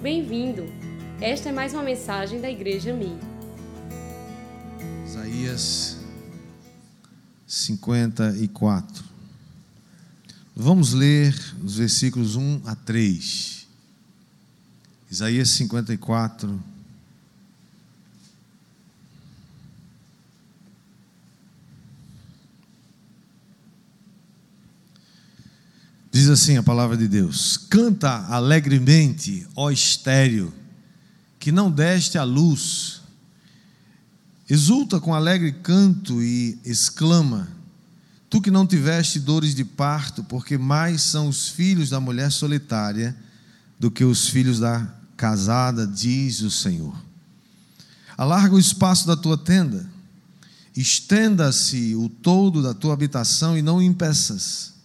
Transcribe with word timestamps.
Bem-vindo! 0.00 0.64
Esta 1.20 1.48
é 1.48 1.52
mais 1.52 1.74
uma 1.74 1.82
mensagem 1.82 2.40
da 2.40 2.48
Igreja 2.48 2.94
Mi. 2.94 3.18
Isaías 5.04 5.96
54. 7.44 9.04
Vamos 10.54 10.92
ler 10.92 11.34
os 11.64 11.78
versículos 11.78 12.36
1 12.36 12.62
a 12.64 12.76
3. 12.76 13.66
Isaías 15.10 15.50
54. 15.50 16.62
Diz 26.28 26.42
assim 26.42 26.58
a 26.58 26.62
palavra 26.62 26.94
de 26.94 27.08
Deus: 27.08 27.56
Canta 27.56 28.26
alegremente, 28.26 29.46
ó 29.56 29.70
estéreo, 29.70 30.52
que 31.38 31.50
não 31.50 31.70
deste 31.70 32.18
a 32.18 32.22
luz. 32.22 33.00
Exulta 34.46 35.00
com 35.00 35.14
alegre 35.14 35.52
canto 35.52 36.22
e 36.22 36.58
exclama: 36.66 37.48
Tu 38.28 38.42
que 38.42 38.50
não 38.50 38.66
tiveste 38.66 39.18
dores 39.18 39.54
de 39.54 39.64
parto, 39.64 40.22
porque 40.22 40.58
mais 40.58 41.00
são 41.00 41.28
os 41.28 41.48
filhos 41.48 41.88
da 41.88 41.98
mulher 41.98 42.30
solitária 42.30 43.16
do 43.80 43.90
que 43.90 44.04
os 44.04 44.28
filhos 44.28 44.58
da 44.58 44.86
casada, 45.16 45.86
diz 45.86 46.42
o 46.42 46.50
Senhor. 46.50 46.94
Alarga 48.18 48.54
o 48.54 48.60
espaço 48.60 49.06
da 49.06 49.16
tua 49.16 49.38
tenda, 49.38 49.88
estenda-se 50.76 51.94
o 51.94 52.10
todo 52.10 52.62
da 52.62 52.74
tua 52.74 52.92
habitação 52.92 53.56
e 53.56 53.62
não 53.62 53.80
impeças 53.80 54.76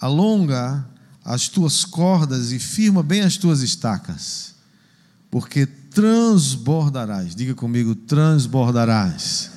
alonga 0.00 0.86
as 1.24 1.48
tuas 1.48 1.84
cordas 1.84 2.52
e 2.52 2.58
firma 2.58 3.02
bem 3.02 3.22
as 3.22 3.36
tuas 3.36 3.60
estacas, 3.60 4.54
porque 5.30 5.66
transbordarás, 5.66 7.34
diga 7.34 7.54
comigo, 7.54 7.94
transbordarás. 7.94 9.50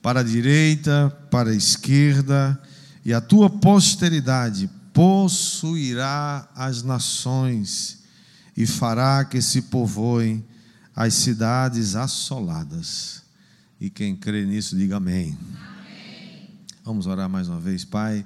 Para 0.00 0.20
a 0.20 0.22
direita, 0.22 1.10
para 1.30 1.50
a 1.50 1.54
esquerda, 1.54 2.60
e 3.04 3.12
a 3.12 3.20
tua 3.20 3.50
posteridade 3.50 4.70
possuirá 4.92 6.48
as 6.54 6.82
nações 6.82 7.98
e 8.56 8.66
fará 8.66 9.24
que 9.24 9.42
se 9.42 9.62
povoem 9.62 10.44
as 10.94 11.14
cidades 11.14 11.94
assoladas. 11.94 13.22
E 13.80 13.88
quem 13.90 14.16
crê 14.16 14.44
nisso, 14.44 14.76
diga 14.76 14.96
amém. 14.96 15.38
amém. 15.38 16.50
Vamos 16.84 17.06
orar 17.06 17.28
mais 17.28 17.48
uma 17.48 17.60
vez, 17.60 17.84
Pai. 17.84 18.24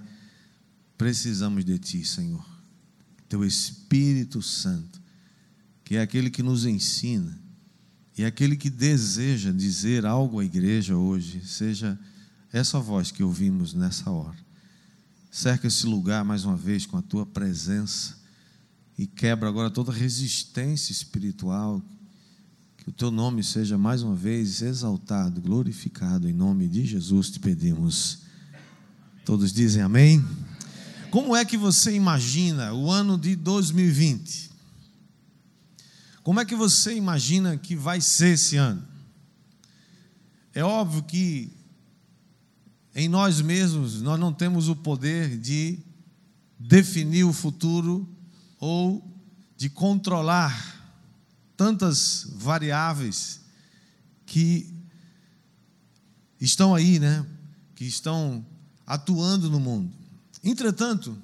Precisamos 1.03 1.65
de 1.65 1.77
Ti, 1.81 2.05
Senhor. 2.05 2.47
Teu 3.29 3.45
Espírito 3.45 4.41
Santo, 4.41 5.03
que 5.83 5.97
é 5.97 6.01
aquele 6.01 6.31
que 6.31 6.45
nos 6.45 6.65
ensina 6.65 7.37
e 8.17 8.23
é 8.23 8.27
aquele 8.27 8.57
que 8.57 8.71
deseja 8.71 9.51
dizer 9.51 10.07
algo 10.07 10.39
à 10.39 10.45
igreja 10.45 10.97
hoje, 10.97 11.45
seja 11.45 11.99
essa 12.53 12.79
voz 12.79 13.11
que 13.11 13.21
ouvimos 13.21 13.75
nessa 13.75 14.11
hora. 14.13 14.39
Cerca 15.29 15.67
esse 15.67 15.87
lugar 15.87 16.25
mais 16.25 16.45
uma 16.45 16.57
vez 16.57 16.87
com 16.87 16.97
a 16.97 17.03
Tua 17.03 17.27
presença 17.27 18.17
e 18.97 19.05
quebra 19.05 19.49
agora 19.49 19.73
toda 19.73 19.91
resistência 19.91 20.93
espiritual. 20.93 21.83
Que 22.77 22.91
o 22.91 22.93
Teu 22.93 23.11
nome 23.11 23.43
seja 23.43 23.77
mais 23.77 24.05
uma 24.05 24.15
vez 24.15 24.63
exaltado, 24.63 25.41
glorificado. 25.41 26.29
Em 26.29 26.33
nome 26.33 26.69
de 26.69 26.87
Jesus 26.87 27.29
te 27.29 27.41
pedimos. 27.41 28.21
Todos 29.25 29.53
dizem 29.53 29.83
amém? 29.83 30.25
Como 31.13 31.37
é 31.37 31.45
que 31.45 31.59
você 31.59 31.95
imagina 31.95 32.73
o 32.73 32.91
ano 32.91 33.19
de 33.19 33.37
2020? 33.37 34.51
Como 36.23 36.41
é 36.41 36.45
que 36.47 36.57
você 36.57 36.97
imagina 36.97 37.55
que 37.59 37.77
vai 37.77 38.01
ser 38.01 38.33
esse 38.33 38.57
ano? 38.57 38.83
É 40.55 40.65
óbvio 40.65 41.03
que 41.03 41.53
em 42.95 43.11
nós 43.11 43.43
mesmos 43.43 44.01
nós 44.01 44.19
não 44.19 44.33
temos 44.33 44.71
o 44.71 44.77
poder 44.77 45.39
de 45.39 45.81
definir 46.59 47.25
o 47.25 47.33
futuro 47.35 48.09
ou 48.59 49.07
de 49.55 49.69
controlar 49.69 50.97
tantas 51.59 52.27
variáveis 52.37 53.39
que 54.25 54.75
estão 56.41 56.75
aí, 56.75 56.99
né? 56.99 57.27
Que 57.75 57.85
estão 57.85 58.43
atuando 58.87 59.51
no 59.51 59.61
mundo. 59.61 60.02
Entretanto, 60.43 61.17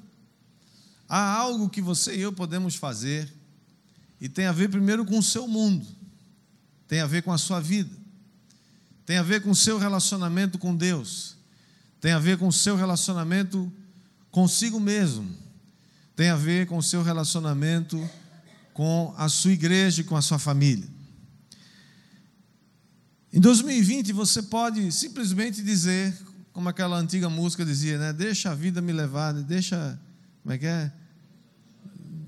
há 1.08 1.34
algo 1.34 1.68
que 1.68 1.80
você 1.80 2.16
e 2.16 2.20
eu 2.20 2.32
podemos 2.32 2.74
fazer, 2.74 3.32
e 4.20 4.28
tem 4.28 4.46
a 4.46 4.52
ver 4.52 4.68
primeiro 4.68 5.04
com 5.04 5.18
o 5.18 5.22
seu 5.22 5.46
mundo, 5.46 5.86
tem 6.86 7.00
a 7.00 7.06
ver 7.06 7.22
com 7.22 7.32
a 7.32 7.38
sua 7.38 7.60
vida, 7.60 7.94
tem 9.06 9.18
a 9.18 9.22
ver 9.22 9.42
com 9.42 9.50
o 9.50 9.56
seu 9.56 9.78
relacionamento 9.78 10.58
com 10.58 10.74
Deus, 10.74 11.36
tem 12.00 12.12
a 12.12 12.18
ver 12.18 12.38
com 12.38 12.48
o 12.48 12.52
seu 12.52 12.76
relacionamento 12.76 13.72
consigo 14.30 14.78
mesmo, 14.78 15.28
tem 16.14 16.30
a 16.30 16.36
ver 16.36 16.66
com 16.66 16.78
o 16.78 16.82
seu 16.82 17.02
relacionamento 17.02 17.98
com 18.74 19.12
a 19.16 19.28
sua 19.28 19.52
igreja 19.52 20.02
e 20.02 20.04
com 20.04 20.16
a 20.16 20.22
sua 20.22 20.38
família. 20.38 20.88
Em 23.32 23.40
2020 23.40 24.12
você 24.12 24.42
pode 24.42 24.90
simplesmente 24.92 25.62
dizer, 25.62 26.16
como 26.58 26.68
aquela 26.68 26.98
antiga 26.98 27.30
música 27.30 27.64
dizia, 27.64 27.96
né? 27.98 28.12
Deixa 28.12 28.50
a 28.50 28.54
vida 28.54 28.82
me 28.82 28.92
levar, 28.92 29.32
deixa. 29.32 29.96
Como 30.42 30.52
é 30.52 30.58
que 30.58 30.66
é? 30.66 30.90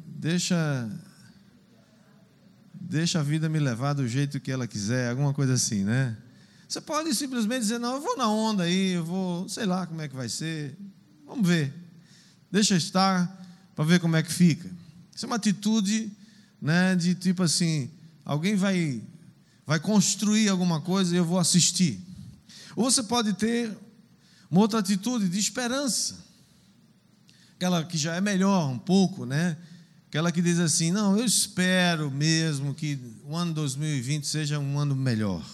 Deixa. 0.06 0.88
Deixa 2.80 3.18
a 3.18 3.24
vida 3.24 3.48
me 3.48 3.58
levar 3.58 3.92
do 3.92 4.06
jeito 4.06 4.38
que 4.38 4.52
ela 4.52 4.68
quiser, 4.68 5.10
alguma 5.10 5.34
coisa 5.34 5.54
assim, 5.54 5.82
né? 5.82 6.16
Você 6.68 6.80
pode 6.80 7.12
simplesmente 7.12 7.62
dizer, 7.62 7.80
não, 7.80 7.96
eu 7.96 8.00
vou 8.00 8.16
na 8.16 8.28
onda 8.28 8.62
aí, 8.62 8.92
eu 8.92 9.04
vou, 9.04 9.48
sei 9.48 9.66
lá 9.66 9.84
como 9.84 10.00
é 10.00 10.06
que 10.06 10.14
vai 10.14 10.28
ser. 10.28 10.78
Vamos 11.26 11.48
ver. 11.48 11.74
Deixa 12.52 12.76
estar 12.76 13.26
para 13.74 13.84
ver 13.84 13.98
como 13.98 14.14
é 14.14 14.22
que 14.22 14.32
fica. 14.32 14.70
Isso 15.12 15.24
é 15.24 15.26
uma 15.26 15.34
atitude, 15.34 16.08
né, 16.62 16.94
de 16.94 17.16
tipo 17.16 17.42
assim, 17.42 17.90
alguém 18.24 18.54
vai 18.54 19.02
vai 19.66 19.80
construir 19.80 20.48
alguma 20.48 20.80
coisa 20.80 21.12
e 21.16 21.18
eu 21.18 21.24
vou 21.24 21.40
assistir. 21.40 22.00
Ou 22.76 22.88
você 22.88 23.02
pode 23.02 23.32
ter 23.32 23.76
uma 24.50 24.60
outra 24.60 24.80
atitude 24.80 25.28
de 25.28 25.38
esperança. 25.38 26.18
Aquela 27.54 27.84
que 27.84 27.96
já 27.96 28.16
é 28.16 28.20
melhor 28.20 28.68
um 28.70 28.78
pouco, 28.78 29.24
né? 29.24 29.56
Aquela 30.08 30.32
que 30.32 30.42
diz 30.42 30.58
assim: 30.58 30.90
não, 30.90 31.16
eu 31.16 31.24
espero 31.24 32.10
mesmo 32.10 32.74
que 32.74 32.98
o 33.24 33.36
ano 33.36 33.54
2020 33.54 34.26
seja 34.26 34.58
um 34.58 34.78
ano 34.78 34.96
melhor. 34.96 35.44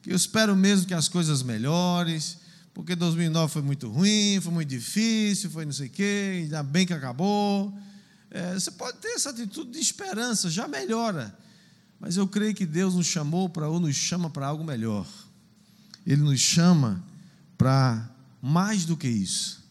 Que 0.00 0.10
eu 0.10 0.16
espero 0.16 0.56
mesmo 0.56 0.86
que 0.86 0.94
as 0.94 1.08
coisas 1.08 1.42
melhores, 1.42 2.38
porque 2.72 2.96
2009 2.96 3.52
foi 3.52 3.62
muito 3.62 3.88
ruim, 3.90 4.40
foi 4.40 4.52
muito 4.52 4.68
difícil, 4.68 5.50
foi 5.50 5.64
não 5.64 5.72
sei 5.72 5.88
o 5.88 5.90
quê, 5.90 6.40
ainda 6.42 6.62
bem 6.62 6.86
que 6.86 6.94
acabou. 6.94 7.76
É, 8.30 8.54
você 8.54 8.70
pode 8.70 8.98
ter 8.98 9.08
essa 9.08 9.28
atitude 9.28 9.72
de 9.72 9.78
esperança, 9.78 10.48
já 10.48 10.66
melhora. 10.66 11.36
Mas 12.00 12.16
eu 12.16 12.26
creio 12.26 12.54
que 12.54 12.64
Deus 12.64 12.94
nos 12.94 13.06
chamou 13.06 13.48
para, 13.48 13.68
ou 13.68 13.78
nos 13.78 13.94
chama 13.94 14.30
para 14.30 14.46
algo 14.46 14.64
melhor. 14.64 15.06
Ele 16.06 16.22
nos 16.22 16.40
chama 16.40 17.04
para 17.58 18.11
mais 18.42 18.84
do 18.84 18.96
que 18.96 19.06
isso. 19.06 19.62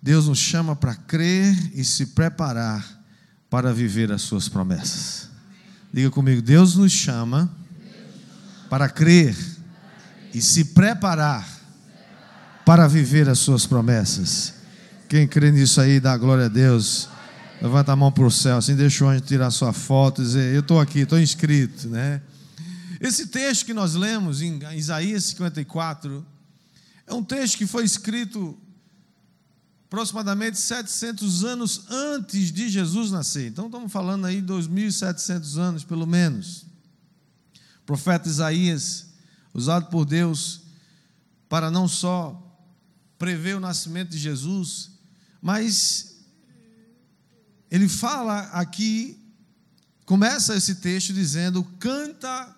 Deus 0.00 0.28
nos 0.28 0.38
chama 0.38 0.76
para 0.76 0.94
crer 0.94 1.54
e 1.74 1.84
se 1.84 2.06
preparar 2.06 3.02
para 3.50 3.72
viver 3.72 4.12
as 4.12 4.22
suas 4.22 4.48
promessas. 4.48 5.28
Diga 5.92 6.10
comigo, 6.10 6.40
Deus 6.40 6.76
nos 6.76 6.92
chama 6.92 7.54
para 8.70 8.88
crer 8.88 9.36
e 10.32 10.40
se 10.40 10.66
preparar 10.66 11.46
para 12.64 12.86
viver 12.86 13.28
as 13.28 13.40
suas 13.40 13.66
promessas. 13.66 14.54
Quem 15.08 15.28
crê 15.28 15.50
nisso 15.50 15.80
aí, 15.80 16.00
dá 16.00 16.16
glória 16.16 16.46
a 16.46 16.48
Deus. 16.48 17.08
Levanta 17.60 17.92
a 17.92 17.96
mão 17.96 18.10
para 18.10 18.24
o 18.24 18.30
céu, 18.30 18.56
assim 18.56 18.74
deixa 18.74 19.04
o 19.04 19.08
anjo 19.08 19.20
tirar 19.20 19.50
sua 19.50 19.72
foto 19.72 20.22
e 20.22 20.24
dizer: 20.24 20.54
Eu 20.54 20.60
estou 20.60 20.80
aqui, 20.80 21.00
estou 21.00 21.20
inscrito. 21.20 21.88
Né? 21.88 22.22
Esse 23.00 23.26
texto 23.26 23.66
que 23.66 23.74
nós 23.74 23.94
lemos 23.94 24.40
em 24.40 24.58
Isaías 24.74 25.24
54 25.24 26.26
é 27.12 27.14
um 27.14 27.22
texto 27.22 27.58
que 27.58 27.66
foi 27.66 27.84
escrito 27.84 28.58
aproximadamente 29.86 30.58
700 30.58 31.44
anos 31.44 31.84
antes 31.90 32.50
de 32.50 32.70
Jesus 32.70 33.10
nascer. 33.10 33.48
Então 33.48 33.66
estamos 33.66 33.92
falando 33.92 34.24
aí 34.24 34.40
2.700 34.40 35.58
anos, 35.58 35.84
pelo 35.84 36.06
menos. 36.06 36.62
O 37.82 37.84
profeta 37.84 38.28
Isaías, 38.28 39.08
usado 39.52 39.90
por 39.90 40.06
Deus 40.06 40.62
para 41.48 41.70
não 41.70 41.86
só 41.86 42.40
prever 43.18 43.56
o 43.56 43.60
nascimento 43.60 44.08
de 44.08 44.18
Jesus, 44.18 44.92
mas 45.42 46.16
ele 47.70 47.88
fala 47.88 48.40
aqui, 48.52 49.18
começa 50.06 50.56
esse 50.56 50.76
texto 50.76 51.12
dizendo: 51.12 51.62
canta 51.78 52.56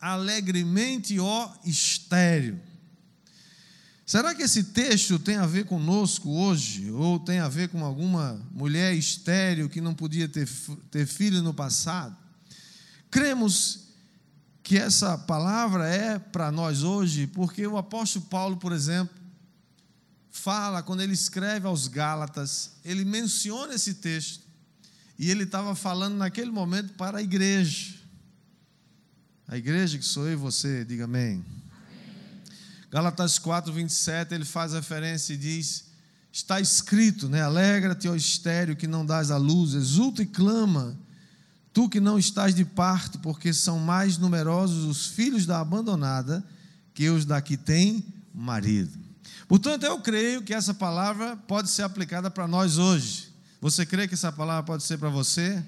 alegremente, 0.00 1.20
ó 1.20 1.52
estéreo. 1.66 2.69
Será 4.10 4.34
que 4.34 4.42
esse 4.42 4.64
texto 4.64 5.20
tem 5.20 5.36
a 5.36 5.46
ver 5.46 5.66
conosco 5.66 6.30
hoje? 6.30 6.90
Ou 6.90 7.20
tem 7.20 7.38
a 7.38 7.48
ver 7.48 7.68
com 7.68 7.84
alguma 7.84 8.44
mulher 8.50 8.92
estéril 8.92 9.68
que 9.68 9.80
não 9.80 9.94
podia 9.94 10.28
ter, 10.28 10.48
ter 10.90 11.06
filho 11.06 11.40
no 11.44 11.54
passado? 11.54 12.16
Cremos 13.08 13.84
que 14.64 14.76
essa 14.76 15.16
palavra 15.16 15.86
é 15.86 16.18
para 16.18 16.50
nós 16.50 16.82
hoje, 16.82 17.28
porque 17.28 17.64
o 17.64 17.76
apóstolo 17.76 18.24
Paulo, 18.24 18.56
por 18.56 18.72
exemplo, 18.72 19.14
fala, 20.28 20.82
quando 20.82 21.02
ele 21.02 21.14
escreve 21.14 21.68
aos 21.68 21.86
Gálatas, 21.86 22.72
ele 22.84 23.04
menciona 23.04 23.74
esse 23.74 23.94
texto, 23.94 24.42
e 25.20 25.30
ele 25.30 25.44
estava 25.44 25.76
falando 25.76 26.16
naquele 26.16 26.50
momento 26.50 26.94
para 26.94 27.18
a 27.18 27.22
igreja. 27.22 27.94
A 29.46 29.56
igreja 29.56 29.96
que 29.96 30.04
sou 30.04 30.26
eu 30.26 30.32
e 30.32 30.36
você, 30.36 30.84
diga 30.84 31.04
amém. 31.04 31.59
Gálatas 32.90 33.38
4, 33.38 33.72
27, 33.72 34.34
ele 34.34 34.44
faz 34.44 34.72
referência 34.72 35.32
e 35.32 35.36
diz: 35.36 35.84
Está 36.32 36.60
escrito, 36.60 37.28
né? 37.28 37.42
Alegra-te, 37.42 38.08
ó 38.08 38.14
estéreo, 38.14 38.74
que 38.74 38.86
não 38.86 39.06
dás 39.06 39.30
a 39.30 39.36
luz, 39.36 39.74
exulta 39.74 40.22
e 40.22 40.26
clama, 40.26 40.98
tu 41.72 41.88
que 41.88 42.00
não 42.00 42.18
estás 42.18 42.54
de 42.54 42.64
parto, 42.64 43.18
porque 43.20 43.52
são 43.52 43.78
mais 43.78 44.18
numerosos 44.18 44.84
os 44.84 45.06
filhos 45.06 45.46
da 45.46 45.60
abandonada 45.60 46.44
que 46.92 47.08
os 47.08 47.24
da 47.24 47.40
que 47.40 47.56
tem 47.56 48.04
marido. 48.34 48.98
Portanto, 49.46 49.84
eu 49.84 50.00
creio 50.00 50.42
que 50.42 50.54
essa 50.54 50.74
palavra 50.74 51.36
pode 51.36 51.70
ser 51.70 51.82
aplicada 51.82 52.30
para 52.30 52.46
nós 52.46 52.78
hoje. 52.78 53.30
Você 53.60 53.84
crê 53.84 54.08
que 54.08 54.14
essa 54.14 54.32
palavra 54.32 54.62
pode 54.62 54.82
ser 54.82 54.98
para 54.98 55.08
você? 55.08 55.62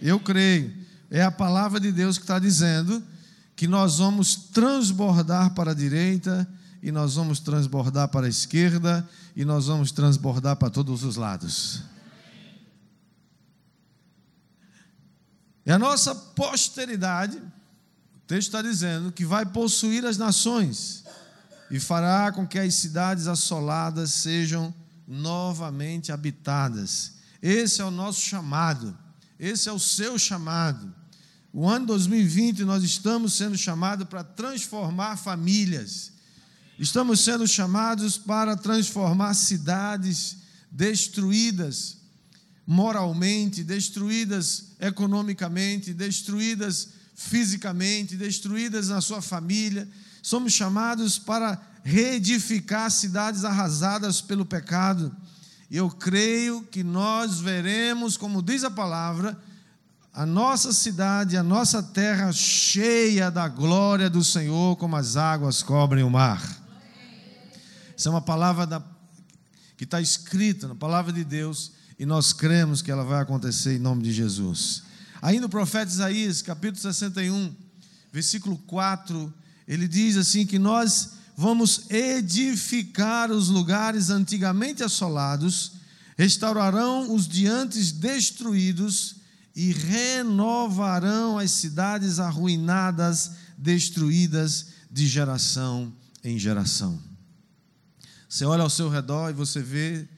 Eu 0.00 0.18
creio. 0.18 0.72
É 1.10 1.22
a 1.22 1.30
palavra 1.30 1.78
de 1.80 1.90
Deus 1.90 2.16
que 2.16 2.24
está 2.24 2.38
dizendo 2.38 3.02
que 3.58 3.66
nós 3.66 3.98
vamos 3.98 4.36
transbordar 4.36 5.52
para 5.52 5.72
a 5.72 5.74
direita 5.74 6.48
e 6.80 6.92
nós 6.92 7.16
vamos 7.16 7.40
transbordar 7.40 8.06
para 8.06 8.26
a 8.26 8.28
esquerda 8.28 9.06
e 9.34 9.44
nós 9.44 9.66
vamos 9.66 9.90
transbordar 9.90 10.54
para 10.54 10.70
todos 10.70 11.02
os 11.02 11.16
lados. 11.16 11.82
E 15.66 15.72
a 15.72 15.76
nossa 15.76 16.14
posteridade, 16.14 17.36
o 17.36 18.20
texto 18.28 18.46
está 18.46 18.62
dizendo, 18.62 19.10
que 19.10 19.24
vai 19.24 19.44
possuir 19.44 20.06
as 20.06 20.16
nações 20.16 21.02
e 21.68 21.80
fará 21.80 22.30
com 22.30 22.46
que 22.46 22.60
as 22.60 22.72
cidades 22.74 23.26
assoladas 23.26 24.12
sejam 24.12 24.72
novamente 25.04 26.12
habitadas. 26.12 27.14
Esse 27.42 27.80
é 27.80 27.84
o 27.84 27.90
nosso 27.90 28.20
chamado, 28.20 28.96
esse 29.36 29.68
é 29.68 29.72
o 29.72 29.80
seu 29.80 30.16
chamado. 30.16 30.94
O 31.60 31.68
ano 31.68 31.86
2020 31.86 32.62
nós 32.62 32.84
estamos 32.84 33.34
sendo 33.34 33.58
chamados 33.58 34.06
para 34.06 34.22
transformar 34.22 35.16
famílias. 35.16 36.12
Estamos 36.78 37.18
sendo 37.24 37.48
chamados 37.48 38.16
para 38.16 38.56
transformar 38.56 39.34
cidades 39.34 40.36
destruídas 40.70 41.96
moralmente, 42.64 43.64
destruídas 43.64 44.66
economicamente, 44.78 45.92
destruídas 45.92 46.90
fisicamente, 47.16 48.14
destruídas 48.14 48.86
na 48.86 49.00
sua 49.00 49.20
família. 49.20 49.88
Somos 50.22 50.52
chamados 50.52 51.18
para 51.18 51.60
reedificar 51.82 52.88
cidades 52.88 53.44
arrasadas 53.44 54.20
pelo 54.20 54.46
pecado. 54.46 55.12
Eu 55.68 55.90
creio 55.90 56.62
que 56.70 56.84
nós 56.84 57.40
veremos, 57.40 58.16
como 58.16 58.44
diz 58.44 58.62
a 58.62 58.70
palavra, 58.70 59.36
a 60.18 60.26
nossa 60.26 60.72
cidade, 60.72 61.36
a 61.36 61.44
nossa 61.44 61.80
terra 61.80 62.32
cheia 62.32 63.30
da 63.30 63.46
glória 63.46 64.10
do 64.10 64.24
Senhor, 64.24 64.74
como 64.74 64.96
as 64.96 65.16
águas 65.16 65.62
cobrem 65.62 66.02
o 66.02 66.10
mar. 66.10 66.42
Essa 67.96 68.08
é 68.08 68.10
uma 68.10 68.20
palavra 68.20 68.66
da, 68.66 68.82
que 69.76 69.84
está 69.84 70.00
escrita 70.00 70.66
na 70.66 70.74
palavra 70.74 71.12
de 71.12 71.22
Deus 71.22 71.70
e 71.96 72.04
nós 72.04 72.32
cremos 72.32 72.82
que 72.82 72.90
ela 72.90 73.04
vai 73.04 73.22
acontecer 73.22 73.76
em 73.76 73.78
nome 73.78 74.02
de 74.02 74.10
Jesus. 74.10 74.82
Ainda 75.22 75.46
o 75.46 75.48
profeta 75.48 75.92
Isaías, 75.92 76.42
capítulo 76.42 76.80
61, 76.80 77.54
versículo 78.12 78.58
4, 78.66 79.32
ele 79.68 79.86
diz 79.86 80.16
assim: 80.16 80.44
que 80.44 80.58
nós 80.58 81.10
vamos 81.36 81.88
edificar 81.90 83.30
os 83.30 83.50
lugares 83.50 84.10
antigamente 84.10 84.82
assolados, 84.82 85.74
restaurarão 86.16 87.14
os 87.14 87.28
diantes 87.28 87.92
destruídos 87.92 89.17
e 89.58 89.72
renovarão 89.72 91.36
as 91.36 91.50
cidades 91.50 92.20
arruinadas, 92.20 93.32
destruídas 93.58 94.68
de 94.88 95.04
geração 95.04 95.92
em 96.22 96.38
geração. 96.38 97.02
Você 98.28 98.44
olha 98.44 98.62
ao 98.62 98.70
seu 98.70 98.88
redor 98.88 99.30
e 99.30 99.32
você 99.32 99.60
vê 99.60 100.08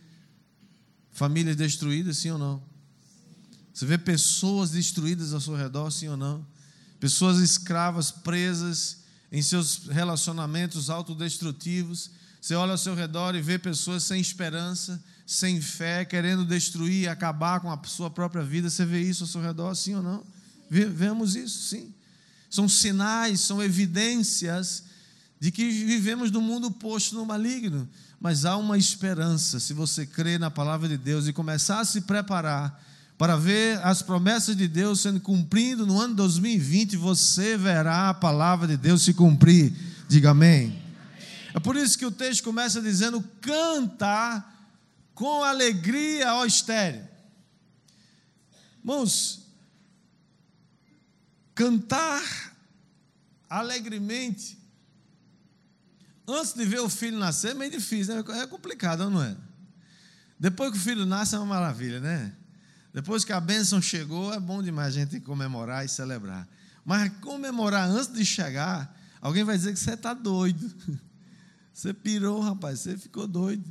famílias 1.10 1.56
destruídas, 1.56 2.19
sim 2.19 2.28
ou 2.28 2.38
não? 2.38 2.62
Você 3.72 3.87
vê 3.87 3.96
pessoas 3.96 4.72
destruídas 4.72 5.32
ao 5.32 5.40
seu 5.40 5.56
redor, 5.56 5.90
sim 5.90 6.08
ou 6.08 6.19
não? 6.19 6.46
Pessoas 6.98 7.38
escravas, 7.38 8.10
presas 8.10 8.98
em 9.32 9.40
seus 9.40 9.87
relacionamentos 9.87 10.90
autodestrutivos. 10.90 12.10
Você 12.42 12.54
olha 12.54 12.72
ao 12.72 12.78
seu 12.78 12.94
redor 12.94 13.34
e 13.34 13.40
vê 13.40 13.58
pessoas 13.58 14.02
sem 14.02 14.20
esperança, 14.20 15.02
sem 15.31 15.61
fé, 15.61 16.05
querendo 16.05 16.44
destruir, 16.44 17.09
acabar 17.09 17.61
com 17.61 17.71
a 17.71 17.81
sua 17.85 18.11
própria 18.11 18.43
vida. 18.43 18.69
Você 18.69 18.85
vê 18.85 19.00
isso 19.00 19.23
ao 19.23 19.29
seu 19.29 19.41
redor, 19.41 19.73
sim 19.77 19.94
ou 19.94 20.03
não? 20.03 20.25
Vemos 20.69 21.37
isso, 21.37 21.69
sim. 21.69 21.94
São 22.50 22.69
sinais, 22.69 23.38
são 23.38 23.62
evidências 23.62 24.82
de 25.38 25.53
que 25.53 25.71
vivemos 25.71 26.32
num 26.32 26.41
mundo 26.41 26.69
posto 26.69 27.15
no 27.15 27.25
maligno. 27.25 27.88
Mas 28.21 28.44
há 28.44 28.56
uma 28.56 28.77
esperança, 28.77 29.61
se 29.61 29.73
você 29.73 30.05
crê 30.05 30.37
na 30.37 30.50
palavra 30.50 30.88
de 30.88 30.99
Deus 30.99 31.29
e 31.29 31.33
começar 31.33 31.79
a 31.79 31.85
se 31.85 32.00
preparar 32.00 32.85
para 33.17 33.37
ver 33.37 33.79
as 33.85 34.03
promessas 34.03 34.56
de 34.56 34.67
Deus 34.67 34.99
sendo 34.99 35.21
cumpridas 35.21 35.87
no 35.87 36.00
ano 36.00 36.17
2020, 36.17 36.97
você 36.97 37.56
verá 37.56 38.09
a 38.09 38.15
palavra 38.15 38.67
de 38.67 38.76
Deus 38.76 39.03
se 39.03 39.15
cumprir. 39.15 39.73
Diga 40.09 40.31
amém. 40.31 40.76
É 41.55 41.61
por 41.61 41.76
isso 41.76 41.97
que 41.97 42.05
o 42.05 42.11
texto 42.11 42.43
começa 42.43 42.83
dizendo: 42.83 43.23
canta 43.41 44.44
com 45.20 45.44
alegria, 45.44 46.32
ó 46.32 46.46
estéreo. 46.46 47.06
Irmãos, 48.78 49.46
cantar 51.55 52.56
alegremente 53.46 54.58
antes 56.26 56.55
de 56.55 56.64
ver 56.64 56.81
o 56.81 56.88
filho 56.88 57.19
nascer 57.19 57.50
é 57.50 57.55
meio 57.55 57.70
difícil, 57.70 58.14
né? 58.14 58.25
é 58.40 58.46
complicado, 58.46 59.11
não 59.11 59.22
é? 59.22 59.37
Depois 60.38 60.72
que 60.72 60.78
o 60.78 60.81
filho 60.81 61.05
nasce 61.05 61.34
é 61.34 61.38
uma 61.38 61.44
maravilha, 61.44 62.00
né? 62.00 62.34
Depois 62.90 63.23
que 63.23 63.34
a 63.34 63.40
bênção 63.40 63.82
chegou, 63.82 64.32
é 64.32 64.40
bom 64.40 64.62
demais 64.62 64.97
a 64.97 65.00
gente 65.00 65.21
comemorar 65.21 65.85
e 65.85 65.88
celebrar. 65.90 66.49
Mas 66.83 67.12
comemorar 67.21 67.90
antes 67.90 68.11
de 68.11 68.25
chegar, 68.25 68.99
alguém 69.21 69.45
vai 69.45 69.59
dizer 69.59 69.75
que 69.75 69.80
você 69.80 69.92
está 69.92 70.14
doido. 70.14 70.75
Você 71.73 71.95
pirou, 71.95 72.40
rapaz, 72.40 72.80
você 72.80 72.99
ficou 72.99 73.26
doido. 73.26 73.64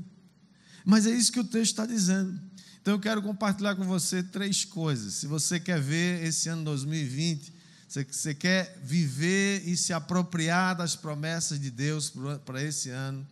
Mas 0.85 1.05
é 1.05 1.11
isso 1.11 1.31
que 1.31 1.39
o 1.39 1.43
texto 1.43 1.71
está 1.71 1.85
dizendo. 1.85 2.39
Então 2.81 2.93
eu 2.93 2.99
quero 2.99 3.21
compartilhar 3.21 3.75
com 3.75 3.83
você 3.83 4.23
três 4.23 4.65
coisas. 4.65 5.15
Se 5.15 5.27
você 5.27 5.59
quer 5.59 5.79
ver 5.79 6.23
esse 6.23 6.49
ano 6.49 6.63
2020, 6.63 7.53
se 7.87 8.03
você 8.03 8.33
quer 8.33 8.79
viver 8.83 9.67
e 9.67 9.75
se 9.75 9.93
apropriar 9.93 10.75
das 10.75 10.95
promessas 10.95 11.59
de 11.59 11.69
Deus 11.69 12.13
para 12.45 12.63
esse 12.63 12.89
ano, 12.89 13.25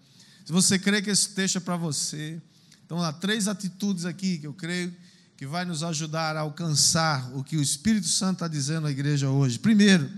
se 0.46 0.52
você 0.52 0.80
crê 0.80 1.02
que 1.02 1.10
esse 1.10 1.30
texto 1.30 1.58
é 1.58 1.60
para 1.60 1.78
você, 1.78 2.42
então 2.86 3.02
há 3.04 3.12
três 3.12 3.48
atitudes 3.48 4.06
aqui 4.06 4.38
que 4.38 4.48
eu 4.48 4.54
creio 4.54 4.94
que 5.36 5.46
vai 5.46 5.66
nos 5.66 5.84
ajudar 5.84 6.36
a 6.36 6.40
alcançar 6.40 7.32
o 7.36 7.44
que 7.44 7.58
o 7.58 7.62
Espírito 7.62 8.08
Santo 8.08 8.34
está 8.34 8.48
dizendo 8.48 8.88
à 8.88 8.92
igreja 8.92 9.30
hoje. 9.30 9.60
Primeiro, 9.60 10.10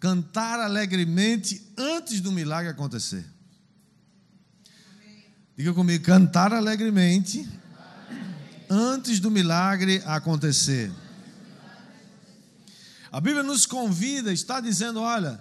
cantar 0.00 0.58
alegremente 0.58 1.62
antes 1.78 2.20
do 2.20 2.32
milagre 2.32 2.70
acontecer. 2.70 3.24
Diga 5.56 5.72
comigo, 5.72 6.02
cantar 6.02 6.52
alegremente 6.52 7.48
antes 8.68 9.20
do 9.20 9.30
milagre 9.30 10.02
acontecer. 10.04 10.90
A 13.12 13.20
Bíblia 13.20 13.44
nos 13.44 13.64
convida, 13.64 14.32
está 14.32 14.58
dizendo: 14.58 15.00
olha, 15.00 15.40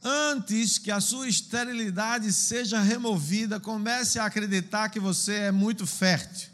antes 0.00 0.78
que 0.78 0.92
a 0.92 1.00
sua 1.00 1.28
esterilidade 1.28 2.32
seja 2.32 2.80
removida, 2.80 3.58
comece 3.58 4.20
a 4.20 4.26
acreditar 4.26 4.90
que 4.90 5.00
você 5.00 5.34
é 5.34 5.50
muito 5.50 5.88
fértil. 5.88 6.48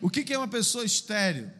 O 0.00 0.08
que 0.08 0.32
é 0.32 0.38
uma 0.38 0.46
pessoa 0.46 0.84
estéril? 0.84 1.50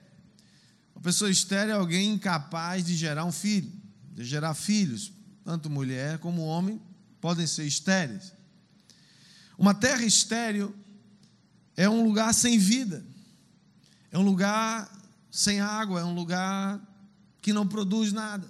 Uma 0.95 1.03
pessoa 1.03 1.29
estéril 1.29 1.75
é 1.75 1.77
alguém 1.77 2.13
incapaz 2.13 2.85
de 2.85 2.95
gerar 2.95 3.25
um 3.25 3.33
filho, 3.33 3.73
de 4.15 4.25
gerar 4.25 4.55
filhos. 4.55 5.13
Tanto 5.45 5.69
mulher 5.69 6.19
como 6.19 6.43
homem 6.43 6.81
podem 7.21 7.49
ser 7.49 7.65
estéreis. 7.65 8.39
Uma 9.61 9.75
terra 9.75 10.03
estéril 10.07 10.75
é 11.77 11.87
um 11.87 12.03
lugar 12.03 12.33
sem 12.33 12.59
vida, 12.59 13.05
é 14.11 14.19
um 14.19 14.23
lugar 14.23 14.91
sem 15.31 15.61
água, 15.61 16.01
é 16.01 16.05
um 16.05 16.15
lugar 16.15 16.81
que 17.43 17.53
não 17.53 17.69
produz 17.69 18.11
nada. 18.11 18.49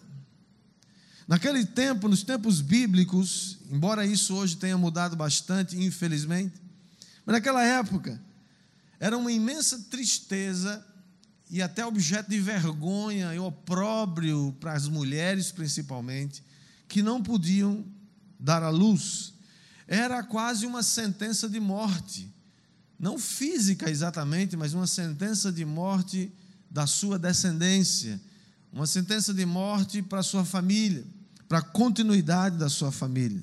Naquele 1.27 1.67
tempo, 1.67 2.07
nos 2.07 2.23
tempos 2.23 2.61
bíblicos, 2.61 3.59
embora 3.73 4.07
isso 4.07 4.37
hoje 4.37 4.57
tenha 4.57 4.79
mudado 4.79 5.17
bastante, 5.17 5.77
infelizmente, 5.77 6.55
mas 7.27 7.33
naquela 7.33 7.65
época, 7.65 8.23
era 9.01 9.19
uma 9.19 9.33
imensa 9.33 9.81
tristeza 9.91 10.87
e 11.51 11.61
até 11.61 11.85
objeto 11.85 12.31
de 12.31 12.39
vergonha 12.39 13.35
e 13.35 13.39
opróbrio 13.41 14.57
para 14.61 14.75
as 14.75 14.87
mulheres, 14.87 15.51
principalmente, 15.51 16.41
que 16.87 17.03
não 17.03 17.21
podiam 17.21 17.85
dar 18.39 18.63
à 18.63 18.71
luz. 18.71 19.40
Era 19.91 20.23
quase 20.23 20.67
uma 20.67 20.85
sentença 20.85 21.49
de 21.49 21.59
morte, 21.59 22.33
não 22.97 23.19
física 23.19 23.91
exatamente, 23.91 24.57
mas 24.57 24.73
uma 24.73 24.87
sentença 24.87 25.51
de 25.51 25.65
morte 25.65 26.33
da 26.71 26.87
sua 26.87 27.19
descendência, 27.19 28.21
uma 28.73 28.87
sentença 28.87 29.35
de 29.35 29.45
morte 29.45 30.01
para 30.01 30.21
a 30.21 30.23
sua 30.23 30.45
família, 30.45 31.05
para 31.49 31.59
a 31.59 31.63
continuidade 31.63 32.57
da 32.57 32.69
sua 32.69 32.93
família. 32.93 33.43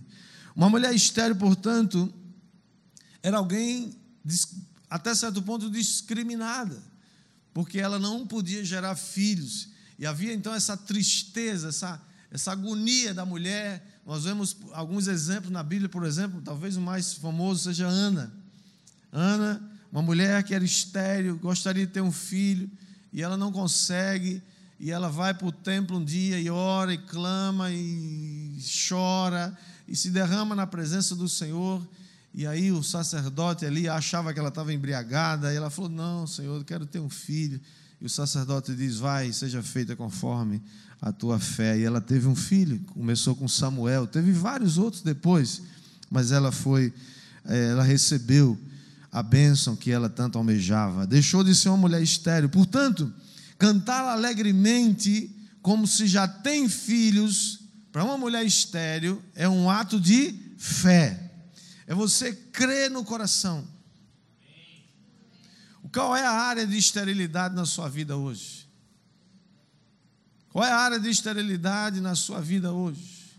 Uma 0.55 0.69
mulher 0.69 0.95
estéril, 0.95 1.35
portanto, 1.35 2.11
era 3.21 3.39
alguém 3.39 3.93
até 4.89 5.13
certo 5.13 5.41
ponto 5.41 5.69
discriminada, 5.69 6.81
porque 7.53 7.77
ela 7.77 7.99
não 7.99 8.25
podia 8.25 8.63
gerar 8.63 8.95
filhos. 8.95 9.67
E 9.99 10.05
havia 10.05 10.33
então 10.33 10.53
essa 10.53 10.77
tristeza, 10.77 11.67
essa, 11.67 12.01
essa 12.31 12.53
agonia 12.53 13.13
da 13.13 13.25
mulher. 13.25 13.96
Nós 14.07 14.23
vemos 14.23 14.55
alguns 14.71 15.09
exemplos 15.09 15.51
na 15.51 15.61
Bíblia, 15.61 15.89
por 15.89 16.05
exemplo, 16.05 16.41
talvez 16.41 16.77
o 16.77 16.81
mais 16.81 17.15
famoso 17.15 17.65
seja 17.65 17.87
Ana. 17.87 18.31
Ana, 19.11 19.61
uma 19.91 20.01
mulher 20.01 20.41
que 20.43 20.55
era 20.55 20.63
estéril, 20.63 21.37
gostaria 21.37 21.85
de 21.85 21.91
ter 21.91 21.99
um 21.99 22.11
filho, 22.11 22.71
e 23.11 23.21
ela 23.21 23.35
não 23.35 23.51
consegue, 23.51 24.41
e 24.79 24.91
ela 24.91 25.09
vai 25.09 25.33
para 25.33 25.47
o 25.47 25.51
templo 25.51 25.97
um 25.97 26.05
dia 26.05 26.39
e 26.39 26.49
ora 26.49 26.93
e 26.93 26.97
clama 26.97 27.69
e 27.69 28.57
chora 28.87 29.57
e 29.85 29.93
se 29.93 30.09
derrama 30.09 30.55
na 30.55 30.65
presença 30.65 31.13
do 31.13 31.27
Senhor. 31.27 31.85
E 32.33 32.47
aí 32.47 32.71
o 32.71 32.81
sacerdote 32.81 33.65
ali 33.65 33.89
achava 33.89 34.33
que 34.33 34.39
ela 34.39 34.47
estava 34.47 34.71
embriagada, 34.71 35.51
e 35.51 35.57
ela 35.57 35.69
falou: 35.69 35.89
Não, 35.89 36.25
Senhor, 36.25 36.55
eu 36.55 36.63
quero 36.63 36.85
ter 36.85 36.99
um 36.99 37.09
filho. 37.09 37.59
E 37.99 38.05
o 38.05 38.09
sacerdote 38.09 38.75
diz: 38.75 38.97
Vai, 38.97 39.31
seja 39.33 39.63
feita 39.63 39.95
conforme 39.95 40.61
a 41.01 41.11
tua 41.11 41.39
fé. 41.39 41.77
E 41.77 41.83
ela 41.83 42.01
teve 42.01 42.27
um 42.27 42.35
filho, 42.35 42.79
começou 42.93 43.35
com 43.35 43.47
Samuel, 43.47 44.07
teve 44.07 44.31
vários 44.31 44.77
outros 44.77 45.01
depois, 45.01 45.61
mas 46.09 46.31
ela 46.31 46.51
foi, 46.51 46.93
eh, 47.45 47.69
ela 47.71 47.83
recebeu 47.83 48.57
a 49.11 49.23
bênção 49.23 49.75
que 49.75 49.91
ela 49.91 50.09
tanto 50.09 50.37
almejava. 50.37 51.07
Deixou 51.07 51.43
de 51.43 51.55
ser 51.55 51.69
uma 51.69 51.77
mulher 51.77 52.01
estéril. 52.01 52.49
Portanto, 52.49 53.11
cantar 53.57 54.03
alegremente, 54.03 55.35
como 55.61 55.87
se 55.87 56.07
já 56.07 56.27
tem 56.27 56.69
filhos, 56.69 57.61
para 57.91 58.03
uma 58.03 58.17
mulher 58.17 58.45
estéril, 58.45 59.21
é 59.33 59.49
um 59.49 59.69
ato 59.69 59.99
de 59.99 60.35
fé. 60.57 61.31
É 61.87 61.95
você 61.95 62.33
crer 62.33 62.91
no 62.91 63.03
coração. 63.03 63.65
Qual 65.97 66.15
é 66.15 66.23
a 66.23 66.31
área 66.31 66.67
de 66.67 66.77
esterilidade 66.77 67.55
na 67.55 67.65
sua 67.65 67.89
vida 67.89 68.15
hoje? 68.15 68.67
Qual 70.51 70.63
é 70.63 70.69
a 70.69 70.77
área 70.77 70.99
de 70.99 71.09
esterilidade 71.09 71.99
na 71.99 72.13
sua 72.13 72.39
vida 72.39 72.71
hoje? 72.71 73.33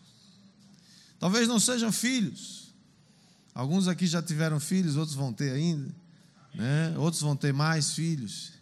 Talvez 1.21 1.47
não 1.47 1.61
sejam 1.61 1.93
filhos. 1.93 2.75
Alguns 3.55 3.87
aqui 3.87 4.09
já 4.09 4.21
tiveram 4.21 4.59
filhos, 4.59 4.97
outros 4.97 5.17
vão 5.17 5.33
ter 5.33 5.53
ainda. 5.53 5.95
Né? 6.53 6.99
Outros 6.99 7.23
vão 7.23 7.37
ter 7.37 7.53
mais 7.53 7.93
filhos. 7.93 8.55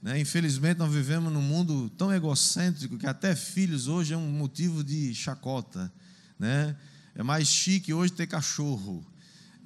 Né? 0.00 0.18
Infelizmente, 0.18 0.78
nós 0.78 0.90
vivemos 0.90 1.30
num 1.30 1.42
mundo 1.42 1.90
tão 1.98 2.10
egocêntrico 2.10 2.96
que 2.96 3.06
até 3.06 3.36
filhos 3.36 3.86
hoje 3.86 4.14
é 4.14 4.16
um 4.16 4.32
motivo 4.32 4.82
de 4.82 5.14
chacota. 5.14 5.92
Né? 6.38 6.74
É 7.14 7.22
mais 7.22 7.48
chique 7.48 7.92
hoje 7.92 8.14
ter 8.14 8.26
cachorro. 8.26 9.06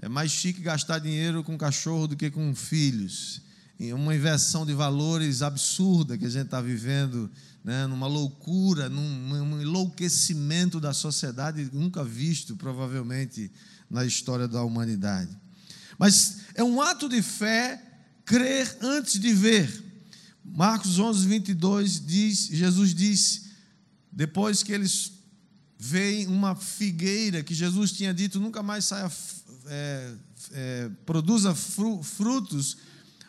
É 0.02 0.08
mais 0.08 0.32
chique 0.32 0.61
gastar 0.61 0.99
dinheiro 0.99 1.44
com 1.44 1.56
cachorro 1.56 2.08
do 2.08 2.16
que 2.16 2.32
com 2.32 2.52
filhos. 2.52 3.43
Uma 3.78 4.14
inversão 4.14 4.64
de 4.64 4.72
valores 4.72 5.42
absurda 5.42 6.16
que 6.16 6.24
a 6.24 6.30
gente 6.30 6.46
está 6.46 6.60
vivendo, 6.60 7.30
né? 7.62 7.86
numa 7.86 8.06
loucura, 8.06 8.88
num, 8.88 9.60
enlouquecimento 9.60 10.78
da 10.78 10.92
sociedade 10.92 11.68
nunca 11.72 12.04
visto, 12.04 12.56
provavelmente, 12.56 13.50
na 13.90 14.04
história 14.04 14.46
da 14.46 14.62
humanidade. 14.62 15.36
Mas 15.98 16.38
é 16.54 16.62
um 16.62 16.80
ato 16.80 17.08
de 17.08 17.20
fé 17.20 17.82
crer 18.24 18.78
antes 18.80 19.18
de 19.20 19.32
ver. 19.32 19.82
Marcos 20.44 20.98
11, 20.98 21.26
22 21.26 22.06
diz: 22.06 22.46
Jesus 22.46 22.94
disse, 22.94 23.44
depois 24.10 24.62
que 24.62 24.72
eles 24.72 25.12
veem 25.78 26.26
uma 26.26 26.54
figueira 26.54 27.42
que 27.42 27.54
Jesus 27.54 27.92
tinha 27.92 28.14
dito 28.14 28.38
nunca 28.38 28.62
mais 28.62 28.84
saia, 28.84 29.10
é, 29.66 30.12
é, 30.52 30.90
produza 31.04 31.54
frutos, 31.54 32.76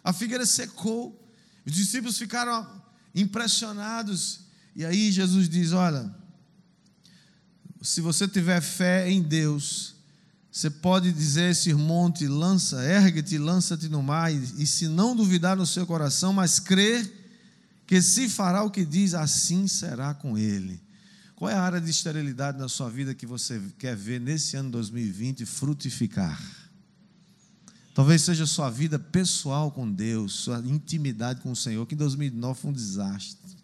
a 0.05 0.13
figueira 0.13 0.45
secou. 0.45 1.19
Os 1.65 1.73
discípulos 1.73 2.17
ficaram 2.19 2.65
impressionados. 3.15 4.41
E 4.75 4.85
aí 4.85 5.11
Jesus 5.11 5.49
diz: 5.49 5.71
Olha, 5.71 6.13
se 7.81 8.01
você 8.01 8.27
tiver 8.27 8.61
fé 8.61 9.09
em 9.09 9.23
Deus, 9.23 9.95
você 10.51 10.69
pode 10.69 11.11
dizer 11.11 11.51
esse 11.51 11.73
monte, 11.73 12.27
lança, 12.27 12.85
ergue-te, 12.85 13.39
lança-te 13.39 13.89
no 13.89 14.03
mar, 14.03 14.31
e, 14.31 14.37
e 14.59 14.67
se 14.67 14.87
não 14.87 15.15
duvidar 15.15 15.57
no 15.57 15.65
seu 15.65 15.87
coração, 15.87 16.31
mas 16.31 16.59
crer 16.59 17.11
que 17.87 17.99
se 18.01 18.29
fará 18.29 18.63
o 18.63 18.69
que 18.69 18.85
diz, 18.85 19.15
assim 19.15 19.67
será 19.67 20.13
com 20.13 20.37
ele. 20.37 20.79
Qual 21.35 21.49
é 21.49 21.55
a 21.55 21.61
área 21.61 21.81
de 21.81 21.89
esterilidade 21.89 22.57
na 22.57 22.69
sua 22.69 22.89
vida 22.89 23.13
que 23.13 23.25
você 23.25 23.61
quer 23.77 23.95
ver 23.95 24.21
nesse 24.21 24.55
ano 24.55 24.69
2020 24.69 25.45
frutificar? 25.45 26.64
Talvez 27.95 28.23
seja 28.23 28.45
sua 28.45 28.69
vida 28.69 28.99
pessoal 28.99 29.71
com 29.71 29.89
Deus, 29.89 30.33
sua 30.33 30.59
intimidade 30.59 31.39
com 31.39 31.53
o 31.53 31.55
Senhor, 31.55 31.85
que 31.85 31.95
em 31.95 31.97
2009 31.97 32.59
foi 32.59 32.69
um 32.71 32.73
desastre. 32.73 33.55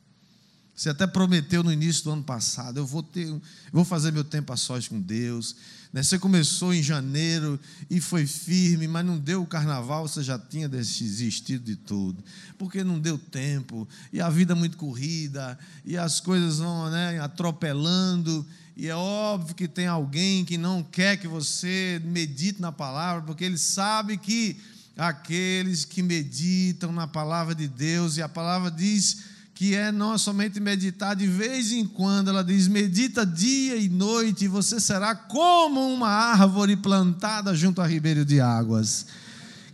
Você 0.73 0.89
até 0.89 1.05
prometeu 1.05 1.61
no 1.61 1.71
início 1.71 2.05
do 2.05 2.11
ano 2.11 2.23
passado, 2.23 2.77
eu 2.77 2.85
vou 2.85 3.03
ter, 3.03 3.27
eu 3.27 3.41
vou 3.73 3.83
fazer 3.83 4.09
meu 4.09 4.23
tempo 4.23 4.53
a 4.53 4.57
sós 4.57 4.87
com 4.87 5.01
Deus. 5.01 5.57
Né? 5.91 6.01
Você 6.01 6.17
começou 6.17 6.73
em 6.73 6.81
janeiro 6.81 7.59
e 7.89 7.99
foi 7.99 8.25
firme, 8.25 8.87
mas 8.87 9.05
não 9.05 9.19
deu 9.19 9.41
o 9.41 9.45
carnaval, 9.45 10.07
você 10.07 10.23
já 10.23 10.39
tinha 10.39 10.69
desistido 10.69 11.65
de 11.65 11.75
tudo, 11.75 12.23
porque 12.57 12.85
não 12.85 13.01
deu 13.01 13.17
tempo, 13.17 13.85
e 14.13 14.21
a 14.21 14.29
vida 14.29 14.53
é 14.53 14.55
muito 14.55 14.77
corrida, 14.77 15.59
e 15.83 15.97
as 15.97 16.21
coisas 16.21 16.59
vão 16.59 16.89
né, 16.89 17.19
atropelando, 17.19 18.47
e 18.75 18.87
é 18.87 18.95
óbvio 18.95 19.55
que 19.55 19.67
tem 19.67 19.87
alguém 19.87 20.45
que 20.45 20.57
não 20.57 20.81
quer 20.81 21.17
que 21.17 21.27
você 21.27 22.01
medite 22.05 22.61
na 22.61 22.71
palavra, 22.71 23.21
porque 23.23 23.43
ele 23.43 23.57
sabe 23.57 24.17
que 24.17 24.57
aqueles 24.97 25.83
que 25.85 26.01
meditam 26.01 26.91
na 26.91 27.07
palavra 27.07 27.53
de 27.53 27.67
Deus, 27.67 28.17
e 28.17 28.21
a 28.21 28.29
palavra 28.29 28.71
diz 28.71 29.31
que 29.53 29.75
é 29.75 29.91
não 29.91 30.17
somente 30.17 30.59
meditar 30.59 31.15
de 31.15 31.27
vez 31.27 31.71
em 31.71 31.85
quando, 31.85 32.29
ela 32.29 32.43
diz: 32.43 32.67
medita 32.67 33.25
dia 33.25 33.75
e 33.75 33.89
noite, 33.89 34.45
e 34.45 34.47
você 34.47 34.79
será 34.79 35.13
como 35.13 35.93
uma 35.93 36.09
árvore 36.09 36.75
plantada 36.75 37.53
junto 37.53 37.81
a 37.81 37.87
ribeiro 37.87 38.25
de 38.25 38.39
águas, 38.39 39.05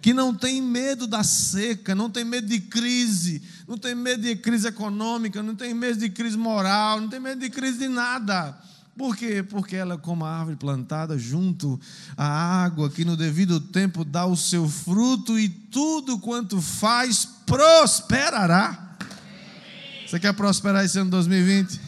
que 0.01 0.13
não 0.13 0.34
tem 0.34 0.62
medo 0.62 1.08
da 1.08 1.24
seca, 1.24 1.96
não 1.96 2.10
tem 2.10 2.25
medo 2.25 2.48
de 2.48 2.60
crise, 2.60 3.42
não 3.68 3.77
tem 3.77 3.96
medo 3.96 4.24
de 4.24 4.36
crise 4.36 4.68
econômica, 4.68 5.42
não 5.44 5.56
tem 5.56 5.74
medo 5.74 6.00
de 6.00 6.10
crise 6.10 6.36
moral, 6.36 7.00
não 7.00 7.08
tem 7.08 7.20
medo 7.20 7.39
de 7.39 7.50
crise 7.50 7.77
de 7.77 7.88
nada. 7.88 8.58
Por 8.98 9.16
quê? 9.16 9.44
Porque 9.44 9.75
ela 9.75 9.94
é 9.94 9.98
como 9.98 10.25
a 10.25 10.39
árvore 10.39 10.56
plantada 10.56 11.20
junto 11.20 11.80
à 12.18 12.25
água, 12.63 12.89
que 12.89 13.06
no 13.06 13.16
devido 13.16 13.60
tempo 13.60 14.04
dá 14.04 14.25
o 14.25 14.36
seu 14.36 14.68
fruto 14.68 15.38
e 15.38 15.48
tudo 15.48 16.18
quanto 16.18 16.60
faz 16.60 17.24
prosperará. 17.46 18.98
Você 20.06 20.20
quer 20.20 20.34
prosperar 20.34 20.84
esse 20.84 20.98
ano 20.98 21.12
2020? 21.12 21.80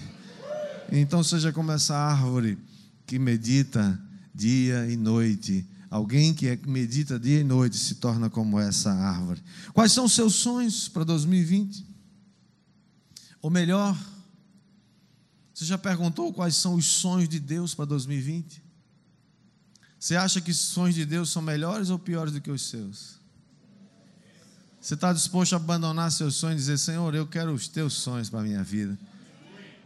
Então 0.92 1.24
seja 1.24 1.52
como 1.52 1.72
essa 1.72 1.96
árvore 1.96 2.60
que 3.08 3.18
medita 3.18 4.00
dia 4.36 4.86
e 4.88 4.96
noite. 4.96 5.66
Alguém 5.90 6.32
que 6.32 6.48
é, 6.48 6.60
medita 6.68 7.20
dia 7.20 7.40
e 7.40 7.44
noite 7.44 7.76
se 7.76 7.96
torna 7.96 8.30
como 8.30 8.60
essa 8.60 8.92
árvore. 8.92 9.42
Quais 9.74 9.92
são 9.92 10.06
os 10.06 10.14
seus 10.14 10.36
sonhos 10.36 10.88
para 10.88 11.04
2020? 11.04 11.84
Ou 13.42 13.50
melhor, 13.50 13.98
você 15.60 15.66
já 15.66 15.78
perguntou 15.78 16.32
quais 16.32 16.56
são 16.56 16.76
os 16.76 16.86
sonhos 16.86 17.28
de 17.28 17.38
Deus 17.38 17.76
para 17.76 17.84
2020? 17.84 18.64
Você 20.00 20.16
acha 20.16 20.40
que 20.40 20.52
os 20.52 20.58
sonhos 20.58 20.96
de 20.96 21.04
Deus 21.04 21.32
são 21.32 21.42
melhores 21.42 21.90
ou 21.90 22.00
piores 22.00 22.32
do 22.32 22.40
que 22.40 22.50
os 22.50 22.62
seus? 22.62 23.20
Você 24.80 24.94
está 24.94 25.12
disposto 25.12 25.52
a 25.52 25.58
abandonar 25.58 26.14
seus 26.14 26.36
sonhos 26.36 26.62
e 26.62 26.64
dizer: 26.64 26.78
Senhor, 26.78 27.14
eu 27.14 27.28
quero 27.28 27.52
os 27.52 27.68
teus 27.68 27.92
sonhos 27.96 28.30
para 28.30 28.40
a 28.40 28.44
minha 28.44 28.64
vida. 28.64 28.98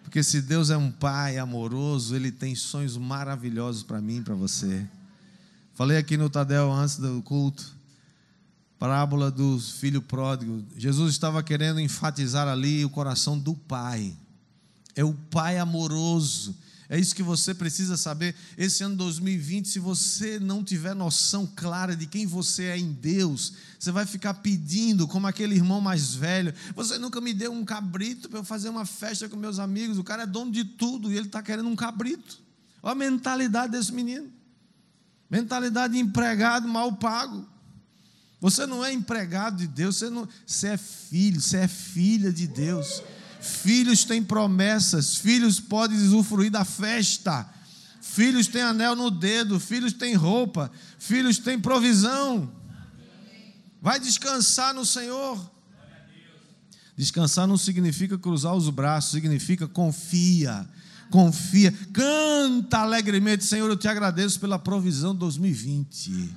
Porque 0.04 0.22
se 0.22 0.44
Deus 0.44 0.70
é 0.70 0.78
um 0.78 0.92
pai 0.92 1.40
amoroso, 1.40 2.16
Ele 2.16 2.32
tem 2.32 2.54
sonhos 2.54 2.96
maravilhosos 2.96 3.82
para 3.82 4.00
mim 4.00 4.18
e 4.18 4.22
para 4.22 4.36
você. 4.36 4.88
Falei 5.74 5.98
aqui 5.98 6.18
no 6.18 6.30
Tadel 6.30 6.72
antes 6.72 6.98
do 6.98 7.20
culto, 7.24 7.76
parábola 8.78 9.32
do 9.32 9.60
filho 9.60 10.04
pródigo. 10.04 10.64
Jesus 10.78 11.14
estava 11.14 11.42
querendo 11.42 11.80
enfatizar 11.80 12.48
ali 12.48 12.86
o 12.86 12.92
coração 12.92 13.40
do 13.40 13.56
pai. 13.56 14.16
É 14.96 15.04
o 15.04 15.14
pai 15.14 15.58
amoroso, 15.58 16.56
É 16.90 17.00
isso 17.00 17.16
que 17.16 17.24
você 17.24 17.56
precisa 17.56 17.98
saber. 17.98 18.36
Esse 18.56 18.84
ano 18.84 18.96
2020, 18.96 19.68
se 19.68 19.80
você 19.80 20.40
não 20.40 20.64
tiver 20.64 20.94
noção 20.94 21.50
clara 21.56 21.96
de 21.96 22.06
quem 22.06 22.28
você 22.28 22.66
é 22.66 22.78
em 22.78 22.92
Deus, 22.92 23.54
você 23.80 23.92
vai 23.92 24.06
ficar 24.06 24.36
pedindo, 24.36 25.08
como 25.08 25.26
aquele 25.26 25.56
irmão 25.56 25.82
mais 25.82 26.14
velho: 26.14 26.54
Você 26.76 27.00
nunca 27.00 27.20
me 27.20 27.34
deu 27.34 27.52
um 27.52 27.66
cabrito 27.66 28.30
para 28.30 28.40
eu 28.40 28.44
fazer 28.44 28.70
uma 28.70 28.86
festa 28.86 29.28
com 29.28 29.36
meus 29.36 29.58
amigos. 29.60 29.98
O 29.98 30.04
cara 30.04 30.24
é 30.24 30.28
dono 30.28 30.52
de 30.52 30.64
tudo 30.64 31.12
e 31.12 31.18
ele 31.18 31.28
está 31.28 31.42
querendo 31.42 31.68
um 31.68 31.76
cabrito. 31.76 32.40
Olha 32.84 32.92
a 32.92 32.96
mentalidade 32.96 33.72
desse 33.72 33.92
menino. 33.92 34.30
Mentalidade 35.30 35.94
de 35.94 36.00
empregado 36.00 36.68
mal 36.68 36.94
pago. 36.94 37.48
Você 38.40 38.66
não 38.66 38.84
é 38.84 38.92
empregado 38.92 39.56
de 39.56 39.68
Deus, 39.68 39.96
você, 39.96 40.10
não, 40.10 40.28
você 40.46 40.68
é 40.68 40.78
filho, 40.78 41.40
você 41.40 41.58
é 41.58 41.68
filha 41.68 42.32
de 42.32 42.46
Deus. 42.46 43.02
Filhos 43.44 44.06
têm 44.06 44.24
promessas, 44.24 45.18
filhos 45.18 45.60
podem 45.60 45.98
usufruir 45.98 46.50
da 46.50 46.64
festa. 46.64 47.46
Filhos 48.00 48.48
têm 48.48 48.62
anel 48.62 48.96
no 48.96 49.12
dedo, 49.12 49.60
filhos 49.60 49.92
têm 49.92 50.14
roupa, 50.14 50.72
filhos 50.98 51.38
têm 51.40 51.60
provisão. 51.60 52.50
Vai 53.82 54.00
descansar 54.00 54.74
no 54.74 54.86
Senhor. 54.86 55.52
Descansar 56.96 57.46
não 57.46 57.58
significa 57.58 58.18
cruzar 58.18 58.56
os 58.56 58.70
braços, 58.70 59.12
significa 59.12 59.68
confia. 59.68 60.66
Confia, 61.12 61.74
canta 61.92 62.78
alegremente, 62.78 63.44
Senhor. 63.44 63.70
Eu 63.70 63.76
te 63.76 63.90
agradeço 63.90 64.40
pela 64.40 64.58
provisão 64.58 65.14
2020. 65.14 66.34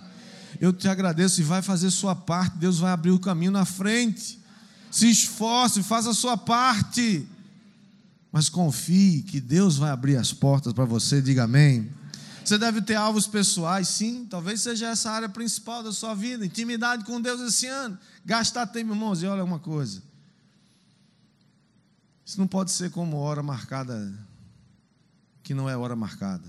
Eu 0.60 0.72
te 0.72 0.88
agradeço 0.88 1.40
e 1.40 1.44
vai 1.44 1.62
fazer 1.62 1.92
sua 1.92 2.16
parte. 2.16 2.58
Deus 2.58 2.80
vai 2.80 2.90
abrir 2.90 3.12
o 3.12 3.20
caminho 3.20 3.52
na 3.52 3.64
frente 3.64 4.44
se 4.90 5.08
esforce, 5.10 5.82
faça 5.82 6.10
a 6.10 6.14
sua 6.14 6.36
parte. 6.36 7.26
Mas 8.32 8.48
confie 8.48 9.22
que 9.22 9.40
Deus 9.40 9.76
vai 9.76 9.90
abrir 9.90 10.16
as 10.16 10.32
portas 10.32 10.72
para 10.72 10.84
você, 10.84 11.22
diga 11.22 11.44
amém. 11.44 11.90
Você 12.44 12.58
deve 12.58 12.80
ter 12.80 12.94
alvos 12.94 13.26
pessoais, 13.26 13.88
sim, 13.88 14.24
talvez 14.24 14.60
seja 14.60 14.88
essa 14.88 15.10
área 15.10 15.28
principal 15.28 15.82
da 15.82 15.92
sua 15.92 16.14
vida, 16.14 16.46
intimidade 16.46 17.04
com 17.04 17.20
Deus 17.20 17.40
esse 17.40 17.66
ano. 17.66 17.98
Gastar 18.24 18.66
tempo, 18.68 18.92
irmãos, 18.92 19.22
e 19.22 19.26
olha 19.26 19.42
uma 19.42 19.58
coisa. 19.58 20.00
Isso 22.24 22.38
não 22.38 22.46
pode 22.46 22.70
ser 22.70 22.90
como 22.90 23.16
hora 23.16 23.42
marcada, 23.42 24.12
que 25.42 25.54
não 25.54 25.68
é 25.68 25.76
hora 25.76 25.96
marcada. 25.96 26.48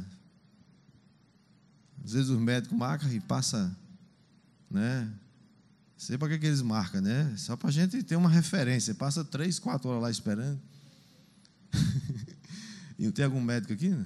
Às 2.04 2.14
vezes 2.14 2.30
os 2.30 2.40
médicos 2.40 2.78
marcam 2.78 3.12
e 3.12 3.20
passa, 3.20 3.76
né? 4.70 5.12
Sei 5.98 6.16
para 6.16 6.30
que, 6.30 6.38
que 6.38 6.46
eles 6.46 6.62
marcam, 6.62 7.02
né? 7.02 7.34
Só 7.38 7.58
para 7.58 7.70
a 7.70 7.72
gente 7.72 8.04
ter 8.04 8.16
uma 8.16 8.30
referência. 8.30 8.94
Passa 8.94 9.26
três, 9.26 9.58
quatro 9.58 9.90
horas 9.90 10.04
lá 10.04 10.12
esperando. 10.12 10.62
e 13.00 13.06
não 13.06 13.12
tem 13.12 13.26
algum 13.26 13.42
médico 13.42 13.74
aqui? 13.74 13.90
Né? 13.90 14.06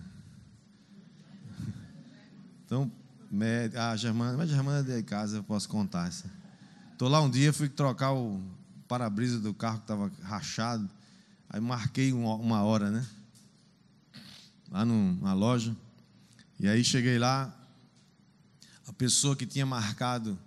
Então, 2.66 2.90
médico, 3.30 3.78
ah, 3.78 3.94
Germana, 3.98 4.38
mas 4.38 4.50
Germana 4.50 4.80
é 4.80 4.98
de 4.98 5.04
casa, 5.04 5.38
eu 5.38 5.44
posso 5.44 5.68
contar. 5.68 6.10
Estou 6.94 7.10
lá 7.10 7.22
um 7.22 7.30
dia, 7.30 7.52
fui 7.52 7.68
trocar 7.68 8.14
o 8.14 8.42
para-brisa 8.88 9.40
do 9.40 9.54
carro 9.54 9.80
que 9.80 9.84
estava 9.84 10.10
rachado. 10.22 10.90
Aí 11.50 11.60
marquei 11.60 12.14
uma 12.14 12.64
hora, 12.64 12.90
né? 12.90 13.06
Lá 14.72 14.86
numa 14.86 15.34
loja. 15.34 15.76
E 16.58 16.70
aí 16.70 16.86
cheguei 16.86 17.20
lá, 17.20 17.54
a 18.88 18.94
pessoa 18.94 19.36
que 19.36 19.46
tinha 19.46 19.66
marcado 19.66 20.40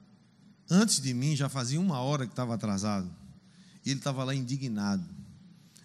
Antes 0.70 1.00
de 1.00 1.12
mim, 1.12 1.36
já 1.36 1.48
fazia 1.48 1.80
uma 1.80 2.00
hora 2.00 2.26
que 2.26 2.32
estava 2.32 2.54
atrasado. 2.54 3.10
E 3.84 3.90
ele 3.90 4.00
estava 4.00 4.24
lá 4.24 4.34
indignado. 4.34 5.04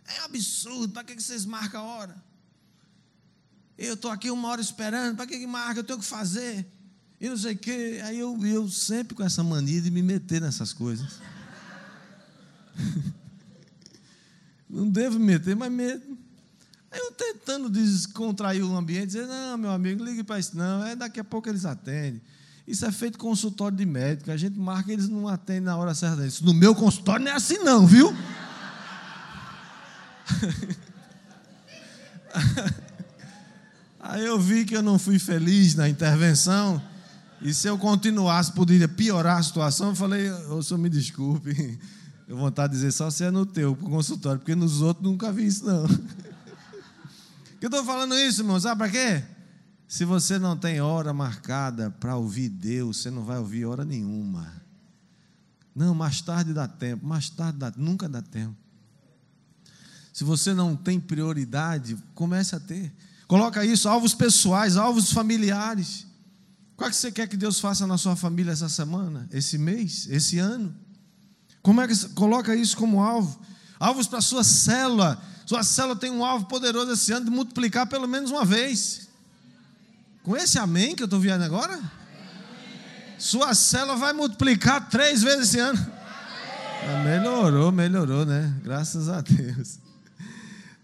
É 0.07 0.19
absurdo, 0.24 0.93
para 0.93 1.03
que 1.03 1.21
vocês 1.21 1.45
marcam 1.45 1.81
a 1.81 1.83
hora? 1.83 2.15
Eu 3.77 3.93
estou 3.93 4.09
aqui 4.12 4.31
uma 4.31 4.48
hora 4.50 4.62
esperando, 4.62 5.15
para 5.15 5.27
que, 5.27 5.38
que 5.38 5.48
marca? 5.48 5.79
Eu 5.79 5.83
tenho 5.83 6.00
que 6.00 6.05
fazer. 6.05 6.65
E 7.19 7.29
não 7.29 7.38
sei 7.38 7.53
o 7.53 7.57
quê. 7.57 8.01
Aí 8.03 8.17
eu, 8.17 8.38
eu 8.45 8.69
sempre 8.69 9.15
com 9.15 9.24
essa 9.24 9.43
mania 9.43 9.81
de 9.81 9.91
me 9.91 10.01
meter 10.01 10.41
nessas 10.41 10.74
coisas. 10.74 11.19
não 14.69 14.89
devo 14.89 15.19
me 15.19 15.25
meter, 15.25 15.55
mas 15.55 15.71
medo. 15.71 16.17
Aí 16.92 17.00
eu 17.00 17.11
tentando 17.11 17.70
descontrair 17.70 18.65
o 18.65 18.75
ambiente, 18.75 19.07
dizer, 19.07 19.27
não, 19.27 19.57
meu 19.57 19.72
amigo, 19.72 20.03
ligue 20.03 20.24
para 20.24 20.39
isso, 20.39 20.57
não, 20.57 20.83
é 20.85 20.96
daqui 20.96 21.20
a 21.20 21.24
pouco 21.24 21.48
eles 21.48 21.65
atendem. 21.65 22.22
Isso 22.70 22.86
é 22.86 22.92
feito 22.92 23.18
consultório 23.18 23.75
de 23.75 23.84
médico. 23.84 24.29
A 24.29 24.38
gente 24.38 24.60
marca, 24.60 24.94
eles 24.94 25.10
não 25.10 25.27
atendem 25.27 25.64
na 25.64 25.75
hora 25.75 25.96
certa. 25.96 26.24
Isso 26.24 26.46
no 26.46 26.53
meu 26.53 26.75
consultório 26.75 27.25
não 27.25 27.32
é 27.32 27.36
assim, 27.36 27.58
não, 27.64 27.88
viu? 27.88 28.16
Aí 34.00 34.24
eu 34.24 34.40
vi 34.40 34.66
que 34.66 34.77
eu 34.77 34.84
não 34.84 35.00
fui 35.00 35.18
feliz 35.18 35.74
na 35.74 35.90
intervenção. 35.90 36.79
E 37.42 37.51
se 37.55 37.68
eu 37.68 37.75
continuasse, 37.75 38.51
poderia 38.51 38.88
piorar 38.88 39.40
a 39.40 39.44
situação. 39.44 39.90
Eu 39.90 39.96
falei, 39.96 40.29
ô 40.29 40.62
senhor, 40.62 40.79
me 40.79 40.90
desculpe. 40.90 41.79
Eu 42.27 42.38
vou 42.38 42.51
de 42.51 42.68
dizer 42.68 42.92
só 42.92 43.10
se 43.10 43.24
é 43.24 43.32
no 43.32 43.48
teu 43.48 43.75
consultório, 43.75 44.38
porque 44.38 44.53
nos 44.53 44.79
outros 44.84 45.03
nunca 45.03 45.32
vi 45.32 45.48
isso, 45.48 45.66
não. 45.66 45.88
que 47.60 47.66
eu 47.66 47.70
estou 47.70 47.84
falando 47.84 48.14
isso, 48.14 48.42
irmão? 48.42 48.60
Sabe 48.60 48.77
para 48.77 48.92
quê? 48.92 49.38
Se 49.89 50.05
você 50.05 50.37
não 50.37 50.55
tem 50.55 50.79
hora 50.79 51.11
marcada 51.11 51.89
para 51.89 52.15
ouvir 52.15 52.47
Deus, 52.47 52.97
você 52.97 53.09
não 53.09 53.23
vai 53.23 53.39
ouvir 53.39 53.65
hora 53.65 53.83
nenhuma. 53.83 54.53
Não, 55.75 55.95
mais 55.95 56.21
tarde 56.21 56.53
dá 56.53 56.67
tempo, 56.67 57.03
mais 57.03 57.27
tarde 57.27 57.57
dá, 57.57 57.73
nunca 57.75 58.07
dá 58.07 58.21
tempo. 58.21 58.55
Se 60.13 60.23
você 60.23 60.53
não 60.53 60.75
tem 60.75 60.99
prioridade, 60.99 61.97
comece 62.13 62.55
a 62.55 62.59
ter. 62.59 62.93
Coloca 63.27 63.65
isso, 63.65 63.89
alvos 63.89 64.13
pessoais, 64.13 64.77
alvos 64.77 65.11
familiares. 65.11 66.05
Qual 66.77 66.87
é 66.87 66.91
que 66.91 66.95
você 66.95 67.11
quer 67.11 67.27
que 67.27 67.35
Deus 67.35 67.59
faça 67.59 67.87
na 67.87 67.97
sua 67.97 68.15
família 68.15 68.51
essa 68.51 68.69
semana, 68.69 69.27
esse 69.31 69.57
mês, 69.57 70.07
esse 70.11 70.37
ano? 70.37 70.71
Como 71.63 71.81
é 71.81 71.87
que 71.87 72.09
coloca 72.09 72.55
isso 72.55 72.77
como 72.77 73.01
alvo? 73.01 73.41
Alvos 73.79 74.05
para 74.05 74.19
a 74.19 74.21
sua 74.21 74.43
célula. 74.43 75.19
Sua 75.47 75.63
célula 75.63 75.95
tem 75.95 76.11
um 76.11 76.23
alvo 76.23 76.45
poderoso 76.45 76.91
esse 76.91 77.11
ano 77.11 77.25
de 77.25 77.31
multiplicar 77.31 77.87
pelo 77.87 78.07
menos 78.07 78.29
uma 78.29 78.45
vez. 78.45 79.08
Com 80.29 80.37
esse 80.37 80.59
amém 80.59 80.96
que 80.96 81.01
eu 81.01 81.05
estou 81.05 81.20
vendo 81.20 81.44
agora? 81.44 81.81
Sua 83.18 83.55
célula 83.55 83.96
vai 83.96 84.13
multiplicar 84.13 84.87
três 84.87 85.24
vezes 85.24 85.48
esse 85.48 85.59
ano. 85.59 85.87
Ah, 86.87 87.03
melhorou, 87.03 87.72
melhorou, 87.72 88.27
né? 88.27 88.53
Graças 88.63 89.09
a 89.09 89.22
Deus. 89.22 89.79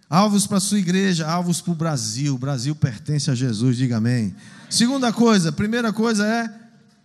Alvos 0.09 0.47
para 0.47 0.59
sua 0.59 0.79
igreja, 0.79 1.27
alvos 1.27 1.61
para 1.61 1.73
o 1.73 1.75
Brasil. 1.75 2.33
O 2.33 2.39
Brasil 2.39 2.75
pertence 2.75 3.29
a 3.29 3.35
Jesus, 3.35 3.77
diga 3.77 3.97
amém. 3.97 4.35
Segunda 4.67 5.13
coisa, 5.13 5.51
primeira 5.51 5.93
coisa 5.93 6.25
é, 6.25 6.49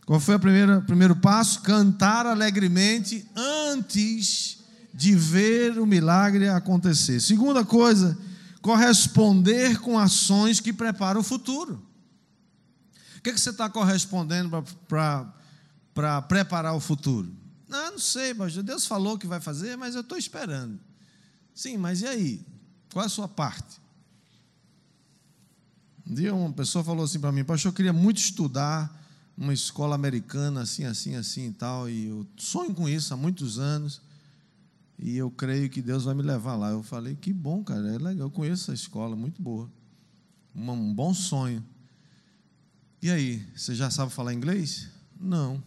qual 0.06 0.18
foi 0.18 0.36
o 0.36 0.40
primeiro 0.40 1.16
passo? 1.16 1.60
Cantar 1.60 2.24
alegremente 2.24 3.28
antes 3.36 4.60
de 4.94 5.14
ver 5.14 5.78
o 5.78 5.84
milagre 5.84 6.48
acontecer. 6.48 7.20
Segunda 7.20 7.66
coisa, 7.66 8.16
corresponder 8.62 9.78
com 9.80 9.98
ações 9.98 10.58
que 10.58 10.72
preparam 10.72 11.20
o 11.20 11.22
futuro. 11.22 11.89
O 13.20 13.22
que, 13.22 13.34
que 13.34 13.40
você 13.40 13.50
está 13.50 13.68
correspondendo 13.68 14.64
para 14.88 16.22
preparar 16.22 16.74
o 16.74 16.80
futuro? 16.80 17.30
Não, 17.68 17.92
não 17.92 17.98
sei, 17.98 18.32
mas 18.32 18.56
Deus 18.56 18.86
falou 18.86 19.18
que 19.18 19.26
vai 19.26 19.42
fazer, 19.42 19.76
mas 19.76 19.94
eu 19.94 20.00
estou 20.00 20.16
esperando. 20.16 20.80
Sim, 21.54 21.76
mas 21.76 22.00
e 22.00 22.06
aí? 22.06 22.46
Qual 22.90 23.02
é 23.02 23.06
a 23.06 23.10
sua 23.10 23.28
parte? 23.28 23.78
Um 26.06 26.14
dia 26.14 26.34
uma 26.34 26.50
pessoa 26.50 26.82
falou 26.82 27.04
assim 27.04 27.20
para 27.20 27.30
mim, 27.30 27.44
pastor, 27.44 27.68
eu 27.68 27.74
queria 27.74 27.92
muito 27.92 28.16
estudar 28.16 28.98
uma 29.36 29.52
escola 29.52 29.94
americana, 29.94 30.62
assim, 30.62 30.86
assim, 30.86 31.14
assim 31.14 31.48
e 31.48 31.52
tal, 31.52 31.90
e 31.90 32.06
eu 32.06 32.26
sonho 32.38 32.74
com 32.74 32.88
isso 32.88 33.12
há 33.12 33.18
muitos 33.18 33.58
anos, 33.58 34.00
e 34.98 35.14
eu 35.18 35.30
creio 35.30 35.68
que 35.68 35.82
Deus 35.82 36.04
vai 36.04 36.14
me 36.14 36.22
levar 36.22 36.56
lá. 36.56 36.70
Eu 36.70 36.82
falei, 36.82 37.14
que 37.16 37.34
bom, 37.34 37.62
cara, 37.62 37.86
é 37.86 37.98
legal, 37.98 38.28
eu 38.28 38.30
conheço 38.30 38.72
essa 38.72 38.72
escola, 38.72 39.14
muito 39.14 39.42
boa. 39.42 39.70
Um 40.56 40.94
bom 40.94 41.12
sonho. 41.12 41.62
E 43.02 43.10
aí, 43.10 43.46
você 43.56 43.74
já 43.74 43.90
sabe 43.90 44.12
falar 44.12 44.34
inglês? 44.34 44.88
Não. 45.18 45.62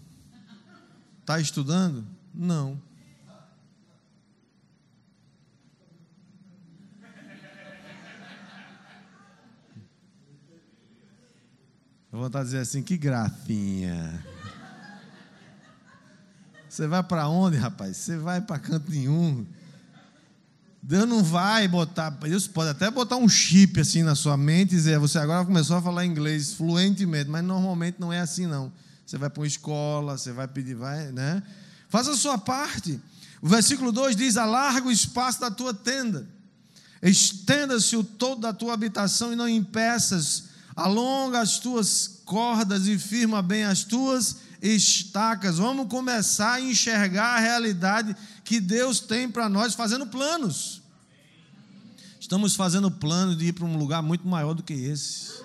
Está 1.21 1.39
estudando? 1.39 2.05
Não. 2.33 2.79
Eu 12.11 12.19
vou 12.19 12.27
estar 12.27 12.43
dizer 12.43 12.59
assim, 12.59 12.83
que 12.83 12.95
grafinha. 12.95 14.23
Você 16.69 16.85
vai 16.85 17.01
para 17.01 17.27
onde, 17.27 17.57
rapaz? 17.57 17.97
Você 17.97 18.15
vai 18.15 18.39
para 18.39 18.59
canto 18.59 18.91
nenhum. 18.91 19.43
Deus 20.85 21.07
não 21.07 21.23
vai 21.23 21.65
botar, 21.65 22.09
Deus 22.09 22.45
pode 22.45 22.69
até 22.69 22.91
botar 22.91 23.15
um 23.15 23.29
chip 23.29 23.79
assim 23.79 24.03
na 24.03 24.15
sua 24.15 24.35
mente 24.35 24.73
e 24.73 24.75
dizer, 24.75 24.99
você 24.99 25.17
agora 25.17 25.45
começou 25.45 25.77
a 25.77 25.81
falar 25.81 26.05
inglês 26.05 26.51
fluentemente, 26.51 27.29
mas 27.29 27.41
normalmente 27.41 27.95
não 27.99 28.11
é 28.11 28.19
assim 28.19 28.45
não. 28.45 28.69
Você 29.05 29.17
vai 29.17 29.29
para 29.29 29.39
uma 29.39 29.47
escola, 29.47 30.17
você 30.17 30.33
vai 30.33 30.45
pedir, 30.45 30.75
vai, 30.75 31.09
né? 31.13 31.41
Faça 31.87 32.11
a 32.11 32.17
sua 32.17 32.37
parte. 32.37 32.99
O 33.41 33.47
versículo 33.47 33.93
2 33.93 34.13
diz: 34.13 34.35
alarga 34.35 34.87
o 34.87 34.91
espaço 34.91 35.39
da 35.39 35.49
tua 35.49 35.73
tenda. 35.73 36.27
Estenda-se 37.01 37.95
o 37.95 38.03
todo 38.03 38.41
da 38.41 38.51
tua 38.51 38.73
habitação 38.73 39.31
e 39.31 39.37
não 39.37 39.47
impeças. 39.47 40.45
Alonga 40.75 41.39
as 41.39 41.59
tuas 41.59 42.19
cordas 42.25 42.87
e 42.87 42.99
firma 42.99 43.41
bem 43.41 43.63
as 43.63 43.85
tuas 43.85 44.37
estacas. 44.61 45.57
Vamos 45.57 45.87
começar 45.87 46.53
a 46.53 46.61
enxergar 46.61 47.35
a 47.35 47.39
realidade 47.39 48.15
que 48.43 48.59
Deus 48.59 48.99
tem 48.99 49.29
para 49.29 49.47
nós, 49.47 49.73
fazendo 49.73 50.07
planos. 50.07 50.81
Estamos 52.19 52.55
fazendo 52.55 52.89
plano 52.89 53.35
de 53.35 53.47
ir 53.47 53.53
para 53.53 53.65
um 53.65 53.77
lugar 53.77 54.01
muito 54.01 54.27
maior 54.27 54.53
do 54.53 54.63
que 54.63 54.73
esse. 54.73 55.41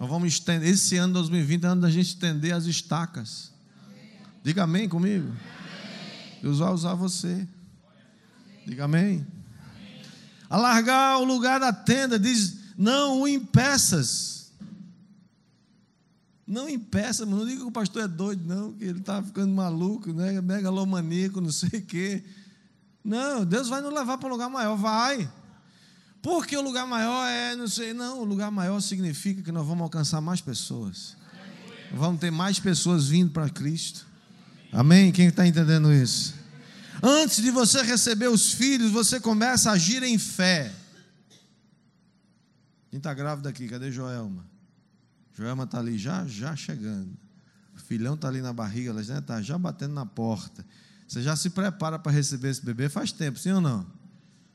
Nós 0.00 0.08
vamos 0.08 0.32
estender, 0.32 0.68
esse 0.68 0.96
ano 0.96 1.12
2020 1.14 1.64
é 1.64 1.66
ano 1.66 1.80
da 1.82 1.90
gente 1.90 2.06
estender 2.06 2.54
as 2.54 2.64
estacas. 2.64 3.52
Diga 4.42 4.62
amém 4.64 4.88
comigo. 4.88 5.30
Deus 6.42 6.58
vai 6.58 6.72
usar 6.72 6.94
você. 6.94 7.46
Diga 8.66 8.84
amém. 8.84 9.26
Alargar 10.48 11.18
o 11.18 11.24
lugar 11.24 11.60
da 11.60 11.72
tenda, 11.72 12.18
diz: 12.18 12.56
não 12.76 13.20
o 13.20 13.28
impeças. 13.28 14.39
Não 16.50 16.68
impeça, 16.68 17.24
não 17.24 17.46
diga 17.46 17.60
que 17.60 17.66
o 17.68 17.70
pastor 17.70 18.02
é 18.02 18.08
doido, 18.08 18.42
não, 18.44 18.72
que 18.72 18.82
ele 18.82 18.98
está 18.98 19.22
ficando 19.22 19.54
maluco, 19.54 20.12
né? 20.12 20.40
megalomaníaco, 20.40 21.40
não 21.40 21.52
sei 21.52 21.78
o 21.78 21.82
quê. 21.82 22.24
Não, 23.04 23.44
Deus 23.44 23.68
vai 23.68 23.80
nos 23.80 23.94
levar 23.94 24.18
para 24.18 24.28
um 24.28 24.32
lugar 24.32 24.50
maior, 24.50 24.74
vai. 24.74 25.30
Porque 26.20 26.56
o 26.56 26.60
lugar 26.60 26.88
maior 26.88 27.24
é, 27.24 27.54
não 27.54 27.68
sei, 27.68 27.94
não, 27.94 28.18
o 28.18 28.24
lugar 28.24 28.50
maior 28.50 28.80
significa 28.80 29.42
que 29.42 29.52
nós 29.52 29.64
vamos 29.64 29.82
alcançar 29.82 30.20
mais 30.20 30.40
pessoas. 30.40 31.16
Vamos 31.94 32.20
ter 32.20 32.32
mais 32.32 32.58
pessoas 32.58 33.06
vindo 33.06 33.30
para 33.30 33.48
Cristo. 33.48 34.04
Amém? 34.72 35.12
Quem 35.12 35.28
está 35.28 35.46
entendendo 35.46 35.92
isso? 35.92 36.34
Antes 37.00 37.40
de 37.40 37.52
você 37.52 37.80
receber 37.82 38.28
os 38.28 38.54
filhos, 38.54 38.90
você 38.90 39.20
começa 39.20 39.70
a 39.70 39.74
agir 39.74 40.02
em 40.02 40.18
fé. 40.18 40.72
Quem 42.90 42.98
está 42.98 43.14
grávida 43.14 43.48
aqui? 43.48 43.68
Cadê 43.68 43.92
Joelma? 43.92 44.49
Joelma 45.36 45.64
está 45.64 45.78
ali 45.78 45.96
já, 45.98 46.26
já 46.26 46.54
chegando. 46.54 47.10
O 47.76 47.80
filhão 47.80 48.14
está 48.14 48.28
ali 48.28 48.40
na 48.40 48.52
barriga, 48.52 48.90
ela 48.90 49.00
está 49.00 49.40
já 49.40 49.56
batendo 49.56 49.94
na 49.94 50.04
porta. 50.04 50.64
Você 51.06 51.22
já 51.22 51.34
se 51.34 51.50
prepara 51.50 51.98
para 51.98 52.12
receber 52.12 52.50
esse 52.50 52.64
bebê 52.64 52.88
faz 52.88 53.10
tempo, 53.10 53.38
sim 53.38 53.52
ou 53.52 53.60
não? 53.60 53.86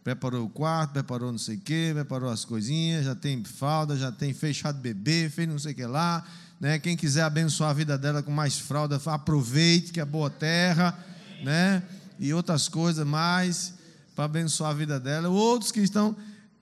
Preparou 0.04 0.46
o 0.46 0.50
quarto, 0.50 0.92
preparou 0.94 1.32
não 1.32 1.40
sei 1.40 1.56
o 1.56 1.60
quê, 1.60 1.92
preparou 1.94 2.30
as 2.30 2.46
coisinhas, 2.46 3.06
já 3.06 3.16
tem 3.16 3.44
fralda, 3.44 3.98
já 3.98 4.12
tem 4.12 4.34
fechado 4.34 4.80
bebê, 4.80 5.30
fez 5.30 5.50
não 5.50 5.58
sei 5.58 5.74
o 5.74 5.76
que 5.76 5.86
lá. 5.86 6.24
Né? 6.60 6.80
Quem 6.80 6.96
quiser 6.96 7.24
abençoar 7.24 7.72
a 7.72 7.74
vida 7.74 7.98
dela 7.98 8.22
com 8.22 8.32
mais 8.32 8.58
fralda, 8.58 9.02
aproveite 9.06 9.92
que 9.92 10.00
é 10.00 10.06
boa 10.06 10.30
terra, 10.30 10.98
né? 11.44 11.84
e 12.20 12.34
outras 12.34 12.70
coisas 12.70 13.06
mais 13.06 13.74
para 14.16 14.26
abençoar 14.26 14.72
a 14.72 14.74
vida 14.74 15.00
dela. 15.00 15.28
Outros 15.28 15.72
que 15.72 15.80
estão 15.80 16.16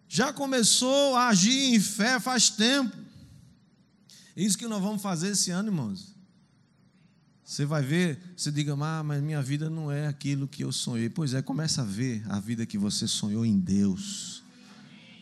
já 0.07 0.31
começou 0.31 1.15
a 1.15 1.27
agir 1.27 1.75
em 1.75 1.79
fé 1.79 2.19
faz 2.19 2.49
tempo. 2.49 3.02
Isso 4.35 4.57
que 4.57 4.67
nós 4.67 4.81
vamos 4.81 5.01
fazer 5.01 5.29
esse 5.29 5.51
ano, 5.51 5.69
irmãos. 5.69 6.13
Você 7.43 7.65
vai 7.65 7.83
ver, 7.83 8.19
você 8.35 8.51
diga, 8.51 8.73
ah, 8.73 9.03
mas 9.03 9.21
minha 9.21 9.41
vida 9.41 9.69
não 9.69 9.91
é 9.91 10.07
aquilo 10.07 10.47
que 10.47 10.63
eu 10.63 10.71
sonhei. 10.71 11.09
Pois 11.09 11.33
é, 11.33 11.41
começa 11.41 11.81
a 11.81 11.85
ver 11.85 12.23
a 12.29 12.39
vida 12.39 12.65
que 12.65 12.77
você 12.77 13.07
sonhou 13.07 13.45
em 13.45 13.59
Deus. 13.59 14.41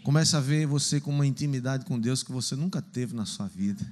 Começa 0.04 0.38
a 0.38 0.42
ver 0.42 0.66
você 0.66 1.00
com 1.00 1.12
uma 1.12 1.26
intimidade 1.26 1.86
com 1.86 2.00
Deus 2.00 2.24
que 2.24 2.32
você 2.32 2.56
nunca 2.56 2.82
teve 2.82 3.16
na 3.16 3.26
sua 3.26 3.48
vida. 3.48 3.86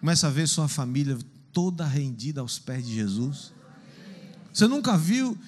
Começa 0.00 0.26
a 0.26 0.30
ver 0.30 0.48
sua 0.48 0.68
família 0.68 1.18
toda 1.52 1.86
rendida 1.86 2.40
aos 2.40 2.58
pés 2.58 2.86
de 2.86 2.94
Jesus. 2.94 3.52
Você 4.58 4.66
nunca 4.66 4.98
viu? 4.98 5.38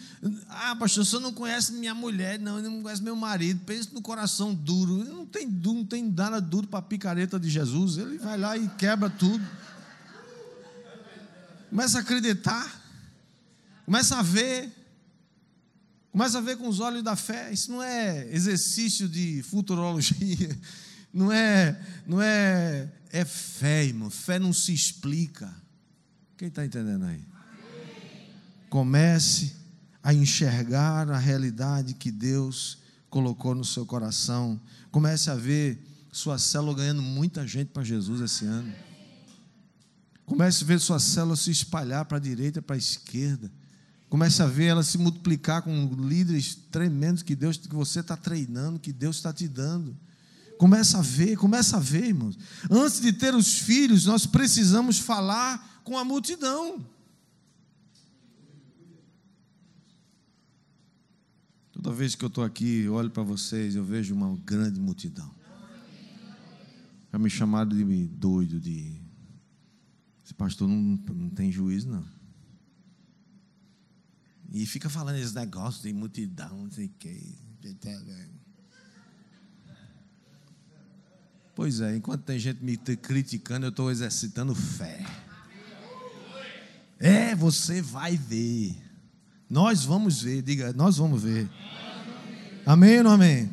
Ah, 0.49 0.77
pastor, 0.77 1.05
você 1.05 1.19
não 1.19 1.33
conhece 1.33 1.73
minha 1.73 1.93
mulher, 1.93 2.39
não, 2.39 2.63
não 2.63 2.81
conhece 2.81 3.03
meu 3.03 3.17
marido. 3.17 3.61
Pensa 3.67 3.89
no 3.93 4.01
coração 4.01 4.55
duro. 4.55 5.03
Não 5.03 5.27
tem, 5.27 5.49
não 5.49 5.85
tem 5.85 6.09
nada 6.09 6.41
duro 6.41 6.69
para 6.69 6.79
a 6.79 6.83
picareta 6.83 7.37
de 7.37 7.51
Jesus. 7.51 7.99
Ele 7.99 8.19
vai 8.19 8.39
lá 8.39 8.57
e 8.57 8.69
quebra 8.69 9.11
tudo. 9.11 9.45
Começa 11.71 11.99
a 11.99 12.03
acreditar. 12.03 12.81
Começa 13.85 14.17
a 14.17 14.23
ver. 14.23 14.71
Começa 16.13 16.39
a 16.39 16.41
ver 16.41 16.57
com 16.57 16.69
os 16.69 16.79
olhos 16.79 17.03
da 17.03 17.17
fé. 17.17 17.53
Isso 17.53 17.73
não 17.73 17.83
é 17.83 18.33
exercício 18.33 19.09
de 19.09 19.43
futurologia. 19.43 20.57
Não 21.13 21.33
é, 21.33 21.77
não 22.07 22.23
é, 22.23 22.89
é 23.11 23.25
fé, 23.25 23.87
irmão. 23.87 24.09
Fé 24.09 24.39
não 24.39 24.53
se 24.53 24.73
explica. 24.73 25.53
Quem 26.37 26.47
está 26.47 26.65
entendendo 26.65 27.07
aí? 27.07 27.30
Comece 28.71 29.53
a 30.03 30.15
enxergar 30.15 31.11
a 31.11 31.19
realidade 31.19 31.95
que 31.95 32.11
Deus 32.11 32.79
colocou 33.11 33.55
no 33.55 33.65
seu 33.65 33.85
coração. 33.85 34.59
Comece 34.91 35.29
a 35.29 35.35
ver 35.35 35.85
sua 36.13 36.39
célula 36.39 36.75
ganhando 36.75 37.03
muita 37.03 37.47
gente 37.47 37.69
para 37.69 37.83
Jesus 37.83 38.21
esse 38.21 38.47
ano. 38.47 38.73
Comece 40.25 40.63
a 40.63 40.67
ver 40.67 40.79
sua 40.79 41.01
célula 41.01 41.35
se 41.35 41.51
espalhar 41.51 42.05
para 42.05 42.19
a 42.19 42.21
direita, 42.21 42.63
para 42.63 42.77
a 42.77 42.79
esquerda. 42.79 43.51
Comece 44.09 44.43
a 44.43 44.47
ver 44.47 44.67
ela 44.67 44.83
se 44.83 44.97
multiplicar 44.97 45.63
com 45.63 45.95
líderes 45.99 46.55
tremendos 46.71 47.23
que 47.23 47.35
Deus, 47.35 47.57
que 47.57 47.75
você 47.75 48.01
está 48.01 48.17
treinando, 48.17 48.79
que 48.79 48.93
Deus 48.93 49.17
está 49.17 49.33
te 49.33 49.49
dando. 49.49 49.97
Começa 50.59 50.99
a 50.99 51.03
ver, 51.03 51.37
começa 51.37 51.77
a 51.77 51.81
ver, 51.81 52.07
irmãos. 52.07 52.39
Antes 52.71 53.01
de 53.01 53.13
ter 53.13 53.35
os 53.35 53.59
filhos, 53.59 54.07
nós 54.07 54.27
precisamos 54.27 54.99
falar 54.99 55.81
com 55.83 55.99
a 55.99 56.05
multidão. 56.05 56.85
Toda 61.83 61.97
vez 61.97 62.15
que 62.15 62.23
eu 62.23 62.29
estou 62.29 62.45
aqui, 62.45 62.87
olho 62.89 63.11
para 63.11 63.23
vocês, 63.23 63.75
eu 63.75 63.83
vejo 63.83 64.15
uma 64.15 64.37
grande 64.45 64.79
multidão. 64.79 65.35
Já 67.11 67.19
me 67.19 67.31
chamaram 67.31 67.71
de 67.71 68.07
doido, 68.07 68.61
de. 68.61 69.01
Esse 70.23 70.35
pastor 70.35 70.69
não, 70.69 70.77
não 70.77 71.31
tem 71.31 71.51
juízo, 71.51 71.89
não. 71.89 72.05
E 74.53 74.67
fica 74.67 74.91
falando 74.91 75.17
esse 75.17 75.35
negócio 75.35 75.83
de 75.83 75.91
multidão, 75.95 76.65
não 76.65 76.71
sei 76.71 76.87
o 76.87 76.91
que. 76.99 77.39
Pois 81.55 81.81
é, 81.81 81.97
enquanto 81.97 82.25
tem 82.25 82.39
gente 82.39 82.63
me 82.63 82.77
criticando, 82.77 83.65
eu 83.65 83.71
estou 83.71 83.91
exercitando 83.91 84.55
fé. 84.55 85.03
É, 86.99 87.35
você 87.35 87.81
vai 87.81 88.19
ver. 88.19 88.90
Nós 89.51 89.85
vamos 89.85 90.23
ver, 90.23 90.43
diga, 90.43 90.73
nós 90.73 90.97
vamos 90.97 91.21
ver. 91.21 91.51
Amém 92.65 92.99
ou 92.99 93.05
não 93.05 93.11
amém? 93.11 93.51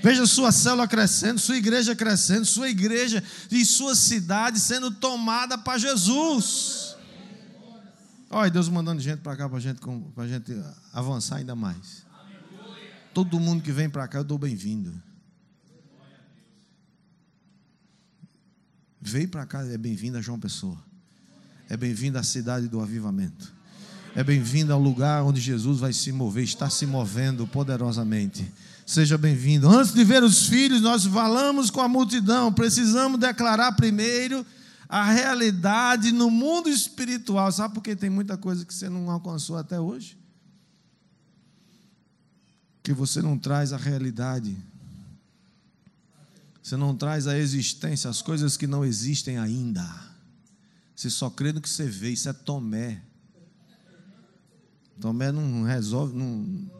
Veja 0.00 0.26
sua 0.26 0.52
célula 0.52 0.86
crescendo, 0.86 1.40
sua 1.40 1.56
igreja 1.56 1.96
crescendo, 1.96 2.44
sua 2.44 2.68
igreja 2.68 3.24
e 3.50 3.64
sua 3.64 3.96
cidade 3.96 4.60
sendo 4.60 4.92
tomada 4.92 5.58
para 5.58 5.78
Jesus. 5.78 6.94
Olha, 8.30 8.50
Deus 8.50 8.68
mandando 8.68 9.00
gente 9.00 9.20
para 9.20 9.36
cá 9.36 9.48
para 9.48 9.58
gente, 9.58 9.80
a 10.16 10.26
gente 10.26 10.52
avançar 10.92 11.36
ainda 11.36 11.56
mais. 11.56 12.04
Todo 13.12 13.40
mundo 13.40 13.62
que 13.62 13.72
vem 13.72 13.88
para 13.90 14.06
cá, 14.06 14.18
eu 14.18 14.24
dou 14.24 14.38
bem-vindo. 14.38 14.92
Veio 19.00 19.28
para 19.28 19.46
cá, 19.46 19.64
é 19.64 19.78
bem-vindo 19.78 20.18
a 20.18 20.20
João 20.20 20.38
Pessoa. 20.38 20.78
É 21.68 21.76
bem-vindo 21.76 22.18
à 22.18 22.22
cidade 22.22 22.68
do 22.68 22.80
avivamento. 22.80 23.52
É 24.16 24.22
bem-vindo 24.22 24.72
ao 24.72 24.80
lugar 24.80 25.24
onde 25.24 25.40
Jesus 25.40 25.80
vai 25.80 25.92
se 25.92 26.12
mover, 26.12 26.44
está 26.44 26.70
se 26.70 26.86
movendo 26.86 27.48
poderosamente. 27.48 28.48
Seja 28.86 29.18
bem-vindo. 29.18 29.68
Antes 29.68 29.92
de 29.92 30.04
ver 30.04 30.22
os 30.22 30.46
filhos, 30.46 30.80
nós 30.80 31.04
falamos 31.04 31.68
com 31.68 31.80
a 31.80 31.88
multidão. 31.88 32.52
Precisamos 32.52 33.18
declarar 33.18 33.72
primeiro 33.72 34.46
a 34.88 35.10
realidade 35.10 36.12
no 36.12 36.30
mundo 36.30 36.68
espiritual. 36.68 37.50
Sabe 37.50 37.74
por 37.74 37.82
que 37.82 37.96
tem 37.96 38.08
muita 38.08 38.36
coisa 38.36 38.64
que 38.64 38.72
você 38.72 38.88
não 38.88 39.10
alcançou 39.10 39.56
até 39.56 39.80
hoje? 39.80 40.16
Que 42.84 42.92
você 42.92 43.20
não 43.20 43.36
traz 43.36 43.72
a 43.72 43.76
realidade. 43.76 44.56
Você 46.62 46.76
não 46.76 46.94
traz 46.94 47.26
a 47.26 47.36
existência, 47.36 48.08
as 48.08 48.22
coisas 48.22 48.56
que 48.56 48.68
não 48.68 48.84
existem 48.84 49.38
ainda. 49.38 49.84
Você 50.94 51.10
só 51.10 51.28
crê 51.28 51.52
no 51.52 51.60
que 51.60 51.68
você 51.68 51.88
vê. 51.88 52.10
Isso 52.10 52.28
é 52.28 52.32
Tomé. 52.32 53.02
Tomé 55.00 55.32
não 55.32 55.64
resolve. 55.64 56.16
Não... 56.16 56.70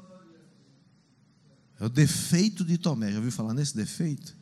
É 1.80 1.84
o 1.84 1.88
defeito 1.88 2.64
de 2.64 2.78
Tomé. 2.78 3.10
Já 3.10 3.16
ouviu 3.16 3.32
falar 3.32 3.54
nesse 3.54 3.74
defeito? 3.76 4.36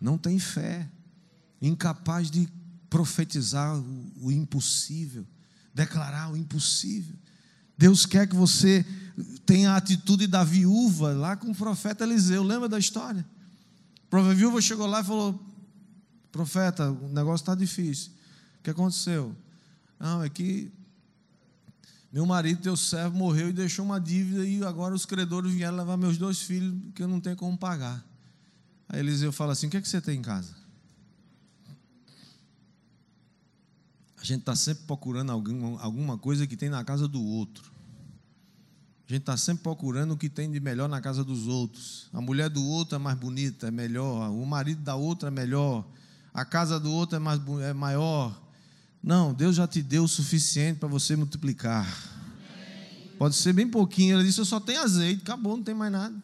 Não 0.00 0.18
tem 0.18 0.38
fé. 0.38 0.88
Incapaz 1.60 2.30
de 2.30 2.48
profetizar 2.88 3.78
o, 4.20 4.32
impossível, 4.32 5.24
declarar 5.72 6.32
o 6.32 6.36
impossível. 6.36 7.14
Deus 7.78 8.04
quer 8.04 8.26
que 8.26 8.34
você 8.34 8.84
tenha 9.46 9.72
a 9.72 9.76
atitude 9.76 10.26
da 10.26 10.42
viúva 10.42 11.12
lá 11.12 11.36
com 11.36 11.50
o 11.50 11.54
profeta 11.54 12.04
Eliseu. 12.04 12.42
Lembra 12.42 12.68
da 12.68 12.78
história? 12.78 13.24
A 14.10 14.34
viúva 14.34 14.60
chegou 14.60 14.86
lá 14.86 15.00
e 15.00 15.04
falou: 15.04 15.40
Profeta, 16.32 16.90
o 16.90 17.08
negócio 17.08 17.42
está 17.42 17.54
difícil. 17.54 18.10
O 18.58 18.62
que 18.64 18.70
aconteceu? 18.70 19.34
Não, 19.98 20.22
é 20.22 20.28
que 20.28 20.72
Meu 22.12 22.26
marido, 22.26 22.60
teu 22.60 22.76
servo, 22.76 23.16
morreu 23.16 23.50
e 23.50 23.52
deixou 23.52 23.84
uma 23.84 24.00
dívida, 24.00 24.44
e 24.44 24.64
agora 24.64 24.94
os 24.94 25.06
credores 25.06 25.52
vieram 25.52 25.76
levar 25.76 25.96
meus 25.96 26.18
dois 26.18 26.42
filhos, 26.42 26.74
que 26.94 27.02
eu 27.02 27.08
não 27.08 27.20
tenho 27.20 27.36
como 27.36 27.56
pagar. 27.56 28.04
Aí 28.88 28.98
Eliseu 28.98 29.32
fala 29.32 29.52
assim: 29.52 29.68
O 29.68 29.70
que 29.70 29.76
é 29.76 29.80
que 29.80 29.88
você 29.88 30.00
tem 30.00 30.18
em 30.18 30.22
casa? 30.22 30.54
A 34.20 34.24
gente 34.24 34.40
está 34.40 34.54
sempre 34.54 34.84
procurando 34.84 35.30
alguma 35.30 36.18
coisa 36.18 36.46
que 36.46 36.56
tem 36.56 36.68
na 36.68 36.84
casa 36.84 37.08
do 37.08 37.22
outro. 37.22 37.72
A 39.08 39.12
gente 39.12 39.22
está 39.22 39.36
sempre 39.36 39.62
procurando 39.62 40.12
o 40.12 40.16
que 40.16 40.28
tem 40.28 40.50
de 40.50 40.60
melhor 40.60 40.88
na 40.88 41.00
casa 41.00 41.24
dos 41.24 41.48
outros. 41.48 42.08
A 42.12 42.20
mulher 42.20 42.48
do 42.48 42.64
outro 42.64 42.96
é 42.96 42.98
mais 42.98 43.18
bonita, 43.18 43.68
é 43.68 43.70
melhor. 43.70 44.30
O 44.30 44.44
marido 44.44 44.82
da 44.82 44.94
outra 44.94 45.28
é 45.28 45.30
melhor. 45.30 45.84
A 46.34 46.44
casa 46.44 46.78
do 46.78 46.92
outro 46.92 47.16
é, 47.16 47.18
mais, 47.18 47.40
é 47.62 47.72
maior. 47.72 48.39
Não, 49.02 49.32
Deus 49.32 49.56
já 49.56 49.66
te 49.66 49.82
deu 49.82 50.04
o 50.04 50.08
suficiente 50.08 50.78
para 50.78 50.88
você 50.88 51.16
multiplicar. 51.16 51.86
Pode 53.18 53.34
ser 53.34 53.52
bem 53.52 53.68
pouquinho. 53.68 54.16
Ele 54.16 54.26
disse: 54.26 54.40
Eu 54.40 54.44
só 54.44 54.60
tenho 54.60 54.80
azeite, 54.80 55.22
acabou, 55.22 55.56
não 55.56 55.64
tem 55.64 55.74
mais 55.74 55.92
nada. 55.92 56.22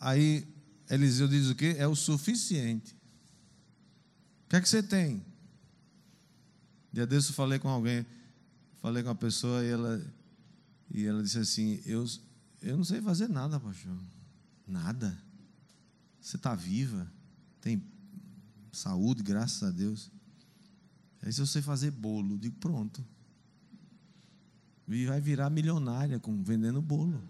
Aí 0.00 0.46
Eliseu 0.88 1.28
diz 1.28 1.48
o 1.48 1.54
quê? 1.54 1.76
É 1.78 1.86
o 1.86 1.94
suficiente. 1.94 2.94
O 4.44 4.48
que 4.48 4.56
é 4.56 4.60
que 4.60 4.68
você 4.68 4.82
tem? 4.82 5.22
Dia 6.92 7.06
desse 7.06 7.28
eu 7.30 7.34
falei 7.34 7.58
com 7.58 7.68
alguém, 7.68 8.06
falei 8.80 9.02
com 9.02 9.10
uma 9.10 9.14
pessoa 9.14 9.62
e 9.62 9.68
ela 9.68 10.16
e 10.90 11.04
ela 11.04 11.22
disse 11.22 11.38
assim: 11.38 11.80
Eu, 11.84 12.06
eu 12.62 12.76
não 12.76 12.84
sei 12.84 13.00
fazer 13.02 13.28
nada, 13.28 13.60
pastor. 13.60 13.96
Nada. 14.66 15.16
Você 16.20 16.36
está 16.36 16.54
viva, 16.54 17.10
tem 17.60 17.82
saúde, 18.72 19.22
graças 19.22 19.62
a 19.62 19.70
Deus. 19.70 20.10
Aí 21.26 21.32
se 21.32 21.40
eu 21.40 21.46
sei 21.46 21.60
fazer 21.60 21.90
bolo, 21.90 22.38
digo: 22.38 22.54
Pronto. 22.60 23.04
E 24.88 25.04
vai 25.06 25.20
virar 25.20 25.50
milionária 25.50 26.20
com 26.20 26.40
vendendo 26.44 26.80
bolo. 26.80 27.20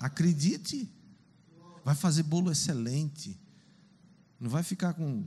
Acredite. 0.00 0.90
Vai 1.84 1.94
fazer 1.94 2.24
bolo 2.24 2.50
excelente. 2.50 3.38
Não 4.40 4.50
vai 4.50 4.64
ficar 4.64 4.94
com, 4.94 5.24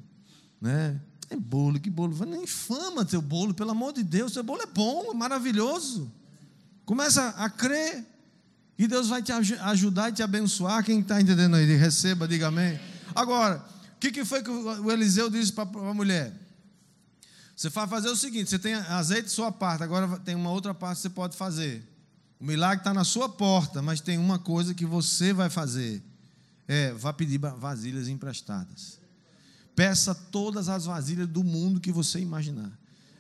né? 0.60 1.00
É 1.30 1.38
bolo, 1.38 1.80
que 1.80 1.90
bolo. 1.90 2.14
Vai 2.14 2.28
nem 2.28 2.46
fama 2.46 3.06
teu 3.06 3.22
bolo, 3.22 3.54
pelo 3.54 3.72
amor 3.72 3.94
de 3.94 4.04
Deus. 4.04 4.34
Teu 4.34 4.44
bolo 4.44 4.62
é 4.62 4.66
bom, 4.66 5.10
é 5.10 5.14
maravilhoso. 5.14 6.12
Começa 6.86 7.30
a 7.30 7.50
crer 7.50 8.06
e 8.78 8.86
Deus 8.86 9.08
vai 9.08 9.24
te 9.24 9.32
ajudar 9.32 10.10
e 10.10 10.14
te 10.14 10.22
abençoar. 10.22 10.84
Quem 10.84 11.00
está 11.00 11.22
entendendo 11.22 11.56
aí, 11.56 11.66
receba, 11.78 12.28
diga 12.28 12.48
amém. 12.48 12.78
Agora, 13.16 13.66
o 13.96 14.00
que, 14.00 14.12
que 14.12 14.26
foi 14.26 14.44
que 14.44 14.50
o 14.50 14.92
Eliseu 14.92 15.30
disse 15.30 15.54
para 15.54 15.64
a 15.64 15.94
mulher? 15.94 16.49
Você 17.60 17.70
vai 17.70 17.86
fazer 17.90 18.08
o 18.08 18.16
seguinte: 18.16 18.50
você 18.50 18.58
tem 18.58 18.74
azeite 18.74 19.30
sua 19.30 19.52
parte, 19.52 19.84
agora 19.84 20.18
tem 20.20 20.34
uma 20.34 20.50
outra 20.50 20.74
parte 20.74 20.96
que 20.96 21.02
você 21.02 21.10
pode 21.10 21.36
fazer. 21.36 21.86
O 22.40 22.46
milagre 22.46 22.78
está 22.78 22.94
na 22.94 23.04
sua 23.04 23.28
porta, 23.28 23.82
mas 23.82 24.00
tem 24.00 24.18
uma 24.18 24.40
coisa 24.40 24.74
que 24.74 24.86
você 24.86 25.34
vai 25.34 25.50
fazer. 25.50 26.02
É, 26.66 26.94
vá 26.94 27.12
pedir 27.12 27.38
vasilhas 27.38 28.08
emprestadas. 28.08 28.98
Peça 29.76 30.16
todas 30.16 30.70
as 30.70 30.86
vasilhas 30.86 31.28
do 31.28 31.44
mundo 31.44 31.82
que 31.82 31.92
você 31.92 32.22
imaginar. 32.22 32.72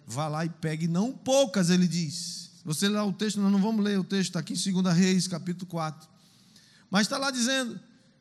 Vá 0.07 0.29
lá 0.29 0.45
e 0.45 0.49
pegue, 0.49 0.87
não 0.87 1.11
poucas, 1.11 1.69
ele 1.69 1.85
diz 1.85 2.39
você 2.63 2.87
lê 2.87 2.97
o 2.99 3.11
texto, 3.11 3.41
nós 3.41 3.51
não 3.51 3.61
vamos 3.61 3.83
ler 3.83 3.99
o 3.99 4.03
texto, 4.05 4.29
está 4.29 4.39
aqui 4.39 4.53
em 4.53 4.81
2 4.81 4.95
Reis, 4.95 5.27
capítulo 5.27 5.65
4. 5.65 6.07
Mas 6.89 7.01
está 7.01 7.17
lá 7.17 7.29
dizendo: 7.29 7.77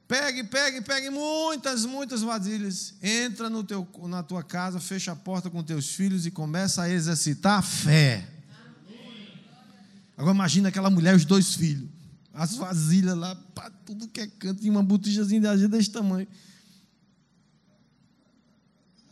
pegue, 0.09 0.43
pegue, 0.45 0.81
pegue 0.81 1.11
muitas, 1.11 1.85
muitas 1.85 2.23
vasilhas, 2.23 2.95
entra 3.03 3.51
no 3.51 3.63
teu, 3.63 3.87
na 4.09 4.23
tua 4.23 4.43
casa, 4.43 4.81
fecha 4.81 5.13
a 5.13 5.17
porta 5.17 5.51
com 5.51 5.63
teus 5.63 5.91
filhos 5.91 6.25
e 6.25 6.31
começa 6.31 6.83
a 6.83 6.91
exercitar 6.91 7.59
a 7.59 7.63
fé. 7.63 8.27
Agora 10.17 10.35
imagina 10.35 10.71
aquela 10.71 10.91
mulher 10.91 11.13
e 11.13 11.17
os 11.17 11.27
dois 11.27 11.55
filhos. 11.55 11.89
As 12.33 12.57
vasilhas 12.57 13.17
lá, 13.17 13.37
para 13.55 13.71
tudo 13.71 14.09
que 14.09 14.21
é 14.21 14.27
canto, 14.27 14.65
e 14.65 14.71
uma 14.71 14.83
botijazinha 14.83 15.41
de 15.41 15.47
azeite 15.47 15.71
desse 15.71 15.91
tamanho. 15.91 16.27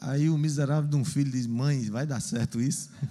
Aí 0.01 0.31
o 0.31 0.39
miserável 0.39 0.89
de 0.89 0.97
um 0.97 1.05
filho 1.05 1.31
diz: 1.31 1.47
Mãe, 1.47 1.91
vai 1.91 2.07
dar 2.07 2.21
certo 2.21 2.61
isso? 2.61 2.91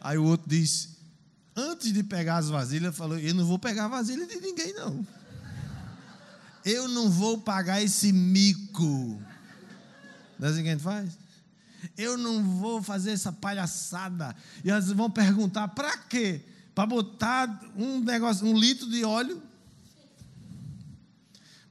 Aí 0.00 0.18
o 0.18 0.24
outro 0.24 0.48
disse: 0.48 0.91
Antes 1.54 1.92
de 1.92 2.02
pegar 2.02 2.38
as 2.38 2.48
vasilhas, 2.48 2.96
falou: 2.96 3.18
Eu 3.18 3.34
não 3.34 3.44
vou 3.44 3.58
pegar 3.58 3.84
a 3.84 3.88
vasilha 3.88 4.26
de 4.26 4.36
ninguém, 4.36 4.72
não. 4.74 5.06
Eu 6.64 6.88
não 6.88 7.10
vou 7.10 7.38
pagar 7.38 7.82
esse 7.82 8.12
mico. 8.12 9.20
Não 10.38 10.48
é 10.48 10.50
assim 10.50 10.62
que 10.62 10.68
a 10.68 10.72
gente 10.72 10.82
faz? 10.82 11.18
Eu 11.96 12.16
não 12.16 12.42
vou 12.58 12.82
fazer 12.82 13.10
essa 13.10 13.32
palhaçada. 13.32 14.34
E 14.64 14.70
elas 14.70 14.90
vão 14.90 15.10
perguntar: 15.10 15.68
para 15.68 15.96
quê? 15.98 16.40
Para 16.74 16.86
botar 16.86 17.72
um 17.76 18.00
negócio, 18.00 18.46
um 18.46 18.56
litro 18.58 18.88
de 18.88 19.04
óleo? 19.04 19.42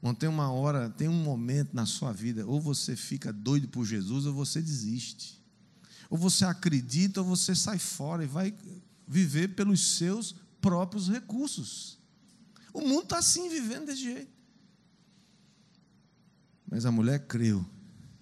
Bom, 0.01 0.13
tem 0.13 0.27
uma 0.27 0.51
hora, 0.51 0.89
tem 0.89 1.07
um 1.07 1.23
momento 1.23 1.73
na 1.73 1.85
sua 1.85 2.11
vida, 2.11 2.45
ou 2.45 2.59
você 2.59 2.95
fica 2.95 3.31
doido 3.31 3.67
por 3.67 3.85
Jesus, 3.85 4.25
ou 4.25 4.33
você 4.33 4.61
desiste. 4.61 5.39
Ou 6.09 6.17
você 6.17 6.43
acredita, 6.43 7.21
ou 7.21 7.27
você 7.27 7.55
sai 7.55 7.77
fora 7.77 8.23
e 8.23 8.27
vai 8.27 8.53
viver 9.11 9.49
pelos 9.49 9.97
seus 9.97 10.33
próprios 10.61 11.09
recursos. 11.09 11.99
O 12.73 12.79
mundo 12.79 13.03
está 13.03 13.17
assim, 13.17 13.49
vivendo 13.49 13.87
desse 13.87 14.03
jeito. 14.03 14.31
Mas 16.65 16.85
a 16.85 16.91
mulher 16.91 17.27
creu, 17.27 17.65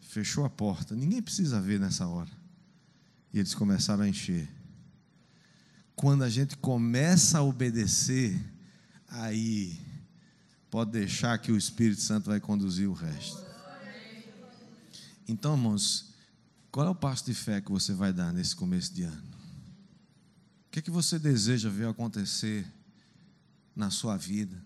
fechou 0.02 0.44
a 0.44 0.50
porta, 0.50 0.96
ninguém 0.96 1.22
precisa 1.22 1.62
ver 1.62 1.80
nessa 1.80 2.08
hora. 2.08 2.32
E 3.32 3.38
eles 3.38 3.54
começaram 3.54 4.04
a 4.04 4.10
encher. 4.10 4.50
Quando 5.96 6.24
a 6.24 6.30
gente 6.30 6.58
começa 6.58 7.38
a 7.38 7.44
obedecer, 7.44 8.44
aí 9.08 9.80
pode 10.72 10.90
deixar 10.90 11.38
que 11.38 11.52
o 11.52 11.58
Espírito 11.58 12.02
Santo 12.02 12.32
vai 12.32 12.40
conduzir 12.40 12.90
o 12.90 12.94
resto. 12.94 13.46
Então, 15.28 15.54
irmãos, 15.54 16.16
qual 16.72 16.88
é 16.88 16.90
o 16.90 16.96
passo 16.96 17.26
de 17.26 17.36
fé 17.36 17.62
que 17.62 17.72
você 17.72 17.94
vai 17.94 18.12
dar 18.12 18.34
nesse 18.34 18.56
começo 18.56 18.92
de 18.92 19.04
ano? 19.04 19.29
O 20.70 20.72
que 20.72 20.84
que 20.84 20.92
você 20.92 21.18
deseja 21.18 21.68
ver 21.68 21.88
acontecer 21.88 22.64
na 23.76 23.90
sua 23.90 24.16
vida? 24.16 24.64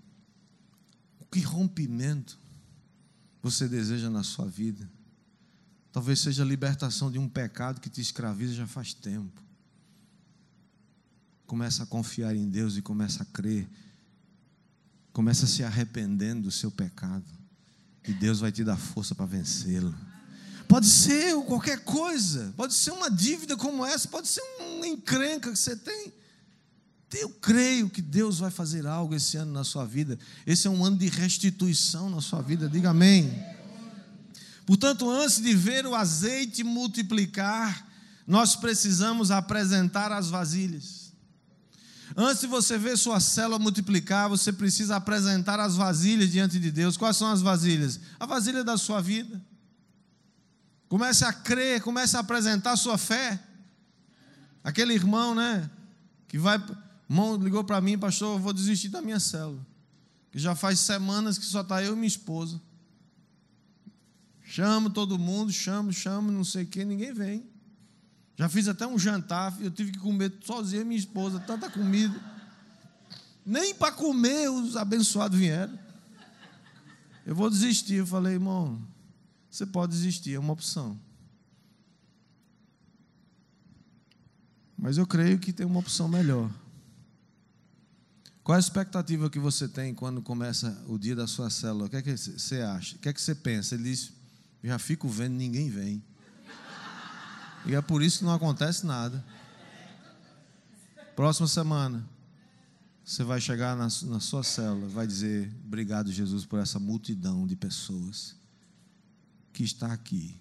O 1.18 1.26
que 1.26 1.40
rompimento 1.40 2.38
você 3.42 3.70
deseja 3.70 4.10
na 4.10 4.22
sua 4.22 4.46
vida? 4.46 4.92
Talvez 5.94 6.20
seja 6.20 6.44
a 6.44 6.46
libertação 6.46 7.10
de 7.10 7.18
um 7.18 7.30
pecado 7.30 7.80
que 7.80 7.90
te 7.90 8.02
escraviza 8.02 8.54
já 8.54 8.68
faz 8.68 8.94
tempo. 8.94 9.42
Começa 11.48 11.84
a 11.84 11.86
confiar 11.86 12.36
em 12.36 12.50
Deus 12.50 12.76
e 12.76 12.82
começa 12.82 13.24
a 13.24 13.26
crer. 13.26 13.66
Começa 15.14 15.46
a 15.46 15.48
se 15.48 15.64
arrependendo 15.64 16.42
do 16.42 16.52
seu 16.52 16.70
pecado. 16.70 17.24
E 18.06 18.12
Deus 18.12 18.42
vai 18.42 18.52
te 18.52 18.62
dar 18.62 18.76
força 18.76 19.16
para 19.16 19.26
vencê-lo. 19.26 19.96
Pode 20.74 20.88
ser 20.88 21.36
qualquer 21.46 21.82
coisa, 21.82 22.52
pode 22.58 22.74
ser 22.74 22.90
uma 22.90 23.08
dívida 23.08 23.56
como 23.56 23.86
essa, 23.86 24.08
pode 24.08 24.28
ser 24.28 24.42
uma 24.60 24.88
encrenca 24.88 25.52
que 25.52 25.56
você 25.60 25.76
tem. 25.76 26.12
Eu 27.14 27.30
creio 27.30 27.88
que 27.92 28.02
Deus 28.02 28.40
vai 28.40 28.50
fazer 28.50 28.88
algo 28.88 29.14
esse 29.14 29.38
ano 29.38 29.54
na 29.54 29.64
sua 29.64 29.86
vida. 29.86 30.18
Esse 30.48 30.66
é 30.66 30.72
um 30.72 30.84
ano 30.84 30.98
de 30.98 31.08
restituição 31.10 32.10
na 32.10 32.22
sua 32.22 32.42
vida, 32.42 32.68
diga 32.68 32.90
amém. 32.90 33.32
Portanto, 34.66 35.08
antes 35.08 35.40
de 35.40 35.54
ver 35.54 35.86
o 35.86 35.94
azeite 35.94 36.64
multiplicar, 36.64 37.88
nós 38.26 38.56
precisamos 38.56 39.30
apresentar 39.30 40.12
as 40.12 40.32
vasilhas. 40.32 41.14
Antes 42.18 42.42
de 42.42 42.48
você 42.48 42.80
ver 42.80 42.98
sua 42.98 43.20
célula 43.20 43.60
multiplicar, 43.60 44.28
você 44.28 44.52
precisa 44.52 44.96
apresentar 44.96 45.60
as 45.60 45.76
vasilhas 45.76 46.32
diante 46.32 46.60
de 46.60 46.72
Deus. 46.72 46.98
Quais 46.98 47.16
são 47.16 47.30
as 47.30 47.44
vasilhas? 47.44 48.00
A 48.20 48.26
vasilha 48.26 48.64
da 48.64 48.76
sua 48.76 49.02
vida. 49.02 49.40
Comece 50.94 51.26
a 51.26 51.34
crer, 51.34 51.82
comece 51.82 52.16
a 52.16 52.20
apresentar 52.20 52.74
a 52.74 52.78
sua 52.78 53.00
fé. 53.00 53.42
Aquele 54.64 54.94
irmão, 54.94 55.34
né? 55.34 55.68
Que 56.28 56.38
vai. 56.38 56.64
Irmão 57.10 57.36
ligou 57.36 57.64
para 57.64 57.82
mim, 57.82 57.98
pastor, 57.98 58.36
eu 58.36 58.40
vou 58.40 58.54
desistir 58.54 58.90
da 58.90 59.02
minha 59.02 59.20
célula. 59.20 59.66
Que 60.32 60.38
já 60.38 60.54
faz 60.54 60.80
semanas 60.82 61.40
que 61.40 61.46
só 61.46 61.62
está 61.62 61.82
eu 61.82 61.94
e 61.94 61.96
minha 61.96 62.06
esposa. 62.06 62.62
Chamo 64.44 64.92
todo 64.92 65.18
mundo, 65.18 65.52
chamo, 65.52 65.92
chamo, 65.92 66.32
não 66.32 66.44
sei 66.44 66.62
o 66.64 66.68
que, 66.68 66.86
ninguém 66.86 67.12
vem. 67.12 67.44
Já 68.36 68.48
fiz 68.48 68.68
até 68.68 68.86
um 68.86 69.00
jantar, 69.00 69.60
eu 69.62 69.72
tive 69.72 69.94
que 69.94 69.98
comer 69.98 70.32
sozinho 70.46 70.86
minha 70.86 71.00
esposa, 71.00 71.40
tanta 71.40 71.72
comida. 71.72 72.22
Nem 73.44 73.74
para 73.74 73.92
comer 73.92 74.48
os 74.48 74.78
abençoados 74.78 75.40
vieram. 75.40 75.74
Eu 77.26 77.34
vou 77.34 77.50
desistir. 77.50 77.96
Eu 77.96 78.06
falei, 78.06 78.34
irmão, 78.34 78.93
você 79.54 79.68
pode 79.68 79.92
desistir, 79.92 80.34
é 80.34 80.40
uma 80.40 80.52
opção. 80.52 81.00
Mas 84.76 84.98
eu 84.98 85.06
creio 85.06 85.38
que 85.38 85.54
tem 85.54 85.64
uma 85.64 85.80
opção 85.80 86.08
melhor. 86.08 86.52
Qual 88.44 88.56
a 88.56 88.60
expectativa 88.60 89.30
que 89.30 89.38
você 89.38 89.68
tem 89.68 89.94
quando 89.94 90.24
começa 90.24 90.84
o 90.88 90.98
dia 90.98 91.16
da 91.16 91.28
sua 91.28 91.52
célula? 91.52 91.86
O 91.86 91.90
que 91.90 91.98
é 91.98 92.02
que 92.02 92.18
você 92.18 92.62
acha? 92.62 92.96
O 92.96 93.00
que 93.00 93.08
é 93.08 93.14
que 93.14 93.22
você 93.22 93.36
pensa? 93.36 93.76
Ele 93.76 93.84
diz: 93.84 94.12
Já 94.64 94.80
fico 94.80 95.08
vendo, 95.08 95.36
ninguém 95.36 95.70
vem. 95.70 96.04
E 97.68 97.76
é 97.76 97.82
por 97.82 98.02
isso 98.02 98.20
que 98.20 98.26
não 98.26 98.34
acontece 98.34 98.88
nada. 98.88 99.24
Próxima 101.16 101.48
semana, 101.48 102.04
você 103.06 103.24
vai 103.24 103.40
chegar 103.40 103.78
na, 103.78 103.88
sua 104.20 104.44
célula, 104.44 104.88
vai 104.88 105.06
dizer: 105.06 105.56
Obrigado, 105.64 106.12
Jesus, 106.12 106.44
por 106.44 106.60
essa 106.60 106.80
multidão 106.80 107.46
de 107.46 107.56
pessoas 107.56 108.42
que 109.54 109.64
está 109.64 109.94
aqui, 109.94 110.36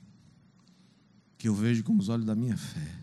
que 1.37 1.47
eu 1.47 1.55
vejo 1.55 1.85
com 1.85 1.97
os 1.97 2.09
olhos 2.09 2.25
da 2.25 2.35
minha 2.35 2.57
fé. 2.57 3.03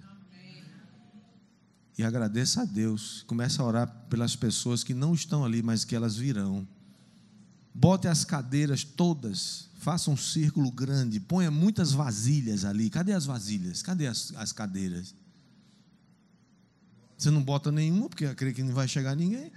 E 1.98 2.04
agradeça 2.04 2.62
a 2.62 2.65
Deus. 2.65 3.24
Comece 3.28 3.60
a 3.60 3.63
orar 3.65 3.88
pelas 4.10 4.34
pessoas 4.34 4.86
que 4.86 4.93
não 4.93 5.13
estão 5.13 5.43
ali, 5.43 5.62
mas 5.62 5.84
que 5.84 5.93
elas 5.93 6.15
virão. 6.15 6.65
Bote 7.76 8.08
as 8.08 8.24
cadeiras 8.24 8.86
todas, 8.86 9.69
faça 9.76 10.10
um 10.10 10.15
círculo 10.15 10.72
grande, 10.72 11.19
ponha 11.19 11.52
muitas 11.52 11.91
vasilhas 11.91 12.63
ali. 12.63 12.89
Cadê 12.89 13.12
as 13.12 13.26
vasilhas? 13.26 13.82
Cadê 13.82 14.08
as, 14.08 14.34
as 14.38 14.54
cadeiras? 14.54 15.13
Você 17.17 17.30
não 17.30 17.43
bota 17.43 17.69
nenhuma, 17.69 18.08
porque 18.08 18.26
acredita 18.26 18.62
que 18.62 18.67
não 18.67 18.74
vai 18.74 18.88
chegar 18.88 19.13
ninguém. 19.13 19.52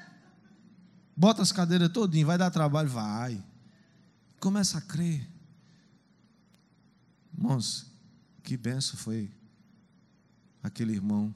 Bota 1.16 1.42
as 1.42 1.52
cadeiras 1.52 1.90
todinho, 1.90 2.26
vai 2.26 2.36
dar 2.36 2.50
trabalho? 2.50 2.88
Vai. 2.88 3.40
Começa 4.40 4.78
a 4.78 4.80
crer. 4.80 5.28
Irmãos, 7.42 7.86
que 8.44 8.56
benção 8.56 8.96
foi 8.96 9.28
aquele 10.62 10.92
irmão 10.92 11.34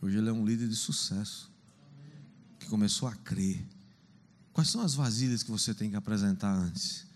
Hoje 0.00 0.18
ele 0.18 0.28
é 0.28 0.32
um 0.32 0.44
líder 0.44 0.68
de 0.68 0.76
sucesso, 0.76 1.50
que 2.58 2.66
começou 2.66 3.08
a 3.08 3.14
crer. 3.14 3.66
Quais 4.52 4.70
são 4.70 4.80
as 4.82 4.94
vasilhas 4.94 5.42
que 5.42 5.50
você 5.50 5.74
tem 5.74 5.90
que 5.90 5.96
apresentar 5.96 6.52
antes? 6.52 7.06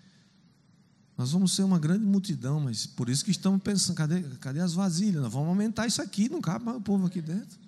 Nós 1.16 1.30
vamos 1.30 1.52
ser 1.52 1.62
uma 1.62 1.78
grande 1.78 2.04
multidão, 2.04 2.58
mas 2.58 2.86
por 2.86 3.08
isso 3.08 3.24
que 3.24 3.30
estamos 3.30 3.62
pensando: 3.62 3.94
cadê, 3.94 4.22
cadê 4.40 4.60
as 4.60 4.72
vasilhas? 4.72 5.22
Nós 5.22 5.32
vamos 5.32 5.48
aumentar 5.48 5.86
isso 5.86 6.00
aqui, 6.00 6.28
não 6.28 6.40
cabe 6.40 6.64
mais 6.64 6.78
o 6.78 6.80
povo 6.80 7.06
aqui 7.06 7.20
dentro. 7.20 7.58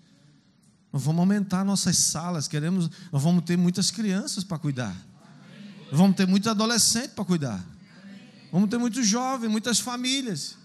Nós 0.92 1.02
vamos 1.02 1.20
aumentar 1.20 1.64
nossas 1.64 1.98
salas, 1.98 2.48
queremos, 2.48 2.90
nós 3.12 3.22
vamos 3.22 3.44
ter 3.44 3.56
muitas 3.56 3.90
crianças 3.90 4.42
para 4.42 4.58
cuidar. 4.58 4.96
Vamos 5.92 6.16
ter 6.16 6.26
muitos 6.26 6.48
adolescentes 6.48 7.14
para 7.14 7.24
cuidar. 7.24 7.71
Vamos 8.52 8.70
ter 8.70 8.78
muitos 8.78 9.06
jovens, 9.06 9.50
muitas 9.50 9.80
famílias. 9.80 10.56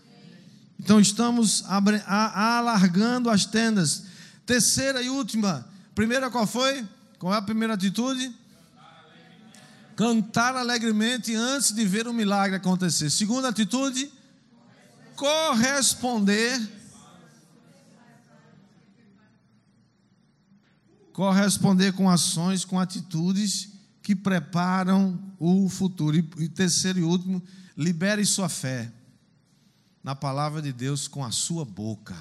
Então 0.80 1.00
estamos 1.00 1.64
alargando 1.66 3.30
as 3.32 3.46
tendas 3.46 4.04
Terceira 4.48 5.02
e 5.02 5.10
última. 5.10 5.68
Primeira 5.94 6.32
qual 6.32 6.48
foi? 6.48 6.88
Qual 7.20 7.34
é 7.34 7.38
a 7.38 7.42
primeira 7.42 7.74
atitude? 7.74 8.34
Cantar 9.94 10.56
alegremente 10.56 11.36
antes 11.36 11.74
de 11.74 11.86
ver 11.86 12.08
o 12.08 12.14
milagre 12.14 12.56
acontecer. 12.56 13.10
Segunda 13.10 13.50
atitude, 13.50 14.10
corresponder. 15.18 16.66
Corresponder 21.12 21.92
com 21.92 22.10
ações, 22.10 22.64
com 22.64 22.80
atitudes 22.80 23.68
que 24.02 24.16
preparam 24.16 25.20
o 25.38 25.68
futuro. 25.68 26.16
E 26.16 26.48
terceiro 26.48 27.00
e 27.00 27.04
último, 27.04 27.44
libere 27.78 28.26
sua 28.26 28.50
fé 28.50 28.92
na 30.04 30.16
palavra 30.16 30.62
de 30.62 30.74
Deus 30.74 31.08
com 31.08 31.24
a 31.24 31.32
sua 31.32 31.64
boca. 31.64 32.16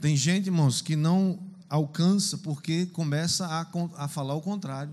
Tem 0.00 0.16
gente, 0.16 0.46
irmãos, 0.46 0.82
que 0.82 0.94
não 0.94 1.38
alcança 1.68 2.36
porque 2.38 2.86
começa 2.86 3.46
a, 3.46 3.66
a 3.96 4.08
falar 4.08 4.34
o 4.34 4.42
contrário. 4.42 4.92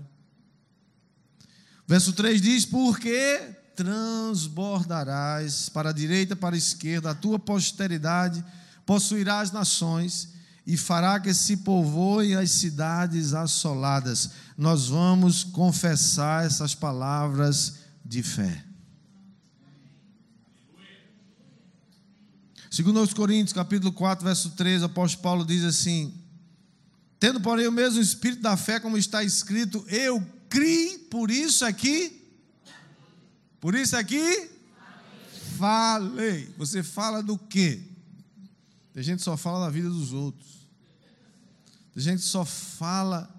Verso 1.86 2.12
3 2.12 2.40
diz: 2.40 2.64
Porque 2.64 3.40
transbordarás 3.74 5.68
para 5.68 5.90
a 5.90 5.92
direita, 5.92 6.36
para 6.36 6.54
a 6.54 6.58
esquerda, 6.58 7.10
a 7.10 7.14
tua 7.14 7.38
posteridade 7.38 8.44
possuirá 8.86 9.40
as 9.40 9.50
nações 9.50 10.30
e 10.66 10.76
fará 10.76 11.18
que 11.18 11.32
se 11.32 11.58
povoem 11.58 12.34
as 12.34 12.50
cidades 12.52 13.34
assoladas. 13.34 14.30
Nós 14.56 14.88
vamos 14.88 15.42
confessar 15.44 16.44
essas 16.44 16.74
palavras 16.74 17.76
de 18.04 18.22
fé. 18.22 18.67
Segundo 22.70 22.98
aos 23.00 23.14
Coríntios, 23.14 23.52
capítulo 23.52 23.92
4, 23.92 24.24
verso 24.24 24.50
13, 24.50 24.84
o 24.84 24.86
apóstolo 24.86 25.22
Paulo 25.22 25.44
diz 25.44 25.64
assim: 25.64 26.12
Tendo, 27.18 27.40
porém, 27.40 27.66
o 27.66 27.72
mesmo 27.72 28.00
espírito 28.00 28.42
da 28.42 28.56
fé, 28.56 28.78
como 28.78 28.98
está 28.98 29.24
escrito, 29.24 29.84
eu 29.88 30.24
criei, 30.48 30.98
por 30.98 31.30
isso 31.30 31.64
aqui, 31.64 32.22
por 33.60 33.74
isso 33.74 33.96
aqui, 33.96 34.50
falei. 35.56 36.52
Você 36.58 36.82
fala 36.82 37.22
do 37.22 37.38
quê? 37.38 37.82
Tem 38.92 39.02
gente 39.02 39.18
que 39.18 39.24
só 39.24 39.36
fala 39.36 39.64
da 39.64 39.70
vida 39.70 39.88
dos 39.88 40.12
outros. 40.12 40.46
Tem 41.94 42.02
gente 42.02 42.20
que 42.20 42.28
só 42.28 42.44
fala 42.44 43.34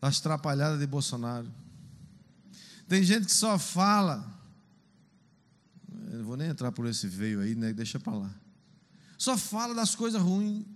das 0.00 0.20
trapalhadas 0.20 0.78
de 0.78 0.86
Bolsonaro. 0.86 1.50
Tem 2.88 3.02
gente 3.02 3.26
que 3.26 3.34
só 3.34 3.58
fala 3.58 4.39
eu 6.10 6.18
não 6.18 6.24
vou 6.24 6.36
nem 6.36 6.48
entrar 6.48 6.72
por 6.72 6.86
esse 6.86 7.06
veio 7.06 7.40
aí, 7.40 7.54
né? 7.54 7.72
deixa 7.72 8.00
para 8.00 8.12
lá. 8.12 8.34
Só 9.16 9.38
fala 9.38 9.72
das 9.72 9.94
coisas 9.94 10.20
ruins, 10.20 10.66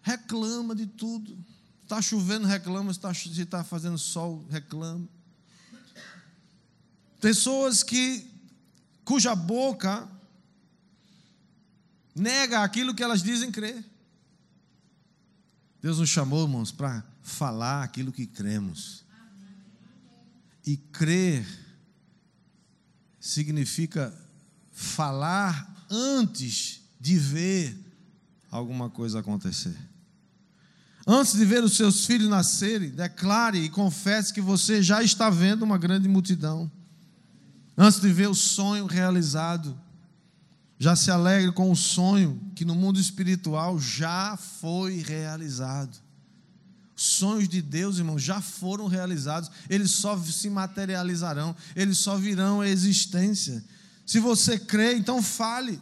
reclama 0.00 0.76
de 0.76 0.86
tudo. 0.86 1.36
Está 1.82 2.00
chovendo, 2.00 2.46
reclama. 2.46 2.92
Se 2.94 3.00
está 3.42 3.58
tá 3.58 3.64
fazendo 3.64 3.98
sol, 3.98 4.46
reclama. 4.48 5.08
Pessoas 7.20 7.82
que 7.82 8.30
cuja 9.04 9.34
boca 9.34 10.08
nega 12.14 12.62
aquilo 12.62 12.94
que 12.94 13.02
elas 13.02 13.24
dizem 13.24 13.50
crer. 13.50 13.84
Deus 15.82 15.98
nos 15.98 16.10
chamou, 16.10 16.44
irmãos, 16.44 16.70
para 16.70 17.04
falar 17.22 17.82
aquilo 17.82 18.12
que 18.12 18.24
cremos. 18.24 19.04
E 20.64 20.76
crer 20.76 21.44
significa 23.18 24.14
falar 24.80 25.86
antes 25.90 26.80
de 26.98 27.18
ver 27.18 27.78
alguma 28.50 28.88
coisa 28.88 29.20
acontecer. 29.20 29.76
Antes 31.06 31.34
de 31.34 31.44
ver 31.44 31.62
os 31.62 31.76
seus 31.76 32.06
filhos 32.06 32.30
nascerem, 32.30 32.90
declare 32.90 33.58
e 33.58 33.68
confesse 33.68 34.32
que 34.32 34.40
você 34.40 34.82
já 34.82 35.02
está 35.02 35.28
vendo 35.28 35.62
uma 35.62 35.76
grande 35.76 36.08
multidão. 36.08 36.70
Antes 37.76 38.00
de 38.00 38.10
ver 38.10 38.28
o 38.28 38.34
sonho 38.34 38.86
realizado, 38.86 39.78
já 40.78 40.96
se 40.96 41.10
alegre 41.10 41.52
com 41.52 41.70
o 41.70 41.76
sonho 41.76 42.40
que 42.54 42.64
no 42.64 42.74
mundo 42.74 42.98
espiritual 42.98 43.78
já 43.78 44.36
foi 44.36 45.02
realizado. 45.02 45.94
Sonhos 46.96 47.48
de 47.48 47.60
Deus, 47.60 47.98
irmãos, 47.98 48.22
já 48.22 48.40
foram 48.40 48.86
realizados, 48.86 49.50
eles 49.68 49.90
só 49.90 50.18
se 50.18 50.48
materializarão, 50.48 51.54
eles 51.76 51.98
só 51.98 52.16
virão 52.16 52.62
à 52.62 52.68
existência. 52.68 53.62
Se 54.10 54.18
você 54.18 54.58
crê, 54.58 54.96
então 54.96 55.22
fale. 55.22 55.80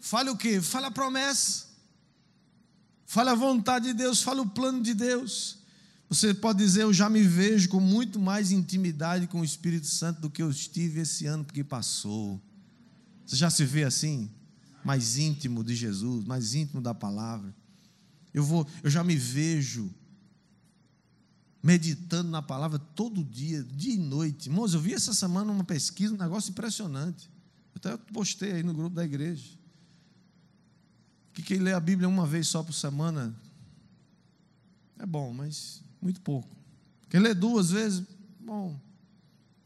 Fale 0.00 0.30
o 0.30 0.38
que? 0.38 0.58
Fale 0.58 0.86
a 0.86 0.90
promessa. 0.90 1.66
Fale 3.04 3.28
a 3.28 3.34
vontade 3.34 3.88
de 3.88 3.92
Deus, 3.92 4.22
fale 4.22 4.40
o 4.40 4.46
plano 4.46 4.80
de 4.82 4.94
Deus. 4.94 5.58
Você 6.08 6.32
pode 6.32 6.60
dizer, 6.60 6.84
eu 6.84 6.94
já 6.94 7.10
me 7.10 7.22
vejo 7.22 7.68
com 7.68 7.78
muito 7.78 8.18
mais 8.18 8.52
intimidade 8.52 9.26
com 9.26 9.42
o 9.42 9.44
Espírito 9.44 9.86
Santo 9.86 10.22
do 10.22 10.30
que 10.30 10.42
eu 10.42 10.50
estive 10.50 11.00
esse 11.00 11.26
ano 11.26 11.44
que 11.44 11.62
passou. 11.62 12.40
Você 13.26 13.36
já 13.36 13.50
se 13.50 13.66
vê 13.66 13.84
assim? 13.84 14.30
Mais 14.82 15.18
íntimo 15.18 15.62
de 15.62 15.74
Jesus, 15.74 16.24
mais 16.24 16.54
íntimo 16.54 16.80
da 16.80 16.94
palavra. 16.94 17.54
Eu 18.32 18.42
vou, 18.42 18.66
eu 18.82 18.88
já 18.88 19.04
me 19.04 19.14
vejo 19.14 19.94
meditando 21.64 22.30
na 22.30 22.42
palavra 22.42 22.78
todo 22.78 23.24
dia, 23.24 23.64
dia 23.64 23.94
e 23.94 23.96
noite. 23.96 24.50
Irmãos, 24.50 24.74
eu 24.74 24.80
vi 24.80 24.92
essa 24.92 25.14
semana 25.14 25.50
uma 25.50 25.64
pesquisa, 25.64 26.12
um 26.12 26.18
negócio 26.18 26.50
impressionante. 26.50 27.30
Até 27.74 27.96
postei 27.96 28.52
aí 28.52 28.62
no 28.62 28.74
grupo 28.74 28.94
da 28.94 29.02
igreja. 29.02 29.48
Que 31.32 31.42
quem 31.42 31.58
lê 31.58 31.72
a 31.72 31.80
Bíblia 31.80 32.06
uma 32.06 32.26
vez 32.26 32.48
só 32.48 32.62
por 32.62 32.74
semana 32.74 33.34
é 34.98 35.06
bom, 35.06 35.32
mas 35.32 35.82
muito 36.02 36.20
pouco. 36.20 36.54
Quem 37.08 37.18
lê 37.18 37.32
duas 37.32 37.70
vezes, 37.70 38.04
bom, 38.38 38.78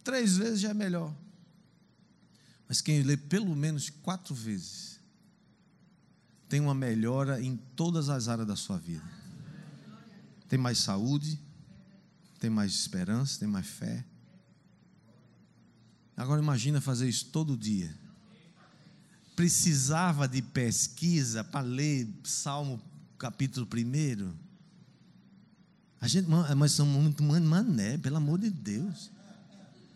três 0.04 0.36
vezes 0.36 0.60
já 0.60 0.68
é 0.70 0.74
melhor. 0.74 1.12
Mas 2.68 2.80
quem 2.80 3.02
lê 3.02 3.16
pelo 3.16 3.56
menos 3.56 3.90
quatro 3.90 4.36
vezes 4.36 5.00
tem 6.48 6.60
uma 6.60 6.76
melhora 6.76 7.42
em 7.42 7.56
todas 7.74 8.08
as 8.08 8.28
áreas 8.28 8.46
da 8.46 8.54
sua 8.54 8.78
vida. 8.78 9.04
Tem 10.48 10.58
mais 10.58 10.78
saúde, 10.78 11.47
tem 12.38 12.50
mais 12.50 12.72
esperança, 12.72 13.38
tem 13.38 13.48
mais 13.48 13.66
fé. 13.66 14.04
Agora 16.16 16.40
imagina 16.40 16.80
fazer 16.80 17.08
isso 17.08 17.26
todo 17.26 17.56
dia. 17.56 17.94
Precisava 19.36 20.26
de 20.26 20.42
pesquisa 20.42 21.44
para 21.44 21.60
ler 21.60 22.08
Salmo 22.24 22.80
capítulo 23.18 23.68
1. 23.72 24.34
A 26.00 26.08
gente, 26.08 26.28
mas 26.56 26.72
somos 26.72 26.94
muito 26.94 27.22
mané, 27.22 27.98
pelo 27.98 28.16
amor 28.16 28.38
de 28.38 28.50
Deus. 28.50 29.10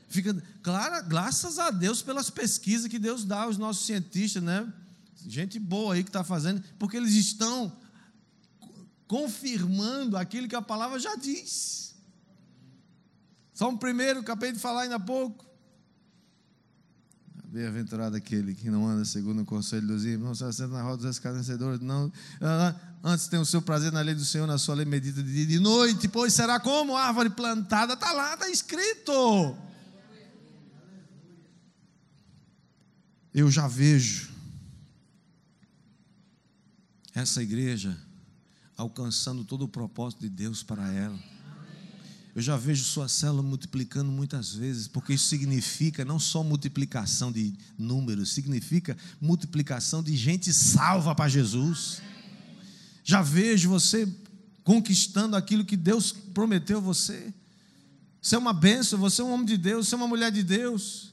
Fica, 0.09 0.34
claro, 0.62 1.09
graças 1.09 1.59
a 1.59 1.70
Deus 1.70 2.03
pelas 2.03 2.28
pesquisas 2.28 2.88
que 2.88 2.99
Deus 2.99 3.24
dá 3.24 3.43
aos 3.43 3.57
nossos 3.57 3.86
cientistas, 3.86 4.43
né? 4.43 4.70
Gente 5.26 5.59
boa 5.59 5.95
aí 5.95 6.03
que 6.03 6.11
está 6.11 6.22
fazendo, 6.22 6.62
porque 6.78 6.97
eles 6.97 7.14
estão 7.14 7.72
confirmando 9.07 10.16
aquilo 10.16 10.49
que 10.49 10.57
a 10.57 10.62
palavra 10.62 10.99
já 10.99 11.14
diz. 11.16 11.91
Um 13.66 13.76
primeiro, 13.76 14.20
acabei 14.20 14.52
de 14.52 14.58
falar 14.58 14.82
ainda 14.82 14.96
há 14.96 15.00
pouco. 15.00 15.46
Bem-aventurado 17.44 18.16
aquele 18.16 18.54
que 18.54 18.70
não 18.70 18.88
anda 18.88 19.04
segundo 19.04 19.42
o 19.42 19.44
conselho 19.44 19.86
dos 19.86 20.06
ímpios, 20.06 20.22
não 20.22 20.34
se 20.34 20.42
assenta 20.42 20.72
na 20.72 20.82
roda 20.82 21.02
dos 21.02 21.10
escarnecedores, 21.10 21.80
não. 21.80 22.10
Antes 23.04 23.26
tem 23.28 23.38
o 23.38 23.44
seu 23.44 23.60
prazer 23.60 23.92
na 23.92 24.00
lei 24.00 24.14
do 24.14 24.24
Senhor, 24.24 24.46
na 24.46 24.56
sua 24.56 24.74
lei 24.74 24.86
medita 24.86 25.22
de 25.22 25.30
dia 25.30 25.42
e 25.42 25.46
de 25.46 25.58
noite, 25.58 26.08
pois 26.08 26.32
será 26.32 26.58
como 26.58 26.96
árvore 26.96 27.28
plantada, 27.28 27.92
está 27.92 28.10
lá, 28.12 28.32
está 28.32 28.48
escrito. 28.48 29.54
Eu 33.34 33.50
já 33.50 33.68
vejo 33.68 34.30
essa 37.14 37.42
igreja 37.42 37.98
alcançando 38.78 39.44
todo 39.44 39.66
o 39.66 39.68
propósito 39.68 40.20
de 40.20 40.30
Deus 40.30 40.62
para 40.62 40.90
ela. 40.90 41.18
Eu 42.35 42.41
já 42.41 42.57
vejo 42.57 42.83
sua 42.83 43.09
célula 43.09 43.43
multiplicando 43.43 44.11
muitas 44.11 44.55
vezes, 44.55 44.89
porque 44.89 45.12
isso 45.12 45.26
significa 45.26 46.05
não 46.05 46.18
só 46.18 46.43
multiplicação 46.43 47.30
de 47.30 47.53
números, 47.78 48.33
significa 48.33 48.97
multiplicação 49.20 50.03
de 50.03 50.16
gente 50.16 50.53
salva 50.53 51.14
para 51.14 51.28
Jesus. 51.28 52.01
Já 53.05 53.20
vejo 53.20 53.68
você 53.68 54.09
conquistando 54.64 55.37
aquilo 55.37 55.64
que 55.64 55.76
Deus 55.76 56.11
prometeu 56.11 56.80
você. 56.80 57.35
Você 58.20 58.35
é 58.35 58.39
uma 58.39 58.55
bênção, 58.55 58.99
você 58.99 59.20
é 59.20 59.24
um 59.24 59.33
homem 59.33 59.45
de 59.47 59.59
Deus, 59.59 59.89
você 59.89 59.95
é 59.95 59.99
uma 59.99 60.09
mulher 60.09 60.33
de 60.33 60.43
Deus. 60.43 61.12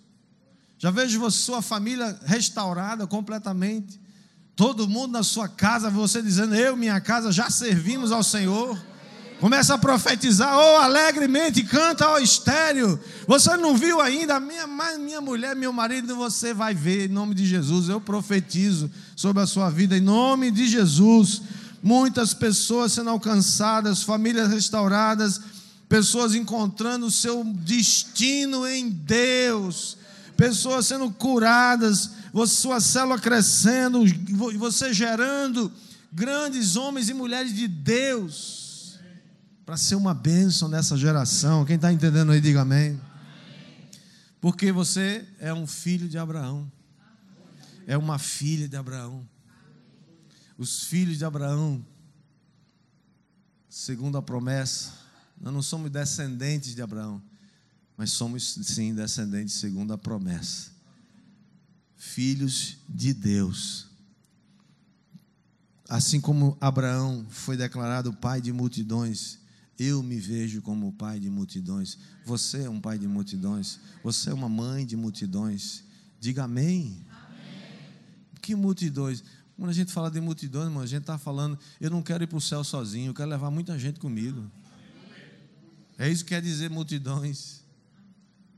Já 0.78 0.92
vejo 0.92 1.20
você, 1.20 1.38
sua 1.38 1.62
família 1.62 2.18
restaurada 2.24 3.06
completamente. 3.06 4.00
Todo 4.56 4.88
mundo 4.88 5.12
na 5.12 5.24
sua 5.24 5.50
casa, 5.50 5.90
você 5.90 6.22
dizendo: 6.22 6.56
Eu, 6.56 6.78
minha 6.78 7.02
casa, 7.02 7.32
já 7.32 7.50
servimos 7.50 8.12
ao 8.14 8.24
Senhor. 8.24 8.80
Começa 9.40 9.76
a 9.76 9.78
profetizar, 9.78 10.54
oh, 10.54 10.78
alegremente, 10.80 11.64
canta 11.64 12.04
ao 12.04 12.16
oh, 12.16 12.20
estéreo. 12.20 13.00
Você 13.26 13.56
não 13.56 13.76
viu 13.76 14.02
ainda, 14.02 14.38
minha, 14.38 14.68
minha 14.98 15.22
mulher, 15.22 15.56
meu 15.56 15.72
marido, 15.72 16.14
você 16.14 16.54
vai 16.54 16.76
ver, 16.76 17.10
em 17.10 17.14
nome 17.14 17.34
de 17.34 17.46
Jesus. 17.46 17.88
Eu 17.88 18.02
profetizo 18.02 18.92
sobre 19.16 19.42
a 19.42 19.48
sua 19.48 19.70
vida, 19.70 19.96
em 19.96 20.02
nome 20.02 20.52
de 20.52 20.68
Jesus. 20.68 21.42
Muitas 21.82 22.34
pessoas 22.34 22.92
sendo 22.92 23.10
alcançadas, 23.12 24.04
famílias 24.04 24.50
restauradas, 24.50 25.40
pessoas 25.88 26.36
encontrando 26.36 27.06
o 27.06 27.12
seu 27.12 27.42
destino 27.46 28.68
em 28.68 28.90
Deus, 28.90 29.96
pessoas 30.36 30.86
sendo 30.86 31.10
curadas, 31.12 32.10
sua 32.46 32.82
célula 32.82 33.18
crescendo, 33.18 34.04
você 34.58 34.94
gerando 34.94 35.72
grandes 36.12 36.76
homens 36.76 37.08
e 37.08 37.14
mulheres 37.14 37.56
de 37.56 37.70
Deus 37.70 38.59
para 39.70 39.78
ser 39.78 39.94
uma 39.94 40.16
bênção 40.16 40.68
nessa 40.68 40.98
geração. 40.98 41.64
Quem 41.64 41.76
está 41.76 41.94
entendendo 41.94 42.32
aí, 42.32 42.42
diga 42.42 42.62
amém. 42.62 43.00
Porque 44.42 44.72
você 44.72 45.24
é 45.38 45.54
um 45.54 45.68
filho 45.68 46.10
de 46.10 46.18
Abraão, 46.18 46.72
é 47.86 47.96
uma 47.96 48.18
filha 48.18 48.68
de 48.68 48.76
Abraão. 48.76 49.30
Os 50.58 50.86
filhos 50.86 51.20
de 51.20 51.24
Abraão, 51.24 51.86
segundo 53.70 54.18
a 54.18 54.24
promessa, 54.24 54.92
nós 55.40 55.54
não 55.54 55.62
somos 55.62 55.92
descendentes 55.92 56.74
de 56.74 56.82
Abraão, 56.82 57.22
mas 57.96 58.12
somos 58.12 58.56
sim 58.64 58.96
descendentes 58.96 59.54
segundo 59.54 59.94
a 59.94 60.00
promessa. 60.00 60.72
Filhos 61.96 62.80
de 62.90 63.14
Deus. 63.14 63.86
Assim 65.88 66.20
como 66.20 66.58
Abraão 66.60 67.24
foi 67.30 67.56
declarado 67.56 68.12
pai 68.12 68.42
de 68.42 68.52
multidões, 68.52 69.39
eu 69.80 70.04
me 70.04 70.20
vejo 70.20 70.62
como 70.62 70.92
pai 70.92 71.20
de 71.20 71.30
multidões. 71.30 71.98
Você 72.26 72.64
é 72.64 72.70
um 72.70 72.82
pai 72.82 73.00
de 73.00 73.08
multidões. 73.08 73.80
Você 74.04 74.30
é 74.30 74.34
uma 74.34 74.50
mãe 74.50 74.86
de 74.86 74.98
multidões. 74.98 75.84
Diga 76.20 76.44
amém. 76.44 77.06
amém. 77.10 78.36
Que 78.42 78.56
multidões? 78.56 79.24
Quando 79.56 79.70
a 79.70 79.74
gente 79.74 79.92
fala 79.94 80.12
de 80.12 80.20
multidões, 80.20 80.66
irmão, 80.66 80.84
a 80.84 80.86
gente 80.86 81.02
está 81.02 81.18
falando, 81.18 81.58
eu 81.80 81.90
não 81.90 82.02
quero 82.02 82.24
ir 82.24 82.28
para 82.28 82.38
o 82.38 82.42
céu 82.42 82.64
sozinho, 82.64 83.10
eu 83.10 83.14
quero 83.14 83.30
levar 83.30 83.50
muita 83.50 83.80
gente 83.80 84.00
comigo. 84.00 84.50
É 85.98 86.10
isso 86.10 86.24
que 86.24 86.30
quer 86.30 86.42
dizer 86.42 86.70
multidões. 86.70 87.64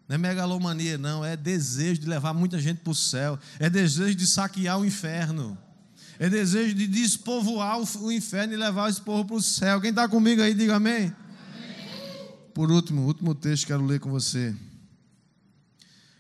Não 0.08 0.16
é 0.16 0.18
megalomania, 0.18 0.98
não, 0.98 1.24
é 1.24 1.38
desejo 1.38 2.02
de 2.02 2.08
levar 2.08 2.34
muita 2.34 2.60
gente 2.60 2.80
para 2.80 2.92
o 2.92 2.96
céu, 2.96 3.40
é 3.60 3.70
desejo 3.70 4.16
de 4.16 4.28
saquear 4.28 4.80
o 4.80 4.86
inferno 4.86 5.58
é 6.22 6.30
desejo 6.30 6.76
de 6.76 6.86
despovoar 6.86 7.80
o 7.80 8.12
inferno 8.12 8.54
e 8.54 8.56
levar 8.56 8.92
esse 8.92 9.02
povo 9.02 9.26
para 9.26 9.36
o 9.38 9.42
céu. 9.42 9.82
Quem 9.82 9.90
está 9.90 10.08
comigo 10.08 10.40
aí, 10.40 10.54
diga 10.54 10.76
amém. 10.76 11.12
Por 12.54 12.72
último, 12.72 13.08
último 13.08 13.34
texto 13.34 13.64
que 13.64 13.70
quero 13.70 13.84
ler 13.84 14.00
com 14.00 14.12
você. 14.12 14.56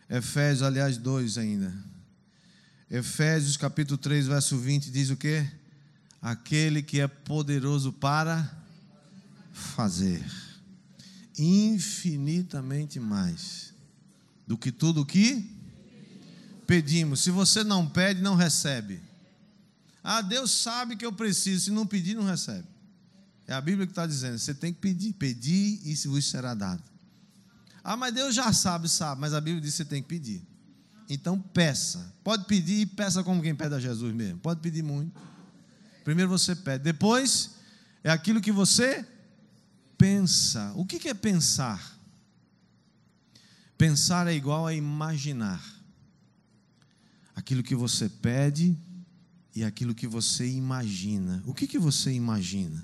Efésios, 0.10 0.64
aliás, 0.64 0.97
2 0.97 1.38
ainda. 1.38 1.72
Efésios 2.89 3.56
capítulo 3.56 3.95
3, 3.95 4.26
verso 4.26 4.58
20 4.58 4.89
diz 4.89 5.12
o 5.12 5.16
que? 5.16 5.45
Aquele 6.20 6.82
que 6.82 6.99
é 6.99 7.08
poderoso 7.08 7.93
para 7.93 8.52
fazer 9.54 10.26
infinitamente 11.38 12.99
mais 12.99 13.72
do 14.47 14.58
que 14.58 14.72
tudo 14.72 15.02
o 15.02 15.06
que 15.06 15.47
pedimos. 16.66 17.20
Se 17.20 17.30
você 17.30 17.64
não 17.64 17.88
pede, 17.88 18.20
não 18.20 18.34
recebe. 18.34 19.11
Ah, 20.04 20.22
Deus 20.22 20.52
sabe 20.52 20.95
que 20.95 21.06
eu 21.06 21.14
preciso, 21.14 21.66
se 21.66 21.72
não 21.72 21.86
pedir, 21.86 22.16
não 22.16 22.24
recebe. 22.24 22.68
É 23.47 23.54
a 23.54 23.62
Bíblia 23.62 23.86
que 23.86 23.91
está 23.91 24.06
dizendo: 24.06 24.39
você 24.39 24.54
tem 24.54 24.74
que 24.74 24.80
pedir, 24.80 25.14
pedir 25.14 25.82
e 25.84 25.93
vos 26.08 26.26
será 26.26 26.54
dado. 26.54 26.84
Ah, 27.84 27.97
mas 27.97 28.14
Deus 28.14 28.34
já 28.34 28.52
sabe, 28.54 28.88
sabe, 28.88 29.20
mas 29.20 29.34
a 29.34 29.41
Bíblia 29.41 29.62
diz 29.62 29.72
que 29.72 29.78
você 29.78 29.86
tem 29.86 30.02
que 30.02 30.08
pedir. 30.08 30.41
Então 31.10 31.39
peça. 31.39 32.14
Pode 32.24 32.45
pedir 32.45 32.82
e 32.82 32.86
peça 32.86 33.24
como 33.24 33.41
quem 33.41 33.54
pede 33.54 33.76
a 33.76 33.80
Jesus 33.80 34.14
mesmo. 34.14 34.39
Pode 34.39 34.62
pedir 34.62 34.84
muito. 34.84 35.20
Primeiro 36.04 36.30
você 36.30 36.56
pede. 36.56 36.84
Depois 36.84 37.52
é 38.04 38.10
aquilo 38.10 38.39
que 38.39 38.52
você 38.52 39.06
pensa. 39.97 40.72
O 40.76 40.86
que 40.86 41.10
é 41.10 41.14
pensar? 41.14 41.99
Pensar 43.78 44.28
é 44.28 44.34
igual 44.34 44.66
a 44.66 44.74
imaginar. 44.74 45.62
Aquilo 47.36 47.64
que 47.64 47.76
você 47.76 48.08
pede, 48.08 48.78
e 49.56 49.64
aquilo 49.64 49.93
que 49.93 50.08
você 50.08 50.47
imagina. 50.47 51.43
O 51.45 51.54
que, 51.54 51.68
que 51.68 51.78
você 51.78 52.12
imagina? 52.12 52.80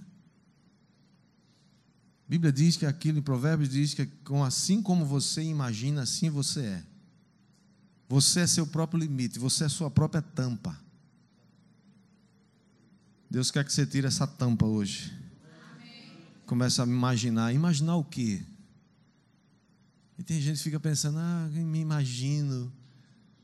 A 2.26 2.30
Bíblia 2.30 2.52
diz 2.52 2.76
que 2.76 2.86
aquilo, 2.86 3.20
em 3.20 3.22
Provérbios 3.22 3.70
diz 3.70 3.94
que 3.94 4.08
assim 4.46 4.82
como 4.82 5.06
você 5.06 5.42
imagina, 5.42 6.02
assim 6.02 6.30
você 6.30 6.62
é. 6.62 6.84
Você 8.10 8.42
é 8.42 8.48
seu 8.48 8.68
próprio 8.68 9.00
limite, 9.00 9.40
você 9.40 9.66
é 9.66 9.70
sua 9.70 9.90
própria 9.90 10.22
tampa. 10.22 10.78
Deus 13.30 13.52
quer 13.52 13.64
que 13.66 13.72
você 13.72 13.86
tire 13.86 14.08
essa 14.08 14.26
tampa 14.26 14.66
hoje. 14.66 15.14
Começa 16.46 16.84
a 16.84 16.88
imaginar. 16.88 17.54
Imaginar 17.54 17.98
o 17.98 18.04
quê? 18.04 18.42
E 20.18 20.24
tem 20.24 20.42
gente 20.42 20.58
que 20.58 20.64
fica 20.64 20.80
pensando, 20.80 21.18
ah, 21.20 21.50
me 21.52 21.80
imagino. 21.80 22.72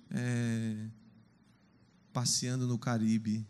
É, 0.09 0.87
passeando 2.13 2.67
no 2.67 2.77
Caribe. 2.77 3.45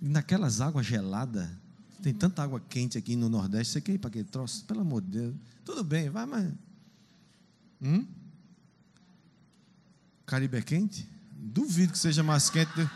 Naquelas 0.00 0.60
águas 0.60 0.86
geladas. 0.86 1.48
Tem 2.02 2.14
tanta 2.14 2.42
água 2.42 2.60
quente 2.60 2.96
aqui 2.96 3.14
no 3.14 3.28
Nordeste. 3.28 3.74
Você 3.74 3.80
quer 3.80 3.92
ir 3.92 3.98
para 3.98 4.08
aquele 4.08 4.24
troço? 4.24 4.64
Pelo 4.64 4.80
amor 4.80 5.02
de 5.02 5.08
Deus. 5.08 5.34
Tudo 5.64 5.84
bem, 5.84 6.08
vai, 6.08 6.26
mas. 6.26 6.52
Hum? 7.80 8.06
Caribe 10.24 10.56
é 10.56 10.62
quente? 10.62 11.08
Duvido 11.32 11.92
que 11.92 11.98
seja 11.98 12.22
mais 12.22 12.48
quente. 12.48 12.72
Do... 12.74 12.90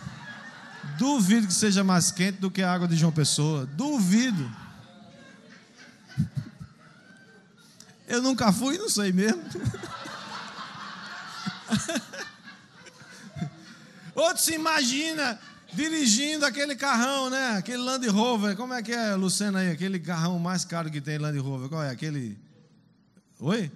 Duvido 0.98 1.46
que 1.46 1.54
seja 1.54 1.82
mais 1.82 2.10
quente 2.10 2.38
do 2.38 2.50
que 2.50 2.62
a 2.62 2.72
água 2.72 2.86
de 2.86 2.96
João 2.96 3.12
Pessoa. 3.12 3.66
Duvido. 3.66 4.50
Eu 8.06 8.22
nunca 8.22 8.52
fui, 8.52 8.78
não 8.78 8.88
sei 8.88 9.12
mesmo. 9.12 9.42
Outro 14.14 14.42
se 14.42 14.54
imagina 14.54 15.38
dirigindo 15.72 16.46
aquele 16.46 16.76
carrão, 16.76 17.28
né? 17.28 17.56
Aquele 17.56 17.78
Land 17.78 18.06
Rover. 18.08 18.56
Como 18.56 18.72
é 18.72 18.82
que 18.82 18.92
é, 18.92 19.14
Luciana 19.14 19.60
aí? 19.60 19.70
Aquele 19.70 19.98
carrão 19.98 20.38
mais 20.38 20.64
caro 20.64 20.90
que 20.90 21.00
tem 21.00 21.18
Land 21.18 21.38
Rover. 21.38 21.68
Qual 21.68 21.82
é? 21.82 21.90
Aquele. 21.90 22.38
Oi? 23.40 23.70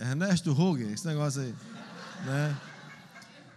Ernesto 0.00 0.52
Ruger, 0.52 0.90
esse 0.92 1.06
negócio 1.06 1.40
aí. 1.40 1.54
Né? 2.26 2.56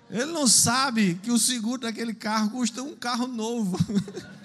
Ele 0.09 0.31
não 0.31 0.47
sabe 0.47 1.15
que 1.15 1.31
o 1.31 1.37
seguro 1.37 1.81
daquele 1.81 2.13
carro 2.13 2.51
custa 2.51 2.81
um 2.81 2.95
carro 2.95 3.27
novo. 3.27 3.77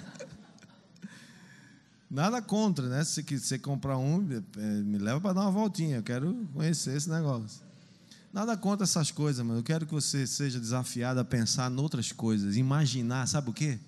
Nada 2.11 2.43
contra, 2.43 2.89
né? 2.89 3.05
Se 3.05 3.23
você 3.23 3.59
comprar 3.59 3.97
um, 3.97 4.27
é, 4.57 4.61
me 4.61 4.99
leva 4.99 5.21
para 5.21 5.35
dar 5.35 5.43
uma 5.43 5.51
voltinha. 5.51 5.97
Eu 5.97 6.03
quero 6.03 6.35
conhecer 6.53 6.97
esse 6.97 7.09
negócio. 7.09 7.63
Nada 8.33 8.57
contra 8.57 8.85
essas 8.85 9.11
coisas, 9.11 9.45
mas 9.45 9.57
eu 9.57 9.63
quero 9.63 9.85
que 9.85 9.93
você 9.93 10.27
seja 10.27 10.59
desafiado 10.59 11.21
a 11.21 11.25
pensar 11.25 11.71
em 11.71 11.77
outras 11.77 12.13
coisas, 12.13 12.57
imaginar, 12.57 13.29
sabe 13.29 13.51
o 13.51 13.53
quê? 13.53 13.79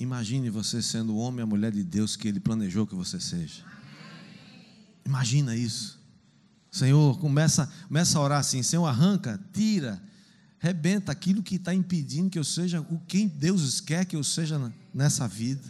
Imagine 0.00 0.50
você 0.50 0.82
sendo 0.82 1.14
o 1.14 1.18
homem 1.18 1.40
e 1.40 1.42
a 1.42 1.46
mulher 1.46 1.72
de 1.72 1.84
Deus 1.84 2.16
que 2.16 2.26
Ele 2.26 2.40
planejou 2.40 2.86
que 2.86 2.94
você 2.94 3.20
seja. 3.20 3.64
Imagina 5.04 5.56
isso. 5.56 5.98
Senhor, 6.70 7.18
começa, 7.18 7.66
começa 7.86 8.18
a 8.18 8.22
orar 8.22 8.38
assim: 8.40 8.62
Senhor, 8.62 8.86
arranca, 8.86 9.40
tira, 9.52 10.00
rebenta 10.58 11.10
aquilo 11.10 11.42
que 11.42 11.56
está 11.56 11.74
impedindo 11.74 12.30
que 12.30 12.38
eu 12.38 12.44
seja 12.44 12.80
o 12.80 13.00
quem 13.08 13.26
Deus 13.26 13.80
quer 13.80 14.04
que 14.04 14.14
eu 14.14 14.22
seja 14.22 14.72
nessa 14.94 15.26
vida. 15.26 15.62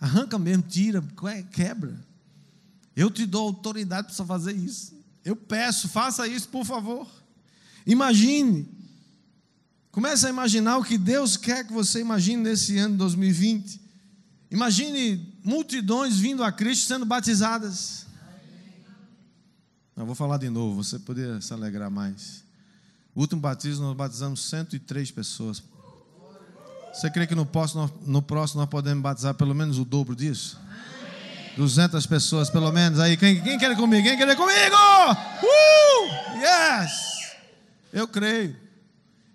Arranca 0.00 0.38
mesmo, 0.38 0.62
tira, 0.62 1.02
quebra. 1.50 2.07
Eu 2.98 3.10
te 3.10 3.24
dou 3.24 3.46
autoridade 3.48 4.14
para 4.14 4.26
fazer 4.26 4.54
isso. 4.54 4.92
Eu 5.24 5.36
peço, 5.36 5.88
faça 5.88 6.26
isso, 6.26 6.48
por 6.48 6.64
favor. 6.64 7.06
Imagine 7.86 8.78
Comece 9.98 10.26
a 10.26 10.30
imaginar 10.30 10.78
o 10.78 10.84
que 10.84 10.96
Deus 10.96 11.36
quer 11.36 11.66
que 11.66 11.72
você 11.72 12.00
imagine 12.00 12.40
nesse 12.40 12.78
ano 12.78 12.92
de 12.92 12.98
2020. 12.98 13.80
Imagine 14.48 15.34
multidões 15.42 16.18
vindo 16.18 16.44
a 16.44 16.52
Cristo 16.52 16.86
sendo 16.86 17.04
batizadas. 17.04 18.06
Não, 19.96 20.06
vou 20.06 20.14
falar 20.14 20.36
de 20.36 20.48
novo, 20.48 20.84
você 20.84 21.00
poderia 21.00 21.40
se 21.40 21.52
alegrar 21.52 21.90
mais. 21.90 22.44
O 23.12 23.20
último 23.22 23.40
batismo 23.40 23.86
nós 23.86 23.96
batizamos 23.96 24.48
103 24.48 25.10
pessoas. 25.10 25.62
Você 26.94 27.10
crê 27.10 27.26
que 27.26 27.34
no 27.34 27.44
próximo, 27.44 27.90
no 28.06 28.22
próximo 28.22 28.60
nós 28.60 28.70
podemos 28.70 29.02
batizar 29.02 29.34
pelo 29.34 29.52
menos 29.52 29.78
o 29.78 29.84
dobro 29.84 30.14
disso? 30.14 30.60
200 31.58 32.06
pessoas 32.06 32.48
pelo 32.48 32.70
menos. 32.70 33.00
Aí, 33.00 33.16
quem, 33.16 33.42
quem 33.42 33.58
quer 33.58 33.76
comigo? 33.76 34.06
Quem 34.06 34.16
quer 34.16 34.36
comigo? 34.36 34.76
Uh! 35.42 36.38
Yes! 36.38 37.32
Eu 37.92 38.06
creio. 38.06 38.56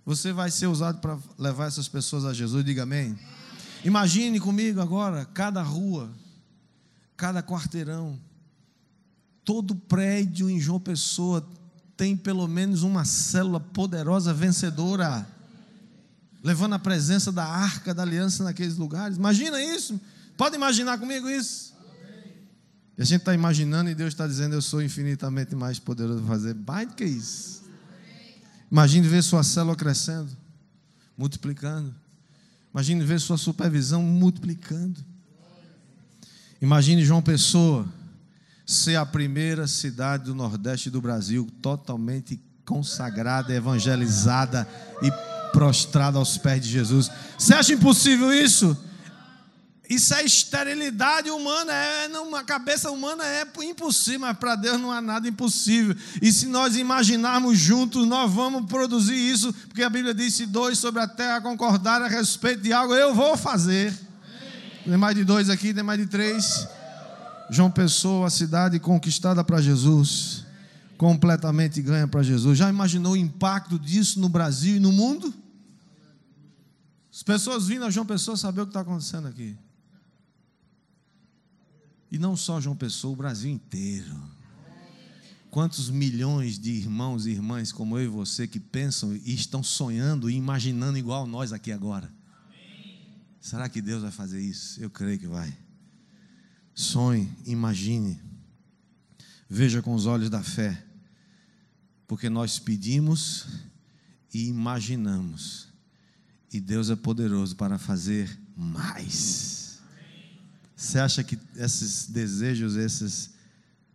Você 0.05 0.31
vai 0.31 0.49
ser 0.49 0.67
usado 0.67 0.99
para 0.99 1.17
levar 1.37 1.67
essas 1.67 1.89
pessoas 1.89 2.23
a 2.23 2.33
Jesus, 2.33 2.63
diga 2.63 2.83
amém. 2.83 3.19
Imagine 3.83 4.39
comigo 4.39 4.79
agora, 4.79 5.25
cada 5.33 5.61
rua, 5.61 6.09
cada 7.17 7.43
quarteirão, 7.43 8.17
todo 9.43 9.75
prédio 9.75 10.49
em 10.49 10.61
João 10.61 10.79
Pessoa 10.79 11.45
tem 11.97 12.15
pelo 12.15 12.47
menos 12.47 12.83
uma 12.83 13.03
célula 13.03 13.59
poderosa 13.59 14.33
vencedora, 14.33 15.27
levando 16.41 16.75
a 16.75 16.79
presença 16.79 17.33
da 17.33 17.45
arca 17.45 17.93
da 17.93 18.01
aliança 18.01 18.45
naqueles 18.45 18.77
lugares. 18.77 19.17
Imagina 19.17 19.61
isso, 19.61 19.99
pode 20.37 20.55
imaginar 20.55 20.97
comigo 20.97 21.29
isso? 21.29 21.72
E 22.97 23.01
a 23.01 23.05
gente 23.05 23.21
está 23.21 23.33
imaginando 23.33 23.89
e 23.89 23.95
Deus 23.95 24.13
está 24.13 24.27
dizendo: 24.27 24.53
Eu 24.55 24.61
sou 24.61 24.81
infinitamente 24.81 25.55
mais 25.55 25.79
poderoso 25.79 26.19
para 26.19 26.27
fazer 26.27 26.55
mais 26.55 26.87
do 26.87 26.95
que 26.95 27.05
isso. 27.05 27.63
Imagine 28.71 29.07
ver 29.07 29.23
sua 29.23 29.43
célula 29.43 29.75
crescendo, 29.75 30.29
multiplicando. 31.17 31.93
Imagine 32.73 33.03
ver 33.03 33.19
sua 33.19 33.37
supervisão 33.37 34.01
multiplicando. 34.01 34.99
Imagine 36.59 37.05
João 37.05 37.21
Pessoa 37.21 37.87
ser 38.65 38.95
a 38.95 39.05
primeira 39.05 39.67
cidade 39.67 40.25
do 40.25 40.33
Nordeste 40.33 40.89
do 40.89 41.01
Brasil 41.01 41.47
totalmente 41.61 42.41
consagrada, 42.65 43.53
evangelizada 43.53 44.67
e 45.01 45.11
prostrada 45.51 46.17
aos 46.17 46.37
pés 46.37 46.63
de 46.63 46.69
Jesus. 46.69 47.11
Você 47.37 47.53
acha 47.53 47.73
impossível 47.73 48.33
isso? 48.33 48.75
Isso 49.93 50.11
é 50.15 50.23
esterilidade 50.23 51.29
humana, 51.29 51.71
é, 51.71 52.07
não, 52.07 52.33
a 52.33 52.43
cabeça 52.43 52.89
humana 52.89 53.23
é 53.23 53.45
impossível, 53.63 54.21
mas 54.21 54.35
para 54.37 54.55
Deus 54.55 54.81
não 54.81 54.91
há 54.91 54.99
nada 54.99 55.27
impossível. 55.27 55.95
E 56.19 56.33
se 56.33 56.47
nós 56.47 56.75
imaginarmos 56.75 57.59
juntos, 57.59 58.07
nós 58.07 58.31
vamos 58.31 58.65
produzir 58.65 59.13
isso, 59.13 59.53
porque 59.53 59.83
a 59.83 59.89
Bíblia 59.91 60.11
diz: 60.11 60.33
se 60.33 60.47
dois 60.47 60.79
sobre 60.79 60.99
a 60.99 61.07
terra 61.07 61.41
concordarem 61.41 62.07
a 62.07 62.09
respeito 62.09 62.63
de 62.63 62.73
algo, 62.73 62.95
eu 62.95 63.13
vou 63.13 63.37
fazer. 63.37 63.93
Tem 64.83 64.97
mais 64.97 65.15
de 65.15 65.23
dois 65.23 65.47
aqui, 65.47 65.73
tem 65.75 65.83
mais 65.83 65.99
de 65.99 66.07
três. 66.07 66.67
João 67.51 67.69
Pessoa, 67.69 68.27
a 68.27 68.31
cidade 68.31 68.79
conquistada 68.79 69.43
para 69.43 69.61
Jesus, 69.61 70.43
completamente 70.97 71.83
ganha 71.83 72.07
para 72.07 72.23
Jesus. 72.23 72.57
Já 72.57 72.67
imaginou 72.67 73.13
o 73.13 73.17
impacto 73.17 73.77
disso 73.77 74.19
no 74.19 74.27
Brasil 74.27 74.77
e 74.77 74.79
no 74.79 74.91
mundo? 74.91 75.31
As 77.13 77.21
pessoas 77.21 77.67
vindo 77.67 77.85
a 77.85 77.91
João 77.91 78.07
Pessoa 78.07 78.35
saber 78.35 78.61
o 78.61 78.65
que 78.65 78.71
está 78.71 78.79
acontecendo 78.79 79.27
aqui. 79.27 79.55
E 82.13 82.19
não 82.19 82.37
só 82.37 82.61
João 82.61 82.75
Pessoa, 82.75 83.11
o 83.11 83.15
Brasil 83.15 83.49
inteiro. 83.49 84.15
Quantos 85.49 85.89
milhões 85.89 86.59
de 86.59 86.69
irmãos 86.69 87.25
e 87.25 87.31
irmãs 87.31 87.71
como 87.71 87.97
eu 87.97 88.03
e 88.03 88.07
você 88.07 88.47
que 88.47 88.59
pensam 88.59 89.15
e 89.15 89.33
estão 89.33 89.63
sonhando 89.63 90.29
e 90.29 90.35
imaginando 90.35 90.95
igual 90.95 91.25
nós 91.25 91.51
aqui 91.51 91.71
agora? 91.71 92.13
Será 93.41 93.67
que 93.67 93.81
Deus 93.81 94.03
vai 94.03 94.11
fazer 94.11 94.39
isso? 94.39 94.79
Eu 94.79 94.91
creio 94.91 95.17
que 95.17 95.25
vai. 95.25 95.57
Sonhe, 96.75 97.31
imagine, 97.47 98.21
veja 99.49 99.81
com 99.81 99.95
os 99.95 100.05
olhos 100.05 100.29
da 100.29 100.43
fé, 100.43 100.85
porque 102.07 102.29
nós 102.29 102.59
pedimos 102.59 103.47
e 104.31 104.49
imaginamos, 104.49 105.67
e 106.51 106.61
Deus 106.61 106.91
é 106.91 106.95
poderoso 106.95 107.55
para 107.55 107.79
fazer 107.79 108.39
mais. 108.55 109.62
Você 110.83 110.99
acha 110.99 111.23
que 111.23 111.39
esses 111.55 112.07
desejos, 112.07 112.75
esses, 112.75 113.29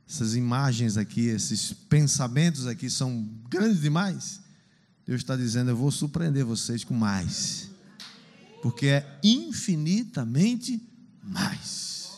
essas 0.09 0.34
imagens 0.34 0.97
aqui, 0.97 1.26
esses 1.26 1.70
pensamentos 1.70 2.66
aqui 2.66 2.89
são 2.89 3.28
grandes 3.51 3.82
demais? 3.82 4.41
Deus 5.07 5.20
está 5.20 5.36
dizendo: 5.36 5.70
Eu 5.70 5.76
vou 5.76 5.91
surpreender 5.91 6.47
vocês 6.47 6.84
com 6.84 6.95
mais, 6.95 7.68
porque 8.62 8.86
é 8.86 9.20
infinitamente 9.22 10.82
mais. 11.22 12.09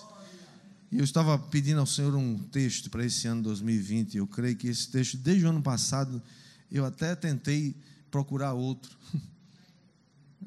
E 0.93 0.99
eu 0.99 1.05
estava 1.05 1.37
pedindo 1.37 1.81
ao 1.81 1.87
Senhor 1.87 2.15
um 2.15 2.39
texto 2.39 2.91
para 2.91 3.05
esse 3.05 3.27
ano 3.27 3.43
2020. 3.43 4.19
Eu 4.19 4.27
creio 4.29 4.57
que 4.57 4.69
esse 4.69 4.89
texto, 4.89 5.17
desde 5.17 5.47
o 5.47 5.49
ano 5.49 5.63
passado, 5.63 6.23
eu 6.71 6.85
até 6.85 7.17
tentei 7.17 7.75
procurar 8.09 8.53
outro. 8.53 8.97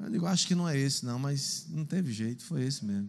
Eu 0.00 0.10
digo, 0.10 0.26
acho 0.26 0.48
que 0.48 0.56
não 0.56 0.68
é 0.68 0.76
esse, 0.76 1.06
não, 1.06 1.20
mas 1.20 1.66
não 1.70 1.84
teve 1.84 2.12
jeito, 2.12 2.42
foi 2.42 2.64
esse 2.64 2.84
mesmo. 2.84 3.08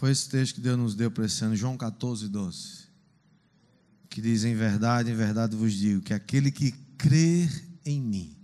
Foi 0.00 0.10
esse 0.10 0.30
texto 0.30 0.54
que 0.54 0.62
Deus 0.62 0.78
nos 0.78 0.94
deu 0.94 1.10
para 1.10 1.26
esse 1.26 1.44
ano, 1.44 1.54
João 1.54 1.76
14, 1.76 2.26
12. 2.26 2.88
Que 4.08 4.22
diz: 4.22 4.44
Em 4.44 4.54
verdade, 4.54 5.10
em 5.10 5.14
verdade 5.14 5.54
vos 5.54 5.74
digo, 5.74 6.00
que 6.00 6.14
aquele 6.14 6.50
que 6.50 6.72
crer 6.96 7.68
em 7.84 8.00
mim 8.00 8.34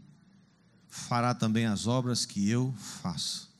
fará 0.86 1.34
também 1.34 1.64
as 1.64 1.86
obras 1.86 2.26
que 2.26 2.46
eu 2.46 2.74
faço, 2.74 3.50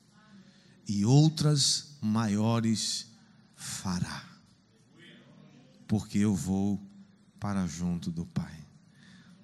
e 0.87 1.03
outras 1.05 1.97
maiores 1.99 3.07
fará, 3.55 4.23
porque 5.87 6.19
eu 6.19 6.35
vou 6.35 6.79
para 7.39 7.65
junto 7.65 8.11
do 8.11 8.27
Pai. 8.27 8.63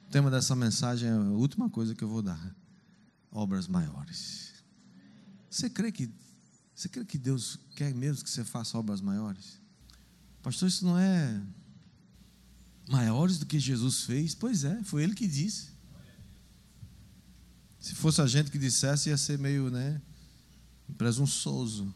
O 0.08 0.12
tema 0.12 0.30
dessa 0.30 0.56
mensagem 0.56 1.10
é 1.10 1.12
a 1.12 1.18
última 1.18 1.72
coisa 1.72 1.96
que 1.96 2.04
eu 2.04 2.08
vou 2.08 2.22
dar: 2.22 2.56
obras 3.32 3.68
maiores. 3.68 4.54
Você 5.50 5.72
crê 5.72 5.92
que 5.92 6.14
você 6.76 6.90
crê 6.90 7.06
que 7.06 7.18
Deus 7.18 7.60
quer 7.76 7.94
mesmo 7.94 8.24
que 8.24 8.30
você 8.30 8.44
faça 8.44 8.78
obras 8.78 9.02
maiores? 9.02 9.60
Pastor, 10.42 10.68
isso 10.68 10.86
não 10.86 10.98
é 10.98 11.42
maiores 12.90 13.38
do 13.38 13.46
que 13.46 13.60
Jesus 13.60 14.04
fez? 14.04 14.36
Pois 14.36 14.64
é, 14.64 14.84
foi 14.84 15.04
Ele 15.04 15.14
que 15.14 15.28
disse. 15.28 15.72
Se 17.80 17.94
fosse 17.96 18.22
a 18.22 18.28
gente 18.28 18.50
que 18.50 18.58
dissesse, 18.58 19.10
ia 19.10 19.18
ser 19.18 19.38
meio, 19.38 19.70
né, 19.70 20.02
presunçoso. 20.98 21.94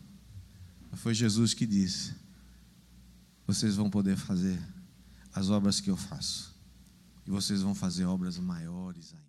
Mas 0.92 1.00
foi 1.00 1.14
Jesus 1.14 1.54
que 1.54 1.66
disse: 1.66 2.14
Vocês 3.46 3.76
vão 3.76 3.90
poder 3.90 4.18
fazer 4.18 4.62
as 5.34 5.50
obras 5.50 5.80
que 5.80 5.90
eu 5.90 5.98
faço, 5.98 6.54
e 7.26 7.32
vocês 7.32 7.62
vão 7.62 7.74
fazer 7.74 8.06
obras 8.06 8.38
maiores 8.38 9.14
ainda. 9.14 9.27